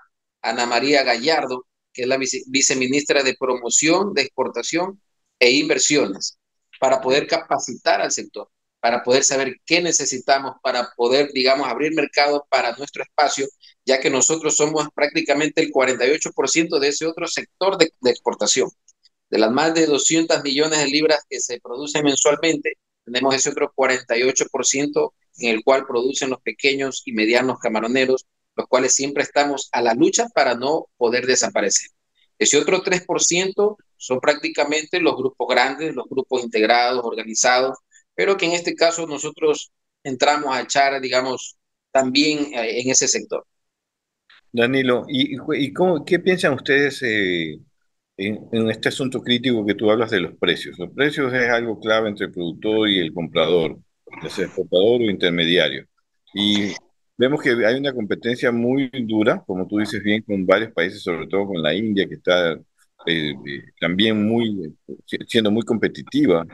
Ana 0.43 0.67
María 0.67 1.05
Gallardo, 1.05 1.67
que 1.93 2.03
es 2.03 2.09
la 2.09 2.19
viceministra 2.49 3.23
de 3.23 3.37
Promoción, 3.39 4.13
de 4.13 4.23
Exportación 4.23 5.01
e 5.39 5.53
Inversiones, 5.53 6.41
para 6.81 7.01
poder 7.01 7.29
capacitar 7.29 8.01
al 8.01 8.11
sector, 8.11 8.51
para 8.85 9.03
poder 9.03 9.25
saber 9.25 9.57
qué 9.65 9.81
necesitamos 9.81 10.57
para 10.63 10.91
poder, 10.95 11.33
digamos, 11.33 11.67
abrir 11.67 11.95
mercado 11.95 12.47
para 12.51 12.77
nuestro 12.77 13.03
espacio 13.03 13.47
ya 13.87 13.99
que 13.99 14.11
nosotros 14.11 14.59
somos 14.59 14.89
prácticamente 14.95 15.63
el 15.63 15.73
48% 15.73 16.79
de 16.79 16.89
ese 16.89 17.07
otro 17.07 17.27
sector 17.27 17.79
de, 17.79 17.91
exportación. 18.11 18.69
De 19.31 19.39
las 19.39 19.51
más 19.51 19.73
de 19.73 19.87
200 19.87 20.43
millones 20.43 20.81
de 20.81 20.89
libras 20.89 21.21
que 21.31 21.41
se 21.41 21.63
producen 21.63 22.05
mensualmente, 22.05 22.75
tenemos 23.07 23.35
ese 23.35 23.49
otro 23.49 23.73
48% 23.75 25.13
en 25.39 25.49
el 25.49 25.65
cual 25.65 25.87
producen 25.87 26.29
los 26.29 26.43
pequeños 26.43 27.01
y 27.07 27.13
medianos 27.13 27.61
camaroneros, 27.61 28.27
los 28.55 28.67
cuales 28.69 28.95
siempre 28.95 29.23
estamos 29.23 29.71
a 29.73 29.81
la 29.81 29.95
lucha 29.95 30.27
para 30.35 30.57
no 30.57 30.89
poder 30.99 31.25
desaparecer. 31.27 31.89
Ese 32.39 32.59
otro 32.59 32.83
3% 32.83 33.77
son 33.97 34.21
prácticamente 34.21 35.01
los 35.01 35.17
grupos 35.17 35.49
grandes, 35.49 35.95
los 35.95 36.05
grupos 36.07 36.45
integrados, 36.45 37.03
organizados, 37.03 37.79
pero 38.15 38.37
que 38.37 38.47
en 38.47 38.53
este 38.53 38.75
caso 38.75 39.07
nosotros 39.07 39.73
entramos 40.03 40.55
a 40.55 40.63
echar, 40.63 41.01
digamos, 41.01 41.57
también 41.91 42.53
eh, 42.55 42.81
en 42.81 42.91
ese 42.91 43.09
sector. 43.09 43.45
Danilo, 44.53 45.05
¿y, 45.09 45.37
y 45.57 45.73
cómo, 45.73 46.05
qué 46.05 46.21
piensan 46.21 46.55
ustedes 46.55 47.03
eh, 47.03 47.59
en, 48.17 48.71
este 48.71 48.89
asunto 48.89 49.21
crítico 49.21 49.67
que 49.67 49.75
tú 49.75 49.91
hablas 49.91 50.11
de 50.11 50.21
los 50.21 50.37
precios? 50.37 50.79
Los 50.79 50.93
precios 50.93 51.33
es 51.35 51.51
algo 51.51 51.81
clave 51.81 52.09
entre 52.09 52.27
el 52.27 52.33
productor 52.33 52.89
y 52.89 53.01
el 53.01 53.13
comprador, 53.13 53.79
sea 54.29 54.45
exportador 54.45 55.01
o 55.01 55.11
intermediario. 55.11 55.87
Y 56.33 56.73
vemos 57.17 57.43
que 57.43 57.51
hay 57.67 57.75
una 57.77 57.93
competencia 57.93 58.53
muy 58.53 58.91
dura, 59.07 59.43
como 59.45 59.67
tú 59.67 59.79
dices 59.79 60.03
bien, 60.03 60.23
con 60.23 60.47
varios 60.47 60.73
países, 60.73 61.03
sobre 61.03 61.27
todo 61.27 61.47
con 61.47 61.61
la 61.61 61.75
India, 61.75 62.07
que 62.09 62.15
está 62.15 62.53
eh, 62.53 62.61
eh, 63.07 63.63
también 63.81 64.25
muy, 64.25 64.77
siendo 65.27 65.51
muy 65.51 65.65
competitiva 65.65 66.47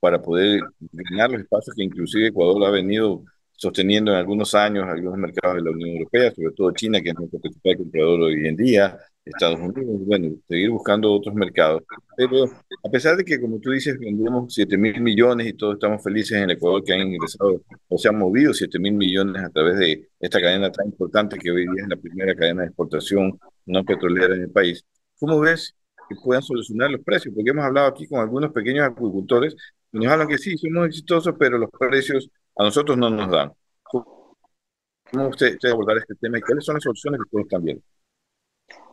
para 0.00 0.20
poder 0.20 0.60
ganar 0.92 1.30
los 1.30 1.40
espacios 1.42 1.74
que 1.74 1.84
inclusive 1.84 2.28
Ecuador 2.28 2.64
ha 2.66 2.70
venido 2.70 3.24
sosteniendo 3.52 4.10
en 4.12 4.18
algunos 4.18 4.54
años 4.54 4.86
algunos 4.88 5.18
mercados 5.18 5.56
de 5.56 5.62
la 5.62 5.70
Unión 5.70 5.90
Europea, 5.90 6.32
sobre 6.34 6.52
todo 6.52 6.72
China, 6.72 7.00
que 7.00 7.10
es 7.10 7.14
nuestro 7.14 7.40
principal 7.40 7.76
comprador 7.76 8.20
hoy 8.22 8.46
en 8.46 8.56
día, 8.56 8.98
Estados 9.24 9.60
Unidos, 9.60 10.06
bueno, 10.06 10.34
seguir 10.48 10.70
buscando 10.70 11.12
otros 11.12 11.34
mercados. 11.34 11.82
Pero 12.16 12.44
a 12.44 12.88
pesar 12.90 13.16
de 13.16 13.24
que, 13.24 13.38
como 13.40 13.60
tú 13.60 13.70
dices, 13.70 13.98
vendemos 13.98 14.54
7 14.54 14.78
mil 14.78 15.00
millones 15.02 15.46
y 15.48 15.52
todos 15.52 15.74
estamos 15.74 16.02
felices 16.02 16.38
en 16.38 16.50
Ecuador 16.50 16.82
que 16.82 16.94
han 16.94 17.00
ingresado 17.00 17.62
o 17.88 17.98
se 17.98 18.08
han 18.08 18.18
movido 18.18 18.54
7 18.54 18.78
mil 18.78 18.94
millones 18.94 19.42
a 19.42 19.50
través 19.50 19.78
de 19.78 20.08
esta 20.18 20.40
cadena 20.40 20.72
tan 20.72 20.86
importante 20.86 21.38
que 21.38 21.50
hoy 21.50 21.62
día 21.62 21.82
es 21.82 21.88
la 21.88 21.96
primera 21.96 22.34
cadena 22.34 22.62
de 22.62 22.68
exportación 22.68 23.38
no 23.66 23.84
petrolera 23.84 24.34
en 24.34 24.42
el 24.42 24.50
país, 24.50 24.84
¿cómo 25.18 25.38
ves 25.40 25.74
que 26.10 26.16
puedan 26.16 26.42
solucionar 26.42 26.90
los 26.90 27.02
precios? 27.02 27.32
Porque 27.34 27.50
hemos 27.50 27.64
hablado 27.64 27.86
aquí 27.86 28.06
con 28.06 28.20
algunos 28.20 28.52
pequeños 28.52 28.84
agricultores 28.84 29.54
y 29.92 29.98
nos 29.98 30.12
hablan 30.12 30.28
que 30.28 30.38
sí, 30.38 30.56
somos 30.58 30.88
exitosos, 30.88 31.34
pero 31.38 31.56
los 31.56 31.70
precios 31.70 32.28
a 32.56 32.64
nosotros 32.64 32.98
no 32.98 33.10
nos 33.10 33.30
dan. 33.30 33.52
¿Cómo 33.82 35.28
usted, 35.28 35.54
usted 35.54 35.70
abordar 35.70 35.98
este 35.98 36.14
tema 36.16 36.38
y 36.38 36.40
cuáles 36.40 36.64
son 36.64 36.74
las 36.74 36.84
soluciones 36.84 37.18
que 37.18 37.24
ustedes 37.24 37.44
están 37.44 37.64
viendo? 37.64 37.82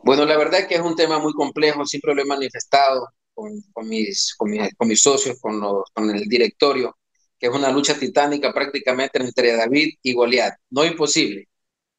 Bueno, 0.02 0.24
la 0.24 0.36
verdad 0.36 0.60
es 0.60 0.66
que 0.66 0.76
es 0.76 0.80
un 0.80 0.96
tema 0.96 1.18
muy 1.18 1.32
complejo, 1.32 1.84
siempre 1.84 2.14
lo 2.14 2.22
he 2.22 2.24
manifestado 2.24 3.08
con, 3.34 3.52
con, 3.72 3.88
mis, 3.88 4.34
con, 4.36 4.50
mis, 4.50 4.74
con 4.74 4.88
mis 4.88 5.02
socios, 5.02 5.38
con, 5.40 5.60
los, 5.60 5.84
con 5.92 6.10
el 6.10 6.22
directorio, 6.24 6.96
que 7.38 7.46
es 7.46 7.52
una 7.52 7.70
lucha 7.70 7.98
titánica 7.98 8.52
prácticamente 8.52 9.20
entre 9.22 9.56
David 9.56 9.94
y 10.02 10.12
Goliat. 10.12 10.54
No 10.70 10.84
imposible, 10.84 11.48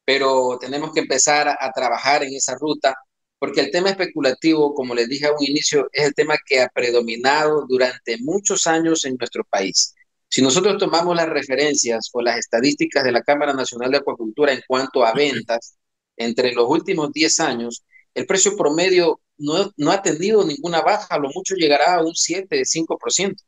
pero 0.04 0.58
tenemos 0.58 0.92
que 0.92 1.00
empezar 1.00 1.48
a, 1.48 1.56
a 1.58 1.72
trabajar 1.72 2.22
en 2.22 2.34
esa 2.34 2.56
ruta 2.56 2.94
porque 3.40 3.62
el 3.62 3.70
tema 3.70 3.88
especulativo, 3.88 4.74
como 4.74 4.94
les 4.94 5.08
dije 5.08 5.26
a 5.26 5.32
un 5.32 5.42
inicio, 5.42 5.88
es 5.92 6.04
el 6.04 6.14
tema 6.14 6.36
que 6.46 6.60
ha 6.60 6.68
predominado 6.68 7.64
durante 7.66 8.18
muchos 8.18 8.66
años 8.66 9.06
en 9.06 9.16
nuestro 9.18 9.44
país. 9.44 9.94
Si 10.28 10.42
nosotros 10.42 10.76
tomamos 10.78 11.16
las 11.16 11.28
referencias 11.28 12.10
o 12.12 12.20
las 12.20 12.36
estadísticas 12.36 13.02
de 13.02 13.12
la 13.12 13.22
Cámara 13.22 13.54
Nacional 13.54 13.90
de 13.90 13.96
Acuacultura 13.96 14.52
en 14.52 14.60
cuanto 14.68 15.06
a 15.06 15.14
ventas, 15.14 15.78
entre 16.18 16.52
los 16.52 16.68
últimos 16.68 17.12
10 17.14 17.40
años, 17.40 17.82
el 18.12 18.26
precio 18.26 18.54
promedio 18.58 19.22
no, 19.38 19.72
no 19.78 19.90
ha 19.90 20.02
tenido 20.02 20.44
ninguna 20.44 20.82
baja, 20.82 21.14
a 21.14 21.18
lo 21.18 21.30
mucho 21.34 21.54
llegará 21.54 21.94
a 21.94 22.04
un 22.04 22.14
7, 22.14 22.62
5%. 22.66 23.42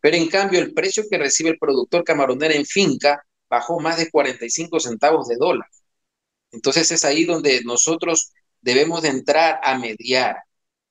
Pero 0.00 0.16
en 0.16 0.28
cambio, 0.28 0.58
el 0.60 0.72
precio 0.72 1.04
que 1.10 1.18
recibe 1.18 1.50
el 1.50 1.58
productor 1.58 2.02
camaronero 2.02 2.54
en 2.54 2.64
finca 2.64 3.22
bajó 3.50 3.78
más 3.78 3.98
de 3.98 4.10
45 4.10 4.80
centavos 4.80 5.28
de 5.28 5.36
dólar. 5.36 5.68
Entonces 6.50 6.90
es 6.92 7.04
ahí 7.04 7.24
donde 7.24 7.62
nosotros 7.64 8.32
debemos 8.64 9.02
de 9.02 9.10
entrar 9.10 9.60
a 9.62 9.78
mediar. 9.78 10.36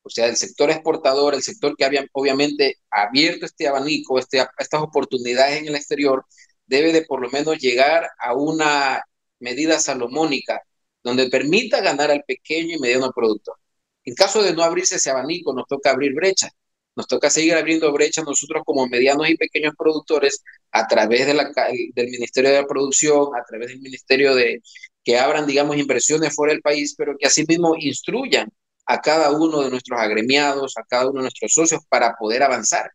O 0.03 0.09
sea, 0.09 0.27
el 0.27 0.37
sector 0.37 0.69
exportador, 0.69 1.33
el 1.33 1.43
sector 1.43 1.75
que 1.75 1.85
había 1.85 2.05
obviamente 2.13 2.77
abierto 2.91 3.45
este 3.45 3.67
abanico, 3.67 4.19
este, 4.19 4.45
estas 4.57 4.81
oportunidades 4.81 5.59
en 5.59 5.67
el 5.67 5.75
exterior, 5.75 6.25
debe 6.67 6.93
de 6.93 7.03
por 7.03 7.21
lo 7.21 7.29
menos 7.29 7.57
llegar 7.59 8.09
a 8.19 8.33
una 8.35 9.03
medida 9.39 9.79
salomónica 9.79 10.61
donde 11.03 11.29
permita 11.29 11.81
ganar 11.81 12.11
al 12.11 12.23
pequeño 12.25 12.75
y 12.77 12.79
mediano 12.79 13.11
productor. 13.11 13.57
En 14.05 14.15
caso 14.15 14.43
de 14.43 14.53
no 14.53 14.63
abrirse 14.63 14.97
ese 14.97 15.09
abanico, 15.09 15.53
nos 15.53 15.67
toca 15.67 15.91
abrir 15.91 16.13
brechas. 16.13 16.51
Nos 16.95 17.07
toca 17.07 17.29
seguir 17.29 17.55
abriendo 17.55 17.91
brechas 17.91 18.23
nosotros 18.25 18.63
como 18.65 18.87
medianos 18.87 19.27
y 19.29 19.35
pequeños 19.35 19.73
productores 19.77 20.43
a 20.71 20.87
través 20.87 21.25
del 21.25 22.09
Ministerio 22.09 22.51
de 22.51 22.61
la 22.61 22.67
Producción, 22.67 23.29
a 23.35 23.43
través 23.43 23.69
del 23.69 23.79
Ministerio 23.81 24.35
de, 24.35 24.61
que 25.03 25.17
abran, 25.17 25.45
digamos, 25.45 25.77
inversiones 25.77 26.35
fuera 26.35 26.53
del 26.53 26.61
país, 26.61 26.95
pero 26.97 27.15
que 27.17 27.27
asimismo 27.27 27.75
instruyan 27.77 28.49
a 28.85 29.01
cada 29.01 29.31
uno 29.31 29.61
de 29.61 29.69
nuestros 29.69 29.99
agremiados, 29.99 30.77
a 30.77 30.83
cada 30.83 31.09
uno 31.09 31.19
de 31.19 31.23
nuestros 31.23 31.53
socios 31.53 31.81
para 31.89 32.15
poder 32.15 32.43
avanzar. 32.43 32.91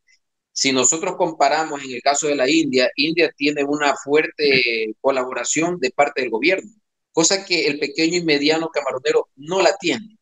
Si 0.52 0.72
nosotros 0.72 1.16
comparamos 1.16 1.82
en 1.84 1.92
el 1.92 2.02
caso 2.02 2.26
de 2.26 2.34
la 2.34 2.50
India, 2.50 2.90
India 2.96 3.30
tiene 3.36 3.64
una 3.64 3.94
fuerte 3.94 4.94
colaboración 5.00 5.78
de 5.78 5.90
parte 5.90 6.22
del 6.22 6.30
gobierno, 6.30 6.70
cosa 7.12 7.44
que 7.44 7.66
el 7.66 7.78
pequeño 7.78 8.18
y 8.18 8.24
mediano 8.24 8.68
camaronero 8.68 9.28
no 9.36 9.62
la 9.62 9.76
tiene. 9.76 10.18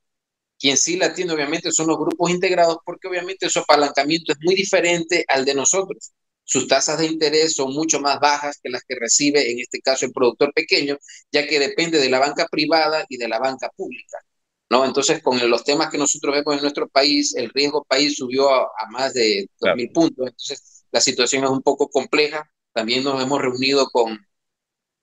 Quien 0.59 0.77
sí 0.77 0.97
la 0.97 1.15
tiene, 1.15 1.33
obviamente, 1.33 1.71
son 1.71 1.89
los 1.89 1.99
grupos 1.99 2.31
integrados, 2.31 2.79
porque 2.85 3.09
obviamente 3.09 3.49
su 3.51 3.59
apalancamiento 3.61 4.33
es 4.33 4.39
muy 4.43 4.55
diferente 4.55 5.25
al 5.29 5.45
de 5.45 5.55
nosotros 5.55 6.13
sus 6.47 6.69
tasas 6.69 6.99
de 6.99 7.07
interés 7.07 7.55
son 7.55 7.73
mucho 7.75 8.01
más 8.01 8.21
bajas 8.21 8.59
que 8.63 8.71
las 8.71 8.83
que 8.87 8.95
recibe 8.95 9.51
en 9.51 9.59
este 9.59 9.81
caso 9.81 10.07
el 10.07 10.13
productor 10.13 10.53
pequeño, 10.55 10.97
ya 11.33 11.47
que 11.47 11.59
depende 11.59 11.99
de 11.99 12.09
la 12.09 12.21
banca 12.21 12.47
privada 12.49 13.05
y 13.09 13.17
de 13.19 13.29
la 13.29 13.41
banca 13.41 13.69
pública. 13.77 14.19
¿no? 14.71 14.85
Entonces, 14.85 15.21
con 15.23 15.39
los 15.51 15.65
temas 15.65 15.91
que 15.91 15.99
nosotros 15.99 16.35
vemos 16.37 16.55
en 16.55 16.63
nuestro 16.63 16.89
país, 16.89 17.35
el 17.35 17.51
riesgo 17.51 17.85
país 17.85 18.15
subió 18.17 18.49
a, 18.53 18.71
más 18.91 19.13
de 19.15 19.49
2.000 19.61 19.93
puntos, 19.93 20.27
entonces 20.29 20.85
la 20.93 21.01
situación 21.01 21.45
es 21.45 21.51
un 21.51 21.63
poco 21.63 21.89
compleja. 21.89 22.49
También 22.73 23.03
nos 23.03 23.21
hemos 23.21 23.41
reunido 23.41 23.89
con, 23.91 24.19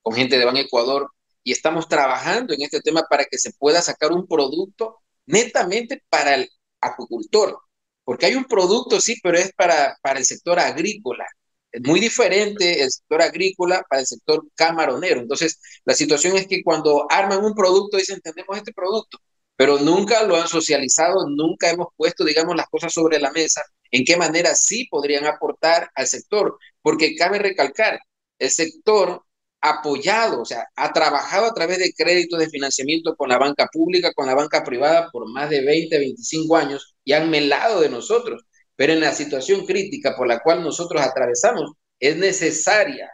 con 0.02 0.14
gente 0.14 0.38
de 0.38 0.44
Ban 0.46 0.56
Ecuador 0.56 1.10
y 1.42 1.52
estamos 1.52 1.88
trabajando 1.88 2.54
en 2.54 2.62
este 2.62 2.80
tema 2.80 3.02
para 3.08 3.26
que 3.26 3.36
se 3.36 3.52
pueda 3.52 3.82
sacar 3.82 4.12
un 4.12 4.26
producto 4.26 5.00
netamente 5.26 6.02
para 6.08 6.36
el 6.36 6.48
acuicultor, 6.80 7.58
porque 8.04 8.26
hay 8.26 8.34
un 8.34 8.44
producto, 8.44 9.00
sí, 9.00 9.16
pero 9.22 9.38
es 9.38 9.52
para, 9.54 9.96
para 10.02 10.18
el 10.18 10.24
sector 10.24 10.58
agrícola. 10.58 11.26
Es 11.72 11.82
muy 11.82 12.00
diferente 12.00 12.82
el 12.82 12.90
sector 12.90 13.22
agrícola 13.22 13.84
para 13.88 14.00
el 14.00 14.06
sector 14.06 14.44
camaronero. 14.54 15.20
Entonces, 15.20 15.58
la 15.84 15.94
situación 15.94 16.36
es 16.36 16.46
que 16.46 16.62
cuando 16.62 17.06
arman 17.10 17.44
un 17.44 17.54
producto, 17.54 17.96
dicen, 17.96 18.20
tenemos 18.20 18.56
este 18.56 18.72
producto, 18.72 19.18
pero 19.56 19.78
nunca 19.78 20.22
lo 20.24 20.36
han 20.36 20.48
socializado, 20.48 21.28
nunca 21.28 21.70
hemos 21.70 21.88
puesto, 21.96 22.24
digamos, 22.24 22.56
las 22.56 22.68
cosas 22.68 22.92
sobre 22.92 23.18
la 23.18 23.32
mesa, 23.32 23.62
en 23.90 24.04
qué 24.04 24.16
manera 24.16 24.54
sí 24.54 24.86
podrían 24.90 25.26
aportar 25.26 25.90
al 25.94 26.06
sector, 26.06 26.58
porque 26.82 27.16
cabe 27.16 27.38
recalcar, 27.38 28.00
el 28.38 28.50
sector 28.50 29.22
apoyado, 29.60 30.42
o 30.42 30.44
sea, 30.44 30.68
ha 30.76 30.92
trabajado 30.92 31.46
a 31.46 31.54
través 31.54 31.78
de 31.78 31.92
créditos 31.94 32.38
de 32.38 32.50
financiamiento 32.50 33.16
con 33.16 33.30
la 33.30 33.38
banca 33.38 33.68
pública, 33.72 34.12
con 34.12 34.26
la 34.26 34.34
banca 34.34 34.62
privada 34.62 35.10
por 35.10 35.28
más 35.30 35.48
de 35.50 35.64
20, 35.64 35.98
25 35.98 36.56
años 36.56 36.93
y 37.04 37.12
han 37.12 37.30
melado 37.30 37.80
de 37.80 37.88
nosotros. 37.88 38.44
Pero 38.76 38.92
en 38.92 39.00
la 39.00 39.12
situación 39.12 39.66
crítica 39.66 40.16
por 40.16 40.26
la 40.26 40.40
cual 40.40 40.62
nosotros 40.62 41.00
atravesamos, 41.02 41.72
es 42.00 42.16
necesaria 42.16 43.10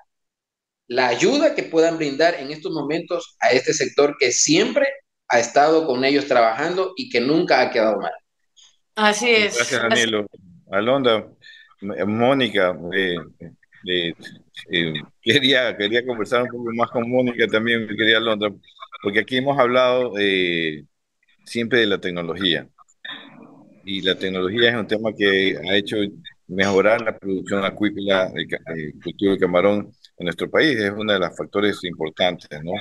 la 0.86 1.08
ayuda 1.08 1.54
que 1.54 1.62
puedan 1.62 1.98
brindar 1.98 2.34
en 2.34 2.50
estos 2.50 2.72
momentos 2.72 3.36
a 3.40 3.50
este 3.50 3.72
sector 3.72 4.16
que 4.18 4.32
siempre 4.32 4.88
ha 5.28 5.38
estado 5.38 5.86
con 5.86 6.04
ellos 6.04 6.26
trabajando 6.26 6.92
y 6.96 7.08
que 7.08 7.20
nunca 7.20 7.60
ha 7.60 7.70
quedado 7.70 8.00
mal. 8.00 8.12
Así 8.96 9.30
es. 9.30 9.54
Gracias, 9.54 9.82
Danilo. 9.82 10.26
Alonda, 10.70 11.28
Mónica, 11.80 12.76
eh, 12.92 13.16
eh, 13.86 14.12
eh, 14.70 14.94
quería, 15.22 15.76
quería 15.76 16.04
conversar 16.04 16.42
un 16.42 16.48
poco 16.48 16.70
más 16.74 16.90
con 16.90 17.08
Mónica 17.08 17.46
también, 17.46 17.88
quería 17.88 18.20
Londra, 18.20 18.50
porque 19.02 19.20
aquí 19.20 19.36
hemos 19.36 19.58
hablado 19.58 20.18
eh, 20.18 20.84
siempre 21.44 21.80
de 21.80 21.86
la 21.86 21.98
tecnología. 21.98 22.68
Y 23.90 24.02
la 24.02 24.14
tecnología 24.14 24.70
es 24.70 24.76
un 24.76 24.86
tema 24.86 25.12
que 25.12 25.58
ha 25.68 25.76
hecho 25.76 25.96
mejorar 26.46 27.00
la 27.00 27.18
producción 27.18 27.64
acuícola, 27.64 28.30
el, 28.36 28.94
cultivo 29.02 29.32
de 29.32 29.38
camarón 29.38 29.92
en 30.16 30.24
nuestro 30.26 30.48
país. 30.48 30.78
Es 30.78 30.92
uno 30.96 31.12
de 31.12 31.18
los 31.18 31.36
factores 31.36 31.82
importantes, 31.84 32.48
¿no? 32.62 32.72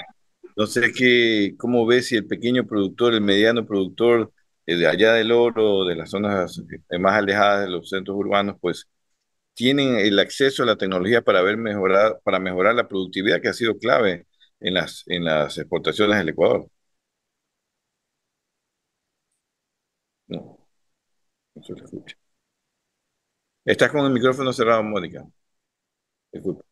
Entonces, 0.43 0.93
¿qué, 0.95 1.55
¿cómo 1.57 1.85
ves 1.87 2.07
si 2.07 2.15
el 2.15 2.27
pequeño 2.27 2.67
productor, 2.67 3.13
el 3.15 3.21
mediano 3.21 3.65
productor 3.65 4.31
eh, 4.67 4.75
de 4.75 4.87
allá 4.87 5.13
del 5.13 5.31
oro, 5.31 5.85
de 5.85 5.95
las 5.95 6.11
zonas 6.11 6.61
más 6.99 7.13
alejadas 7.13 7.65
de 7.65 7.71
los 7.71 7.89
centros 7.89 8.15
urbanos, 8.17 8.57
pues 8.61 8.87
tienen 9.55 9.97
el 9.97 10.19
acceso 10.19 10.63
a 10.63 10.67
la 10.67 10.77
tecnología 10.77 11.23
para, 11.23 11.41
ver 11.43 11.57
mejorar, 11.57 12.19
para 12.23 12.39
mejorar 12.39 12.75
la 12.75 12.87
productividad 12.87 13.41
que 13.41 13.49
ha 13.49 13.53
sido 13.53 13.77
clave 13.79 14.27
en 14.59 14.75
las, 14.75 15.03
en 15.07 15.25
las 15.25 15.57
exportaciones 15.57 16.19
del 16.19 16.29
Ecuador. 16.29 16.69
No, 20.27 20.58
Estás 23.65 23.91
con 23.91 24.05
el 24.05 24.11
micrófono 24.11 24.51
cerrado, 24.53 24.83
Mónica. 24.83 25.25
Disculpen. 26.31 26.63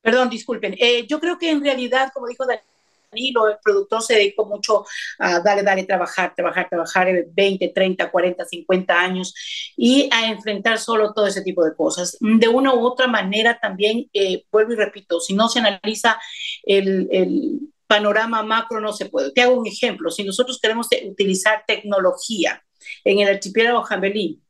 Perdón, 0.00 0.30
disculpen. 0.30 0.74
Eh, 0.78 1.06
yo 1.06 1.20
creo 1.20 1.38
que 1.38 1.50
en 1.50 1.62
realidad, 1.62 2.10
como 2.12 2.26
dijo 2.26 2.44
Daniel, 2.44 2.64
el 3.12 3.58
productor 3.62 4.02
se 4.02 4.14
dedicó 4.14 4.46
mucho 4.46 4.84
a 5.18 5.40
darle, 5.40 5.62
darle, 5.62 5.84
trabajar, 5.84 6.34
trabajar, 6.34 6.68
trabajar 6.68 7.08
20, 7.32 7.68
30, 7.68 8.10
40, 8.10 8.44
50 8.44 8.98
años 8.98 9.34
y 9.76 10.08
a 10.10 10.30
enfrentar 10.30 10.78
solo 10.78 11.12
todo 11.12 11.26
ese 11.26 11.42
tipo 11.42 11.62
de 11.62 11.76
cosas. 11.76 12.16
De 12.20 12.48
una 12.48 12.74
u 12.74 12.84
otra 12.86 13.06
manera 13.06 13.58
también, 13.60 14.08
eh, 14.14 14.44
vuelvo 14.50 14.72
y 14.72 14.76
repito, 14.76 15.20
si 15.20 15.34
no 15.34 15.48
se 15.48 15.58
analiza 15.58 16.18
el 16.64 17.70
panorama 17.92 18.42
macro 18.42 18.80
no 18.80 18.94
se 18.94 19.06
puede. 19.06 19.32
Te 19.32 19.42
hago 19.42 19.60
un 19.60 19.66
ejemplo. 19.66 20.10
Si 20.10 20.24
nosotros 20.24 20.58
queremos 20.58 20.88
utilizar 21.04 21.64
tecnología 21.66 22.62
en 23.04 23.20
el 23.20 23.28
archipiélago 23.28 23.82
Jambelí 23.82 24.42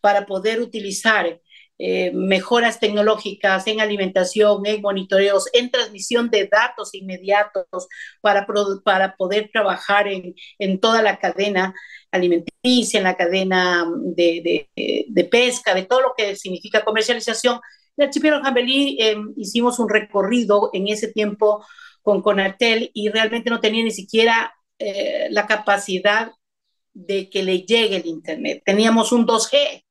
para 0.00 0.26
poder 0.26 0.60
utilizar 0.60 1.40
eh, 1.78 2.10
mejoras 2.14 2.80
tecnológicas 2.80 3.66
en 3.66 3.82
alimentación, 3.82 4.64
en 4.64 4.80
monitoreos, 4.80 5.46
en 5.52 5.70
transmisión 5.70 6.30
de 6.30 6.48
datos 6.50 6.94
inmediatos 6.94 7.66
para, 8.22 8.46
para 8.82 9.14
poder 9.16 9.50
trabajar 9.52 10.08
en, 10.08 10.34
en, 10.58 10.80
toda 10.80 11.02
la 11.02 11.18
cadena 11.18 11.74
alimenticia, 12.10 12.98
en 12.98 13.04
la 13.04 13.16
cadena 13.16 13.84
de, 14.16 14.68
de, 14.74 15.06
de, 15.06 15.24
pesca, 15.24 15.74
de 15.74 15.82
todo 15.82 16.00
lo 16.00 16.14
que 16.16 16.34
significa 16.36 16.82
comercialización. 16.82 17.56
En 17.96 18.04
el 18.04 18.06
archipiélago 18.06 18.44
Jambelí 18.44 18.96
eh, 18.98 19.16
hicimos 19.36 19.78
un 19.78 19.90
recorrido 19.90 20.70
en 20.72 20.88
ese 20.88 21.12
tiempo 21.12 21.62
con 22.00 22.22
Conatel 22.22 22.90
y 22.94 23.10
realmente 23.10 23.50
no 23.50 23.60
tenía 23.60 23.84
ni 23.84 23.90
siquiera 23.90 24.54
eh, 24.78 25.28
la 25.30 25.46
capacidad 25.46 26.32
de 26.96 27.28
que 27.30 27.42
le 27.42 27.60
llegue 27.62 27.96
el 27.96 28.06
Internet. 28.06 28.62
Teníamos 28.64 29.12
un 29.12 29.26
2G 29.26 29.84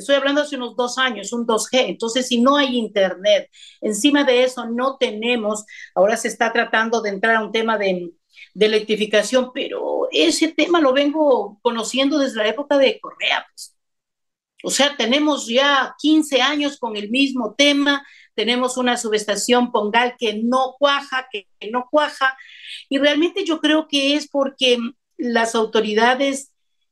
Estoy 0.00 0.16
hablando 0.16 0.40
hace 0.40 0.56
unos 0.56 0.76
dos 0.76 0.98
años, 0.98 1.32
un 1.32 1.46
2G. 1.46 1.88
Entonces, 1.88 2.26
si 2.28 2.40
no 2.40 2.56
hay 2.56 2.76
Internet, 2.78 3.50
encima 3.80 4.24
de 4.24 4.44
eso 4.44 4.66
no 4.66 4.96
tenemos, 4.98 5.64
ahora 5.94 6.16
se 6.16 6.28
está 6.28 6.52
tratando 6.52 7.02
de 7.02 7.10
entrar 7.10 7.36
a 7.36 7.44
un 7.44 7.52
tema 7.52 7.76
de, 7.76 8.10
de 8.54 8.66
electrificación, 8.66 9.50
pero 9.52 10.08
ese 10.10 10.48
tema 10.48 10.80
lo 10.80 10.92
vengo 10.92 11.58
conociendo 11.62 12.18
desde 12.18 12.38
la 12.38 12.48
época 12.48 12.78
de 12.78 12.98
Correa. 13.00 13.46
Pues. 13.50 13.76
O 14.62 14.70
sea, 14.70 14.96
tenemos 14.96 15.46
ya 15.46 15.94
15 15.98 16.40
años 16.40 16.78
con 16.78 16.96
el 16.96 17.10
mismo 17.10 17.54
tema, 17.54 18.06
tenemos 18.34 18.76
una 18.76 18.96
subestación 18.96 19.72
Pongal 19.72 20.14
que 20.18 20.40
no 20.42 20.76
cuaja, 20.78 21.26
que, 21.30 21.46
que 21.58 21.70
no 21.70 21.88
cuaja, 21.90 22.36
y 22.88 22.98
realmente 22.98 23.44
yo 23.44 23.60
creo 23.60 23.88
que 23.88 24.16
es 24.16 24.28
porque 24.28 24.78
las 25.18 25.54
autoridades 25.54 26.49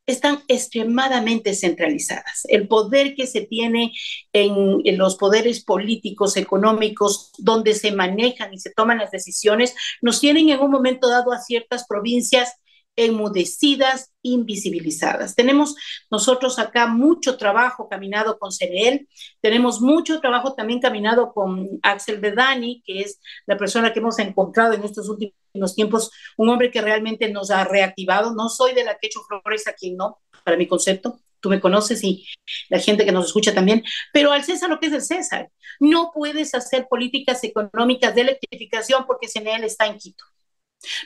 están 0.09 0.43
extremadamente 0.49 1.55
centralizadas. 1.55 2.43
El 2.49 2.67
poder 2.67 3.15
que 3.15 3.27
se 3.27 3.43
tiene 3.43 3.93
en, 4.33 4.97
los 4.97 5.17
poderes 5.17 5.63
políticos, 5.63 6.39
económicos, 6.39 7.31
donde 7.37 7.75
se 7.75 7.93
manejan 7.93 8.53
y 8.55 8.59
se 8.59 8.71
toman 8.71 8.99
las 8.99 9.11
decisiones, 9.11 9.75
nos 10.01 10.19
tienen 10.19 10.49
en 10.49 10.61
un 10.61 10.71
momento 10.71 11.09
dado 11.09 11.31
a 11.33 11.41
ciertas 11.41 11.87
provincias 11.87 12.55
enmudecidas, 12.99 14.13
invisibilizadas. 14.23 15.37
Tenemos 15.37 15.77
nosotros 16.11 16.59
acá 16.59 16.89
mucho 16.89 17.37
trabajo 17.37 17.89
caminado 17.89 18.39
con 18.39 18.51
CNL, 18.51 19.07
tenemos 19.41 19.81
mucho 19.81 20.21
trabajo 20.21 20.55
también 20.55 20.81
caminado 20.81 21.33
con 21.33 21.69
Axel 21.83 22.19
Bedani, 22.19 22.83
que 22.85 23.01
es 23.03 23.21
la 23.47 23.57
persona 23.57 23.93
que 23.93 24.01
hemos 24.01 24.19
encontrado 24.19 24.75
en 24.75 24.83
estos 24.83 25.09
últimos 25.09 25.75
tiempos, 25.77 26.11
un 26.37 26.49
hombre 26.49 26.71
que 26.71 26.81
realmente 26.81 27.31
nos 27.31 27.51
ha 27.51 27.65
reactivado. 27.65 28.35
No 28.35 28.49
soy 28.49 28.75
de 28.75 28.85
la 28.85 28.99
que 28.99 29.07
echo 29.07 29.21
flores 29.23 29.67
a 29.69 29.75
no, 29.97 30.19
para 30.45 30.57
mi 30.57 30.67
concepto, 30.67 31.21
tú 31.41 31.49
me 31.51 31.61
conoces 31.61 32.03
y 32.03 32.27
la 32.69 32.81
gente 32.81 33.05
que 33.05 33.13
nos 33.13 33.27
escucha 33.27 33.55
también, 33.55 33.85
pero 34.13 34.33
al 34.33 34.43
César 34.43 34.69
lo 34.69 34.81
que 34.81 34.87
es 34.87 34.93
el 34.93 35.03
César. 35.03 35.51
No 35.79 36.11
puedes 36.13 36.53
hacer 36.55 36.89
políticas 36.89 37.45
económicas 37.45 38.13
de 38.15 38.23
electrificación 38.23 39.05
porque 39.07 39.29
CNL 39.29 39.63
está 39.63 39.87
en 39.87 39.99
Quito. 39.99 40.25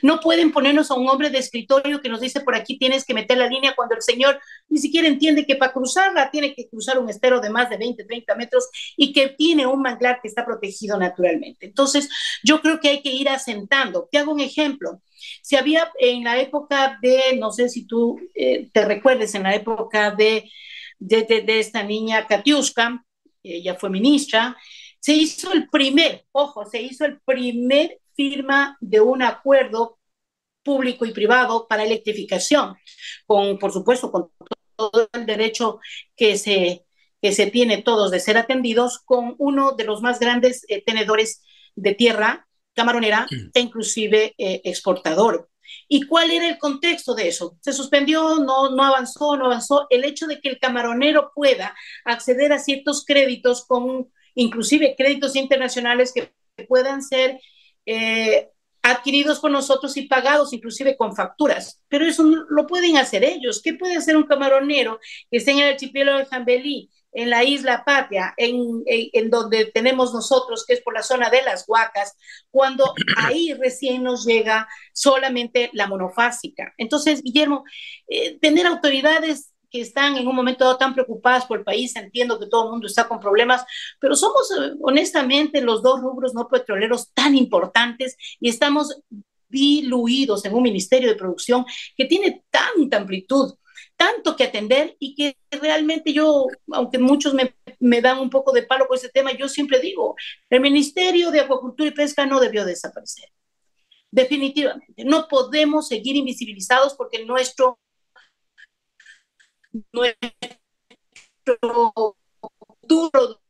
No 0.03 0.21
pueden 0.21 0.53
ponernos 0.53 0.91
a 0.91 0.95
un 0.95 1.09
hombre 1.09 1.31
de 1.31 1.39
escritorio 1.39 2.01
que 2.01 2.09
nos 2.09 2.21
dice 2.21 2.41
por 2.41 2.55
aquí 2.55 2.79
tienes 2.79 3.05
que 3.05 3.15
meter 3.15 3.39
la 3.39 3.47
línea 3.47 3.75
cuando 3.75 3.95
el 3.95 4.03
señor 4.03 4.39
ni 4.69 4.79
siquiera 4.79 5.09
entiende 5.09 5.47
que 5.47 5.57
para 5.57 5.73
cruzarla 5.73 6.31
tiene 6.31 6.55
que 6.55 6.69
cruzar 6.69 6.99
un 6.99 7.09
estero 7.09 7.41
de 7.41 7.51
más 7.51 7.71
de 7.71 7.79
20, 7.79 8.05
30 8.05 8.35
metros 8.35 8.69
y 8.97 9.13
que 9.13 9.29
tiene 9.29 9.67
un 9.67 9.81
manglar 9.81 10.21
que 10.21 10.29
está 10.29 10.45
protegido 10.45 10.99
naturalmente. 10.99 11.67
Entonces, 11.67 12.09
yo 12.45 12.61
creo 12.61 12.81
que 12.81 12.89
hay 12.89 13.03
que 13.03 13.13
ir 13.13 13.29
asentando. 13.29 14.09
Te 14.11 14.19
hago 14.19 14.33
un 14.33 14.41
ejemplo. 14.41 15.01
Si 15.43 15.57
había 15.57 15.91
en 15.99 16.25
la 16.25 16.39
época 16.41 16.99
de, 17.01 17.37
no 17.39 17.53
sé 17.53 17.69
si 17.69 17.87
tú 17.87 18.21
eh, 18.35 18.69
te 18.73 18.85
recuerdes, 18.85 19.35
en 19.35 19.45
la 19.45 19.55
época 19.55 20.11
de, 20.11 20.51
de, 20.99 21.23
de 21.25 21.59
esta 21.61 21.83
niña 21.83 22.27
Katiuska, 22.27 23.05
ella 23.43 23.75
fue 23.75 23.91
ministra, 23.91 24.57
se 25.01 25.15
hizo 25.15 25.53
el 25.53 25.69
primer, 25.69 26.25
ojo, 26.31 26.65
se 26.65 26.81
hizo 26.81 27.05
el 27.05 27.21
primer 27.23 27.99
firma 28.15 28.77
de 28.81 29.01
un 29.01 29.23
acuerdo 29.23 29.99
público 30.63 31.05
y 31.05 31.13
privado 31.13 31.67
para 31.69 31.85
electrificación, 31.85 32.77
con, 33.27 33.59
por 33.59 33.73
supuesto, 33.73 34.11
con 34.11 34.31
todo 34.77 35.09
el 35.13 35.27
derecho 35.27 35.81
que 36.17 36.37
se, 36.37 36.85
que 37.21 37.33
se 37.33 37.47
tiene 37.47 37.83
todos 37.83 38.11
de 38.11 38.21
ser 38.21 38.37
atendidos, 38.37 39.01
con 39.01 39.35
uno 39.39 39.73
de 39.73 39.85
los 39.85 40.03
más 40.03 40.19
grandes 40.19 40.65
eh, 40.69 40.83
tenedores 40.85 41.43
de 41.75 41.95
tierra 41.95 42.47
camaronera 42.75 43.27
e 43.53 43.61
inclusive 43.61 44.35
eh, 44.39 44.61
exportador. 44.65 45.49
¿Y 45.89 46.07
cuál 46.07 46.31
era 46.31 46.49
el 46.49 46.59
contexto 46.59 47.15
de 47.15 47.29
eso? 47.29 47.57
Se 47.61 47.73
suspendió, 47.73 48.37
no, 48.37 48.71
no 48.71 48.85
avanzó, 48.85 49.37
no 49.37 49.47
avanzó. 49.47 49.87
El 49.91 50.05
hecho 50.05 50.27
de 50.27 50.41
que 50.41 50.49
el 50.49 50.59
camaronero 50.59 51.33
pueda 51.35 51.75
acceder 52.05 52.53
a 52.53 52.59
ciertos 52.59 53.05
créditos 53.05 53.65
con 53.67 54.11
inclusive 54.35 54.95
créditos 54.97 55.37
internacionales 55.37 56.13
que 56.13 56.33
puedan 56.67 57.03
ser 57.03 57.41
eh, 57.87 58.49
adquiridos 58.83 59.39
por 59.39 59.51
nosotros 59.51 59.97
y 59.97 60.07
pagados 60.07 60.53
inclusive 60.53 60.97
con 60.97 61.15
facturas. 61.15 61.81
Pero 61.89 62.05
eso 62.05 62.25
no, 62.25 62.45
lo 62.49 62.67
pueden 62.67 62.97
hacer 62.97 63.25
ellos. 63.25 63.63
¿Qué 63.63 63.75
puede 63.75 63.97
hacer 63.97 64.17
un 64.17 64.25
camaronero 64.25 64.99
que 65.31 65.39
esté 65.39 65.53
en 65.53 65.61
el 65.61 65.73
archipiélago 65.73 66.19
de 66.19 66.27
Jambelí, 66.27 66.91
en 67.13 67.31
la 67.31 67.45
isla 67.45 67.85
Patria, 67.85 68.35
en, 68.37 68.83
en, 68.87 69.09
en, 69.13 69.31
donde 69.31 69.67
tenemos 69.67 70.13
nosotros, 70.13 70.65
que 70.67 70.73
es 70.75 70.81
por 70.81 70.95
la 70.95 71.03
zona 71.03 71.31
de 71.31 71.43
las 71.43 71.65
Huacas, 71.69 72.17
cuando 72.51 72.93
ahí 73.19 73.53
recién 73.55 74.03
nos 74.03 74.27
llega 74.27 74.67
solamente 74.93 75.71
la 75.75 75.87
monofásica? 75.87 76.75
Entonces, 76.77 77.23
Guillermo, 77.23 77.65
eh, 78.09 78.39
tener 78.41 78.67
autoridades 78.67 79.52
que 79.73 79.81
están 79.81 80.17
en 80.17 80.29
un 80.29 80.37
momento 80.37 80.65
dado 80.65 80.77
tan 80.77 80.93
preocupadas 80.93 81.47
por 81.47 81.59
el 81.59 81.65
país, 81.65 81.97
entiendo 81.97 82.39
que 82.39 82.47
todo 82.47 82.67
el 82.67 82.71
mundo 82.73 82.87
está 82.87 83.09
con 83.09 83.19
problemas, 83.19 83.65
pero 83.99 84.15
somos 84.15 84.51
eh, 84.53 84.75
honestamente 84.83 85.63
los 85.63 85.83
dos 85.83 86.01
rubros 86.01 86.35
no 86.35 86.47
petroleros 86.47 87.11
tan 87.15 87.35
importantes 87.35 88.17
y 88.39 88.51
estamos 88.51 89.01
diluidos 89.49 90.45
en 90.45 90.55
un 90.55 90.63
ministerio 90.63 91.09
de 91.09 91.17
producción 91.17 91.65
que 91.97 92.05
tiene 92.05 92.45
tanta 92.51 92.99
amplitud, 92.99 93.55
tanto 93.97 94.37
que 94.37 94.45
atender 94.45 94.97
y 94.99 95.15
que 95.15 95.37
realmente 95.51 96.13
yo, 96.13 96.47
aunque 96.73 96.99
muchos 96.99 97.33
me, 97.35 97.55
me 97.79 98.01
dan 98.01 98.19
un 98.19 98.31
poco 98.31 98.53
de 98.53 98.65
palo 98.65 98.87
con 98.87 98.97
ese 98.97 99.09
tema, 99.09 99.33
yo 99.33 99.49
siempre 99.49 99.81
digo, 99.81 100.17
el 100.51 100.61
Ministerio 100.61 101.31
de 101.31 101.41
Acuacultura 101.41 101.89
y 101.89 101.93
Pesca 101.93 102.27
no 102.27 102.41
debió 102.41 102.65
desaparecer. 102.65 103.31
Definitivamente, 104.11 105.05
no 105.05 105.27
podemos 105.29 105.89
seguir 105.89 106.17
invisibilizados 106.17 106.95
porque 106.95 107.25
nuestro 107.25 107.79
nuestro 109.93 110.33
futuro. 112.81 113.41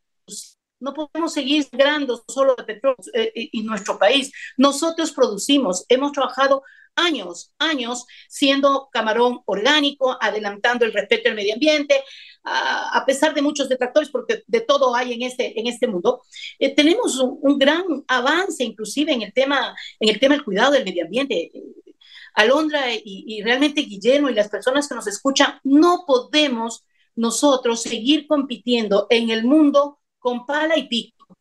No 0.80 0.94
podemos 0.94 1.32
seguir 1.32 1.64
sangrando 1.64 2.24
solo 2.26 2.56
de 2.56 2.64
petróleo 2.64 2.96
eh, 3.14 3.32
y 3.52 3.62
nuestro 3.62 3.98
país. 3.98 4.32
Nosotros 4.56 5.12
producimos, 5.12 5.84
hemos 5.88 6.12
trabajado 6.12 6.62
años, 6.96 7.52
años 7.58 8.06
siendo 8.28 8.88
camarón 8.92 9.40
orgánico, 9.46 10.16
adelantando 10.20 10.84
el 10.84 10.92
respeto 10.92 11.28
al 11.28 11.34
medio 11.34 11.54
ambiente, 11.54 12.02
a, 12.44 12.98
a 12.98 13.06
pesar 13.06 13.34
de 13.34 13.42
muchos 13.42 13.68
detractores, 13.68 14.10
porque 14.10 14.42
de 14.46 14.60
todo 14.60 14.94
hay 14.94 15.12
en 15.12 15.22
este, 15.22 15.58
en 15.58 15.66
este 15.66 15.86
mundo, 15.86 16.22
eh, 16.58 16.74
tenemos 16.74 17.18
un, 17.18 17.38
un, 17.40 17.58
gran 17.58 17.84
avance 18.08 18.64
inclusive 18.64 19.12
en 19.12 19.22
el 19.22 19.32
tema, 19.32 19.74
en 20.00 20.08
el 20.08 20.18
tema 20.18 20.34
del 20.34 20.44
cuidado 20.44 20.72
del 20.72 20.84
medio 20.84 21.04
ambiente. 21.04 21.50
Alondra 22.34 22.92
y, 22.94 23.02
y 23.04 23.42
realmente 23.42 23.82
Guillermo 23.82 24.28
y 24.28 24.34
las 24.34 24.48
personas 24.48 24.88
que 24.88 24.94
nos 24.94 25.06
escuchan, 25.06 25.60
no 25.64 26.04
podemos 26.06 26.84
nosotros 27.14 27.82
seguir 27.82 28.26
compitiendo 28.26 29.06
en 29.10 29.30
el 29.30 29.44
mundo 29.44 30.00
con 30.18 30.46
pala 30.46 30.76
y 30.78 30.88
pico. 30.88 31.36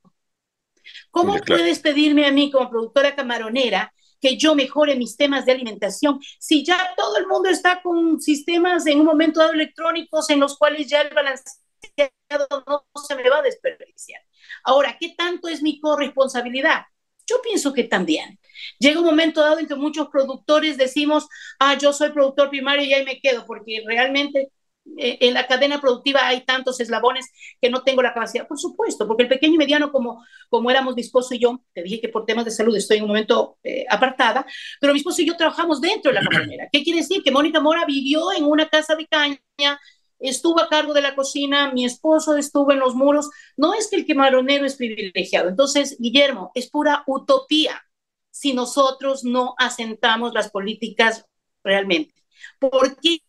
¿Cómo 1.11 1.33
claro. 1.33 1.45
puedes 1.45 1.79
pedirme 1.79 2.25
a 2.25 2.31
mí 2.31 2.51
como 2.51 2.69
productora 2.69 3.15
camaronera 3.15 3.93
que 4.19 4.37
yo 4.37 4.55
mejore 4.55 4.95
mis 4.95 5.17
temas 5.17 5.45
de 5.45 5.53
alimentación 5.53 6.19
si 6.39 6.63
ya 6.63 6.93
todo 6.95 7.17
el 7.17 7.27
mundo 7.27 7.49
está 7.49 7.81
con 7.81 8.21
sistemas 8.21 8.85
en 8.85 8.99
un 8.99 9.05
momento 9.05 9.39
dado 9.39 9.53
electrónicos 9.53 10.29
en 10.29 10.39
los 10.39 10.57
cuales 10.57 10.87
ya 10.87 11.01
el 11.01 11.13
balanceado 11.13 12.63
no 12.67 12.85
se 13.01 13.15
me 13.15 13.29
va 13.29 13.39
a 13.39 13.41
desperdiciar? 13.41 14.21
Ahora, 14.63 14.97
¿qué 14.99 15.15
tanto 15.17 15.47
es 15.47 15.61
mi 15.61 15.79
corresponsabilidad? 15.79 16.83
Yo 17.31 17.41
pienso 17.41 17.73
que 17.73 17.85
también. 17.85 18.37
Llega 18.79 18.99
un 18.99 19.05
momento 19.05 19.41
dado 19.41 19.59
en 19.59 19.67
que 19.67 19.75
muchos 19.75 20.09
productores 20.09 20.77
decimos, 20.77 21.27
ah, 21.59 21.77
yo 21.77 21.93
soy 21.93 22.11
productor 22.11 22.49
primario 22.49 22.85
y 22.85 22.93
ahí 22.93 23.05
me 23.05 23.19
quedo, 23.19 23.45
porque 23.45 23.81
realmente 23.85 24.51
eh, 24.97 25.17
en 25.21 25.33
la 25.33 25.47
cadena 25.47 25.79
productiva 25.79 26.27
hay 26.27 26.41
tantos 26.41 26.79
eslabones 26.79 27.31
que 27.61 27.69
no 27.69 27.83
tengo 27.83 28.01
la 28.01 28.13
capacidad. 28.13 28.47
Por 28.47 28.59
supuesto, 28.59 29.07
porque 29.07 29.23
el 29.23 29.29
pequeño 29.29 29.55
y 29.55 29.57
mediano, 29.57 29.91
como, 29.91 30.23
como 30.49 30.69
éramos 30.69 30.95
mi 30.95 31.01
esposo 31.01 31.33
y 31.33 31.39
yo, 31.39 31.63
te 31.73 31.83
dije 31.83 32.01
que 32.01 32.09
por 32.09 32.25
temas 32.25 32.45
de 32.45 32.51
salud 32.51 32.75
estoy 32.75 32.97
en 32.97 33.03
un 33.03 33.09
momento 33.09 33.57
eh, 33.63 33.85
apartada, 33.89 34.45
pero 34.79 34.93
mi 34.93 34.99
esposo 34.99 35.21
y 35.21 35.27
yo 35.27 35.37
trabajamos 35.37 35.79
dentro 35.79 36.11
de 36.11 36.19
la 36.19 36.25
camaronera. 36.27 36.67
¿Qué 36.71 36.83
quiere 36.83 36.99
decir? 36.99 37.23
Que 37.23 37.31
Mónica 37.31 37.59
Mora 37.59 37.85
vivió 37.85 38.31
en 38.35 38.43
una 38.45 38.67
casa 38.67 38.95
de 38.95 39.07
caña, 39.07 39.79
estuvo 40.21 40.61
a 40.61 40.69
cargo 40.69 40.93
de 40.93 41.01
la 41.01 41.15
cocina, 41.15 41.71
mi 41.71 41.85
esposo 41.85 42.37
estuvo 42.37 42.71
en 42.71 42.79
los 42.79 42.95
muros. 42.95 43.29
No 43.57 43.73
es 43.73 43.89
que 43.89 43.97
el 43.97 44.05
camaronero 44.05 44.65
es 44.65 44.75
privilegiado. 44.75 45.49
Entonces, 45.49 45.97
Guillermo, 45.99 46.51
es 46.55 46.69
pura 46.69 47.03
utopía 47.07 47.81
si 48.29 48.53
nosotros 48.53 49.23
no 49.23 49.55
asentamos 49.57 50.33
las 50.33 50.49
políticas 50.51 51.25
realmente. 51.63 52.13
¿Por 52.59 52.99
qué 52.99 53.19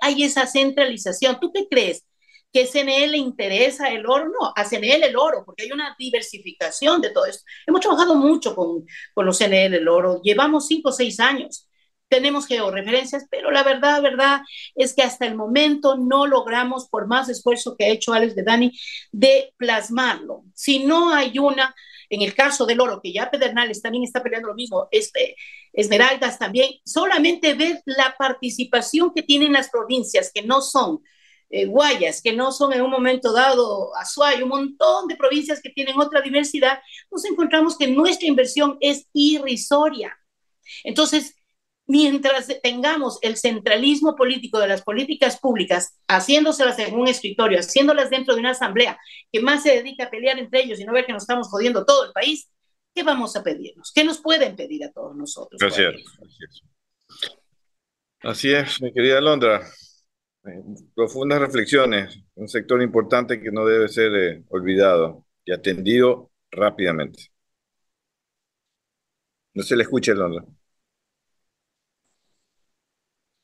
hay 0.00 0.24
esa 0.24 0.46
centralización? 0.46 1.38
¿Tú 1.40 1.52
qué 1.52 1.68
crees? 1.68 2.04
¿Que 2.52 2.62
a 2.62 2.66
CNE 2.66 3.06
le 3.06 3.18
interesa 3.18 3.90
el 3.90 4.06
oro? 4.06 4.26
No, 4.26 4.52
a 4.56 4.64
CNE 4.64 4.96
el 4.96 5.16
oro, 5.16 5.44
porque 5.46 5.62
hay 5.64 5.72
una 5.72 5.94
diversificación 5.98 7.00
de 7.00 7.10
todo 7.10 7.26
esto. 7.26 7.44
Hemos 7.66 7.80
trabajado 7.80 8.16
mucho 8.16 8.56
con, 8.56 8.84
con 9.14 9.26
los 9.26 9.38
CNE 9.38 9.70
del 9.70 9.86
oro, 9.88 10.20
llevamos 10.22 10.66
cinco 10.66 10.88
o 10.88 10.92
seis 10.92 11.20
años 11.20 11.69
tenemos 12.10 12.46
georreferencias, 12.46 13.26
pero 13.30 13.50
la 13.50 13.62
verdad, 13.62 14.02
verdad 14.02 14.40
es 14.74 14.92
que 14.94 15.02
hasta 15.02 15.26
el 15.26 15.36
momento 15.36 15.96
no 15.96 16.26
logramos, 16.26 16.88
por 16.88 17.06
más 17.06 17.28
esfuerzo 17.28 17.76
que 17.76 17.84
ha 17.84 17.88
hecho 17.88 18.12
Alex 18.12 18.34
de 18.34 18.42
Dani, 18.42 18.78
de 19.12 19.54
plasmarlo. 19.56 20.44
Si 20.54 20.80
no 20.80 21.14
hay 21.14 21.38
una, 21.38 21.74
en 22.10 22.22
el 22.22 22.34
caso 22.34 22.66
del 22.66 22.80
oro, 22.80 23.00
que 23.00 23.12
ya 23.12 23.30
Pedernales 23.30 23.80
también 23.80 24.02
está 24.04 24.22
peleando 24.22 24.48
lo 24.48 24.54
mismo, 24.54 24.88
este, 24.90 25.36
Esmeraldas 25.72 26.38
también, 26.38 26.72
solamente 26.84 27.54
ver 27.54 27.80
la 27.86 28.16
participación 28.18 29.12
que 29.14 29.22
tienen 29.22 29.52
las 29.52 29.70
provincias, 29.70 30.32
que 30.34 30.42
no 30.42 30.60
son 30.60 31.00
eh, 31.48 31.66
Guayas, 31.66 32.22
que 32.22 32.32
no 32.32 32.50
son 32.50 32.72
en 32.72 32.82
un 32.82 32.90
momento 32.90 33.32
dado 33.32 33.94
Azuay, 33.96 34.42
un 34.42 34.48
montón 34.48 35.06
de 35.06 35.16
provincias 35.16 35.60
que 35.62 35.70
tienen 35.70 35.98
otra 35.98 36.20
diversidad, 36.20 36.80
nos 37.10 37.24
encontramos 37.24 37.78
que 37.78 37.86
nuestra 37.86 38.26
inversión 38.26 38.78
es 38.80 39.06
irrisoria. 39.12 40.16
Entonces, 40.84 41.36
mientras 41.90 42.46
tengamos 42.62 43.18
el 43.20 43.36
centralismo 43.36 44.14
político 44.14 44.60
de 44.60 44.68
las 44.68 44.82
políticas 44.82 45.40
públicas, 45.40 45.98
haciéndoselas 46.06 46.78
en 46.78 46.94
un 46.94 47.08
escritorio, 47.08 47.58
haciéndolas 47.58 48.10
dentro 48.10 48.34
de 48.34 48.40
una 48.40 48.52
asamblea 48.52 48.96
que 49.32 49.40
más 49.40 49.64
se 49.64 49.70
dedica 49.70 50.04
a 50.04 50.10
pelear 50.10 50.38
entre 50.38 50.62
ellos 50.62 50.78
y 50.78 50.84
no 50.84 50.92
ver 50.92 51.04
que 51.04 51.12
nos 51.12 51.24
estamos 51.24 51.48
jodiendo 51.48 51.84
todo 51.84 52.06
el 52.06 52.12
país, 52.12 52.48
¿qué 52.94 53.02
vamos 53.02 53.34
a 53.34 53.42
pedirnos? 53.42 53.90
¿Qué 53.92 54.04
nos 54.04 54.20
pueden 54.20 54.54
pedir 54.54 54.84
a 54.84 54.92
todos 54.92 55.16
nosotros? 55.16 55.60
Así 55.60 55.82
es. 55.82 56.62
Así 58.20 58.52
es, 58.52 58.80
mi 58.80 58.92
querida 58.92 59.20
Londra. 59.20 59.60
Eh, 60.46 60.62
profundas 60.94 61.40
reflexiones, 61.40 62.20
un 62.36 62.48
sector 62.48 62.80
importante 62.82 63.40
que 63.40 63.50
no 63.50 63.66
debe 63.66 63.88
ser 63.88 64.14
eh, 64.14 64.44
olvidado 64.48 65.26
y 65.44 65.52
atendido 65.52 66.30
rápidamente. 66.52 67.32
No 69.54 69.64
se 69.64 69.74
le 69.74 69.82
escuche, 69.82 70.14
Londra. 70.14 70.44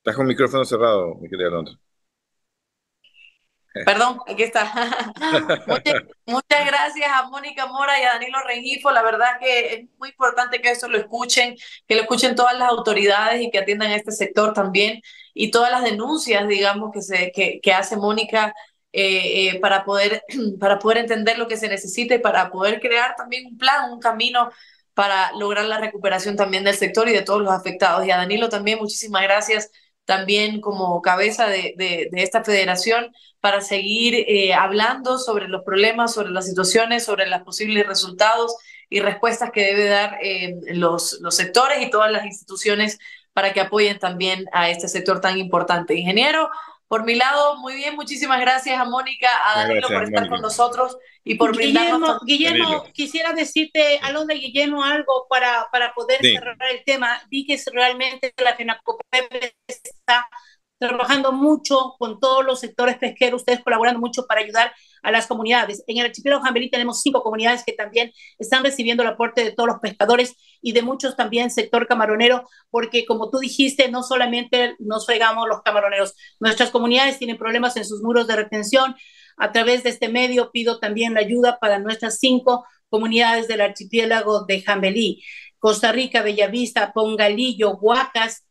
Estás 0.07 0.19
con 0.19 0.29
micrófono 0.29 0.65
cerrado, 0.65 1.17
mi 1.17 1.29
querida 1.29 1.49
Alondra. 1.49 1.75
Perdón, 3.85 4.21
aquí 4.29 4.45
está. 4.45 4.73
muchas, 5.67 6.03
muchas, 6.25 6.65
gracias 6.65 7.11
a 7.13 7.29
Mónica 7.29 7.67
Mora 7.67 8.01
y 8.01 8.05
a 8.05 8.13
Danilo 8.13 8.39
Rengifo. 8.47 8.93
La 8.93 9.03
verdad 9.03 9.41
que 9.41 9.75
es 9.75 9.89
muy 9.99 10.11
importante 10.11 10.63
que 10.63 10.71
eso 10.71 10.87
lo 10.87 10.97
escuchen, 10.97 11.57
que 11.89 11.97
lo 11.97 12.03
escuchen 12.03 12.37
todas 12.37 12.57
las 12.57 12.69
autoridades 12.69 13.43
y 13.43 13.51
que 13.51 13.59
atiendan 13.59 13.91
a 13.91 13.97
este 13.97 14.13
sector 14.13 14.53
también 14.53 15.03
y 15.35 15.51
todas 15.51 15.73
las 15.73 15.83
denuncias, 15.83 16.47
digamos, 16.47 16.93
que, 16.93 17.03
se, 17.03 17.33
que, 17.33 17.59
que 17.61 17.73
hace 17.73 17.97
Mónica 17.97 18.55
eh, 18.93 19.49
eh, 19.49 19.59
para, 19.59 19.85
poder, 19.85 20.23
para 20.61 20.79
poder 20.79 20.99
entender 20.99 21.37
lo 21.37 21.49
que 21.49 21.57
se 21.57 21.69
necesita 21.69 22.15
y 22.15 22.19
para 22.21 22.53
poder 22.53 22.79
crear 22.79 23.17
también 23.17 23.47
un 23.47 23.59
plan, 23.59 23.91
un 23.91 23.99
camino 23.99 24.53
para 24.95 25.33
lograr 25.33 25.65
la 25.65 25.81
recuperación 25.81 26.37
también 26.37 26.63
del 26.63 26.77
sector 26.77 27.09
y 27.09 27.13
de 27.13 27.23
todos 27.23 27.43
los 27.43 27.53
afectados. 27.53 28.07
Y 28.07 28.13
a 28.13 28.19
Danilo 28.19 28.49
también, 28.49 28.79
muchísimas 28.79 29.23
gracias 29.25 29.69
también 30.07 30.61
como 30.61 31.03
cabeza 31.03 31.49
de, 31.49 31.75
de, 31.77 32.09
esta 32.13 32.43
federación 32.43 33.13
para 33.41 33.61
seguir 33.61 34.15
eh, 34.15 34.55
hablando 34.55 35.19
sobre 35.19 35.49
los 35.49 35.63
problemas, 35.65 36.15
sobre 36.15 36.31
las 36.31 36.47
situaciones, 36.47 37.05
sobre 37.05 37.27
los 37.27 37.43
posibles 37.43 37.87
resultados 37.87 38.57
y 38.89 39.01
respuestas 39.01 39.51
que 39.51 39.65
debe 39.65 39.87
dar 39.87 40.19
eh, 40.23 40.55
los, 40.69 41.19
los 41.21 41.35
sectores 41.35 41.83
y 41.83 41.91
todas 41.91 42.11
las 42.11 42.25
instituciones 42.25 42.99
para 43.33 43.53
que 43.53 43.61
apoyen 43.61 43.99
también 43.99 44.47
a 44.53 44.71
este 44.71 44.89
sector 44.89 45.21
tan 45.21 45.39
importante. 45.39 45.95
Ingeniero, 45.95 46.49
por 46.89 47.05
mi 47.05 47.17
lado, 47.17 47.57
muy 47.57 47.75
bien, 47.75 47.97
muchísimas 47.97 48.41
gracias 48.41 48.79
a 48.79 48.85
Mónica, 48.85 49.29
a 49.45 49.59
Danilo 49.59 49.89
por 49.89 50.05
estar 50.05 50.29
con 50.29 50.41
nosotros 50.41 50.97
y 51.25 51.35
por 51.35 51.55
brindarnos. 51.55 52.21
Guillermo, 52.25 52.65
Guillermo 52.65 52.93
quisiera 52.93 53.33
decirte, 53.33 53.99
Alondra 54.03 54.37
y 54.37 54.41
Guillermo, 54.41 54.85
algo 54.85 55.27
para, 55.29 55.67
para 55.73 55.93
poder 55.95 56.21
cerrar 56.21 56.57
el 56.71 56.85
tema. 56.85 57.21
Vi 57.29 57.45
que 57.45 57.61
realmente 57.73 58.33
la 58.37 58.55
FENACOPEP 58.55 59.53
está 60.07 60.29
trabajando 60.79 61.33
mucho 61.33 61.95
con 61.99 62.21
todos 62.21 62.45
los 62.45 62.61
sectores 62.61 62.99
pesqueros, 62.99 63.41
ustedes 63.41 63.63
colaborando 63.63 63.99
mucho 63.99 64.27
para 64.27 64.43
ayudar 64.43 64.73
a 65.03 65.11
las 65.11 65.27
comunidades. 65.27 65.83
En 65.87 65.99
el 65.99 66.07
archipiélago 66.07 66.43
Jambelí 66.43 66.71
tenemos 66.71 67.01
cinco 67.01 67.23
comunidades 67.23 67.65
que 67.65 67.73
también 67.73 68.13
están 68.39 68.63
recibiendo 68.63 69.03
el 69.03 69.09
aporte 69.09 69.43
de 69.43 69.53
todos 69.53 69.69
los 69.69 69.79
pescadores 69.79 70.37
y 70.61 70.73
de 70.73 70.83
muchos 70.83 71.17
también 71.17 71.51
sector 71.51 71.87
camaronero, 71.87 72.47
porque 72.71 73.07
como 73.07 73.31
tú 73.31 73.39
dijiste, 73.39 73.91
no 73.91 74.03
solamente 74.03 74.77
nos 74.79 75.07
fregamos 75.07 75.49
los 75.49 75.63
camaroneros, 75.63 76.15
nuestras 76.41 76.71
comunidades 76.71 77.19
tienen 77.19 77.39
problemas 77.39 77.77
en 77.77 77.85
sus 77.87 78.03
muros 78.03 78.27
de 78.27 78.37
retención. 78.37 78.95
A 79.39 79.53
través 79.53 79.83
de 79.83 79.91
este 79.91 80.09
medio 80.09 80.51
pido 80.51 80.79
también 80.79 81.15
la 81.15 81.21
ayuda 81.21 81.59
para 81.59 81.79
nuestras 81.79 82.19
cinco 82.19 82.65
comunidades 82.89 83.49
del 83.49 83.61
archipiélago 83.63 84.45
de 84.45 84.63
Jambelí. 84.63 85.23
Costa 85.59 85.91
Rica, 85.91 86.23
Bellavista, 86.23 86.93
Pongalillo, 86.93 87.77
Huacas, 87.77 88.46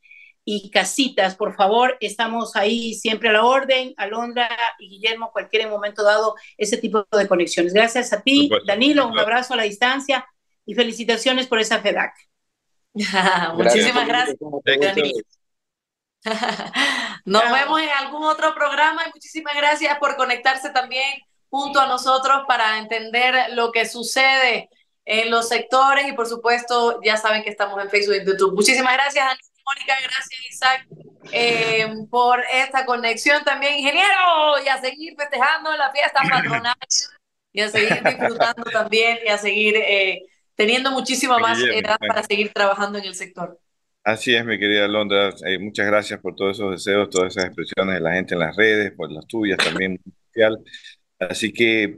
y 0.48 0.70
casitas, 0.70 1.36
por 1.36 1.56
favor, 1.56 1.98
estamos 2.00 2.56
ahí 2.56 2.94
siempre 2.94 3.30
a 3.30 3.34
la 3.34 3.44
orden, 3.44 3.96
Alondra 3.98 4.48
y 4.78 4.90
Guillermo, 4.90 5.32
cualquier 5.32 5.68
momento 5.68 6.04
dado, 6.04 6.36
ese 6.56 6.78
tipo 6.78 7.06
de 7.12 7.28
conexiones. 7.28 7.74
Gracias 7.74 8.14
a 8.14 8.22
ti, 8.22 8.52
Danilo, 8.68 9.08
un 9.08 9.18
abrazo 9.18 9.56
a 9.56 9.58
la 9.58 9.64
distancia 9.64 10.26
y 10.64 10.76
felicitaciones 10.76 11.48
por 11.48 11.60
esa 11.60 11.80
FEDAC. 11.80 12.14
Muchísimas 13.56 14.08
gracias. 14.08 14.38
Nos 17.26 17.52
vemos 17.52 17.82
en 17.82 17.90
algún 17.90 18.24
otro 18.24 18.54
programa 18.54 19.04
y 19.08 19.12
muchísimas 19.14 19.56
gracias 19.56 19.98
por 19.98 20.16
conectarse 20.16 20.70
también 20.70 21.22
junto 21.50 21.80
a 21.80 21.88
nosotros 21.88 22.44
para 22.48 22.78
entender 22.78 23.52
lo 23.54 23.72
que 23.72 23.88
sucede 23.88 24.70
en 25.06 25.32
los 25.32 25.48
sectores 25.48 26.08
y 26.08 26.14
por 26.14 26.28
supuesto 26.28 27.00
ya 27.04 27.18
saben 27.18 27.44
que 27.44 27.50
estamos 27.50 27.82
en 27.82 27.90
Facebook 27.90 28.16
y 28.16 28.26
YouTube. 28.26 28.56
Muchísimas 28.56 28.94
gracias, 28.94 29.38
Mónica, 29.66 29.96
gracias 30.02 30.46
Isaac 30.50 30.88
eh, 31.32 31.88
por 32.10 32.40
esta 32.54 32.86
conexión 32.86 33.44
también, 33.44 33.80
ingeniero, 33.80 34.64
y 34.64 34.68
a 34.68 34.80
seguir 34.80 35.16
festejando 35.18 35.76
la 35.76 35.92
fiesta 35.92 36.22
patronal 36.30 36.76
y 37.52 37.62
a 37.62 37.70
seguir 37.70 38.04
disfrutando 38.04 38.64
también 38.72 39.18
y 39.26 39.30
a 39.30 39.38
seguir 39.38 39.76
eh, 39.78 40.22
teniendo 40.56 40.92
muchísima 40.92 41.40
más 41.40 41.60
edad 41.62 41.98
para 42.00 42.22
seguir 42.24 42.52
trabajando 42.54 43.00
en 43.00 43.06
el 43.06 43.16
sector. 43.16 43.60
Así 44.04 44.36
es, 44.36 44.46
mi 44.46 44.60
querida 44.60 44.88
Londra. 44.88 45.34
Eh, 45.48 45.58
muchas 45.58 45.88
gracias 45.88 46.20
por 46.20 46.36
todos 46.36 46.58
esos 46.58 46.72
deseos, 46.72 47.10
todas 47.10 47.36
esas 47.36 47.46
expresiones 47.46 47.96
de 47.96 48.02
la 48.02 48.14
gente 48.14 48.36
en 48.36 48.42
las 48.42 48.56
redes, 48.56 48.92
por 48.92 49.12
las 49.12 49.26
tuyas 49.26 49.58
también. 49.58 50.00
Así 51.18 51.52
que 51.52 51.98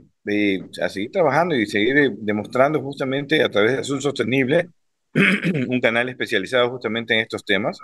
a 0.80 0.88
seguir 0.88 1.10
trabajando 1.10 1.54
y 1.54 1.66
seguir 1.66 2.12
demostrando 2.16 2.80
justamente 2.80 3.42
a 3.42 3.50
través 3.50 3.72
de 3.72 3.78
Azul 3.80 4.00
Sostenible 4.00 4.68
un 5.68 5.80
canal 5.80 6.08
especializado 6.08 6.70
justamente 6.70 7.14
en 7.14 7.20
estos 7.20 7.44
temas, 7.44 7.78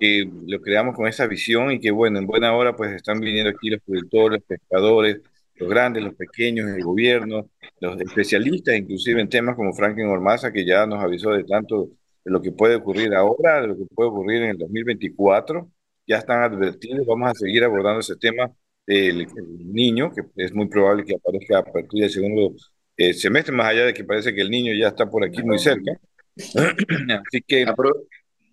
que 0.00 0.28
lo 0.46 0.60
creamos 0.60 0.94
con 0.94 1.06
esa 1.06 1.26
visión 1.26 1.72
y 1.72 1.80
que, 1.80 1.90
bueno, 1.90 2.18
en 2.18 2.26
buena 2.26 2.54
hora 2.54 2.76
pues 2.76 2.92
están 2.92 3.20
viniendo 3.20 3.50
aquí 3.50 3.70
los 3.70 3.80
productores, 3.82 4.42
pescadores, 4.46 5.20
los 5.56 5.68
grandes, 5.68 6.04
los 6.04 6.14
pequeños, 6.14 6.68
el 6.68 6.82
gobierno, 6.82 7.48
los 7.80 8.00
especialistas, 8.00 8.76
inclusive 8.76 9.20
en 9.20 9.28
temas 9.28 9.56
como 9.56 9.72
Franklin 9.72 10.08
Ormaza, 10.08 10.52
que 10.52 10.64
ya 10.66 10.86
nos 10.86 11.02
avisó 11.02 11.30
de 11.30 11.44
tanto 11.44 11.88
de 12.24 12.30
lo 12.30 12.42
que 12.42 12.52
puede 12.52 12.76
ocurrir 12.76 13.14
ahora, 13.14 13.60
de 13.62 13.68
lo 13.68 13.76
que 13.76 13.86
puede 13.86 14.10
ocurrir 14.10 14.42
en 14.42 14.50
el 14.50 14.58
2024, 14.58 15.70
ya 16.06 16.18
están 16.18 16.42
advertidos, 16.42 17.06
vamos 17.06 17.30
a 17.30 17.34
seguir 17.34 17.64
abordando 17.64 18.00
ese 18.00 18.16
tema 18.16 18.50
del 18.86 19.26
niño, 19.64 20.12
que 20.12 20.22
es 20.36 20.52
muy 20.52 20.68
probable 20.68 21.04
que 21.04 21.14
aparezca 21.14 21.58
a 21.58 21.64
partir 21.64 22.02
del 22.02 22.10
segundo 22.10 22.54
eh, 22.96 23.12
semestre, 23.14 23.54
más 23.54 23.66
allá 23.68 23.86
de 23.86 23.94
que 23.94 24.04
parece 24.04 24.34
que 24.34 24.40
el 24.40 24.50
niño 24.50 24.72
ya 24.74 24.88
está 24.88 25.10
por 25.10 25.24
aquí 25.24 25.42
muy 25.42 25.58
cerca, 25.58 25.92
Así 27.26 27.42
que 27.46 27.66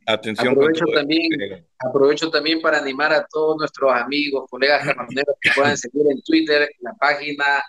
atención. 0.05 0.53
Aprovecho 0.53 0.85
también, 0.93 1.67
aprovecho 1.79 2.29
también 2.29 2.61
para 2.61 2.79
animar 2.79 3.13
a 3.13 3.25
todos 3.25 3.57
nuestros 3.57 3.93
amigos, 3.93 4.49
colegas 4.49 4.85
camaroneros 4.85 5.35
que 5.41 5.51
puedan 5.55 5.77
seguir 5.77 6.03
en 6.09 6.21
Twitter 6.21 6.69
la 6.79 6.93
página 6.93 7.63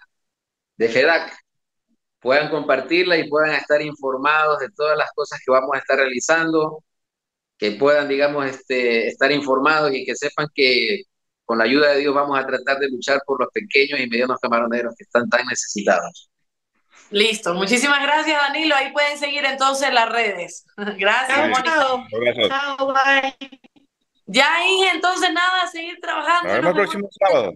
de 0.77 0.89
FEDAC, 0.89 1.33
puedan 2.21 2.49
compartirla 2.51 3.19
y 3.19 3.29
puedan 3.29 3.55
estar 3.55 3.83
informados 3.83 4.59
de 4.61 4.71
todas 4.71 4.97
las 4.97 5.11
cosas 5.15 5.41
que 5.45 5.51
vamos 5.51 5.71
a 5.75 5.79
estar 5.79 5.99
realizando, 5.99 6.85
que 7.59 7.73
puedan, 7.73 8.09
digamos, 8.09 8.47
este, 8.47 9.09
estar 9.09 9.31
informados 9.33 9.93
y 9.93 10.05
que 10.05 10.15
sepan 10.15 10.47
que 10.55 11.03
con 11.45 11.59
la 11.59 11.65
ayuda 11.65 11.91
de 11.93 12.01
Dios 12.01 12.15
vamos 12.15 12.39
a 12.39 12.47
tratar 12.47 12.79
de 12.79 12.89
luchar 12.89 13.21
por 13.27 13.41
los 13.41 13.51
pequeños 13.53 14.01
y 14.01 14.09
medianos 14.09 14.39
camaroneros 14.41 14.95
que 14.97 15.05
están 15.05 15.29
tan 15.29 15.47
necesitados. 15.47 16.31
Listo, 17.15 17.55
muchísimas 17.55 18.03
gracias 18.03 18.37
Danilo. 18.43 18.75
Ahí 18.75 18.93
pueden 18.93 19.17
seguir 19.17 19.45
entonces 19.45 19.93
las 19.93 20.09
redes. 20.09 20.67
Gracias, 20.99 21.49
Mónica. 21.49 22.09
Chao, 22.49 22.93
bye. 22.93 23.61
Ya 24.27 24.57
ahí, 24.57 24.81
entonces 24.93 25.33
nada, 25.33 25.65
seguir 25.69 26.01
trabajando. 26.03 26.49
Nos 26.49 26.57
vemos 26.57 26.71
el 26.71 26.75
próximo 26.75 27.09
sábado. 27.13 27.53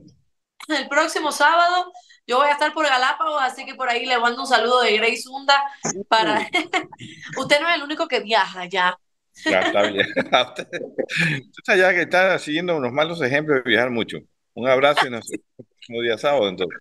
El 0.68 0.88
próximo 0.88 1.32
sábado 1.32 1.92
yo 2.24 2.36
voy 2.36 2.46
a 2.46 2.52
estar 2.52 2.72
por 2.72 2.86
Galápagos, 2.86 3.42
así 3.42 3.66
que 3.66 3.74
por 3.74 3.88
ahí 3.88 4.06
le 4.06 4.16
mando 4.20 4.42
un 4.42 4.46
saludo 4.46 4.82
de 4.82 4.96
Grace 4.96 5.24
Hunda 5.28 5.60
para... 6.06 6.38
Usted 7.36 7.60
no 7.60 7.68
es 7.68 7.74
el 7.74 7.82
único 7.82 8.06
que 8.06 8.20
viaja 8.20 8.66
ya. 8.66 8.96
Ya 9.44 9.58
está 9.58 9.82
bien. 9.82 10.06
Usted 11.58 11.76
ya 11.76 11.90
que 11.92 12.02
está 12.02 12.38
siguiendo 12.38 12.76
unos 12.76 12.92
malos 12.92 13.20
ejemplos 13.22 13.64
de 13.64 13.70
viajar 13.70 13.90
mucho. 13.90 14.18
Un 14.54 14.68
abrazo 14.68 15.04
y 15.04 15.10
nos 15.10 15.26
vemos 15.28 15.48
el 15.58 15.64
próximo 15.64 16.02
día 16.02 16.16
sábado 16.16 16.48
entonces. 16.48 16.78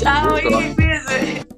Chao, 0.00 0.38
y 0.38 1.57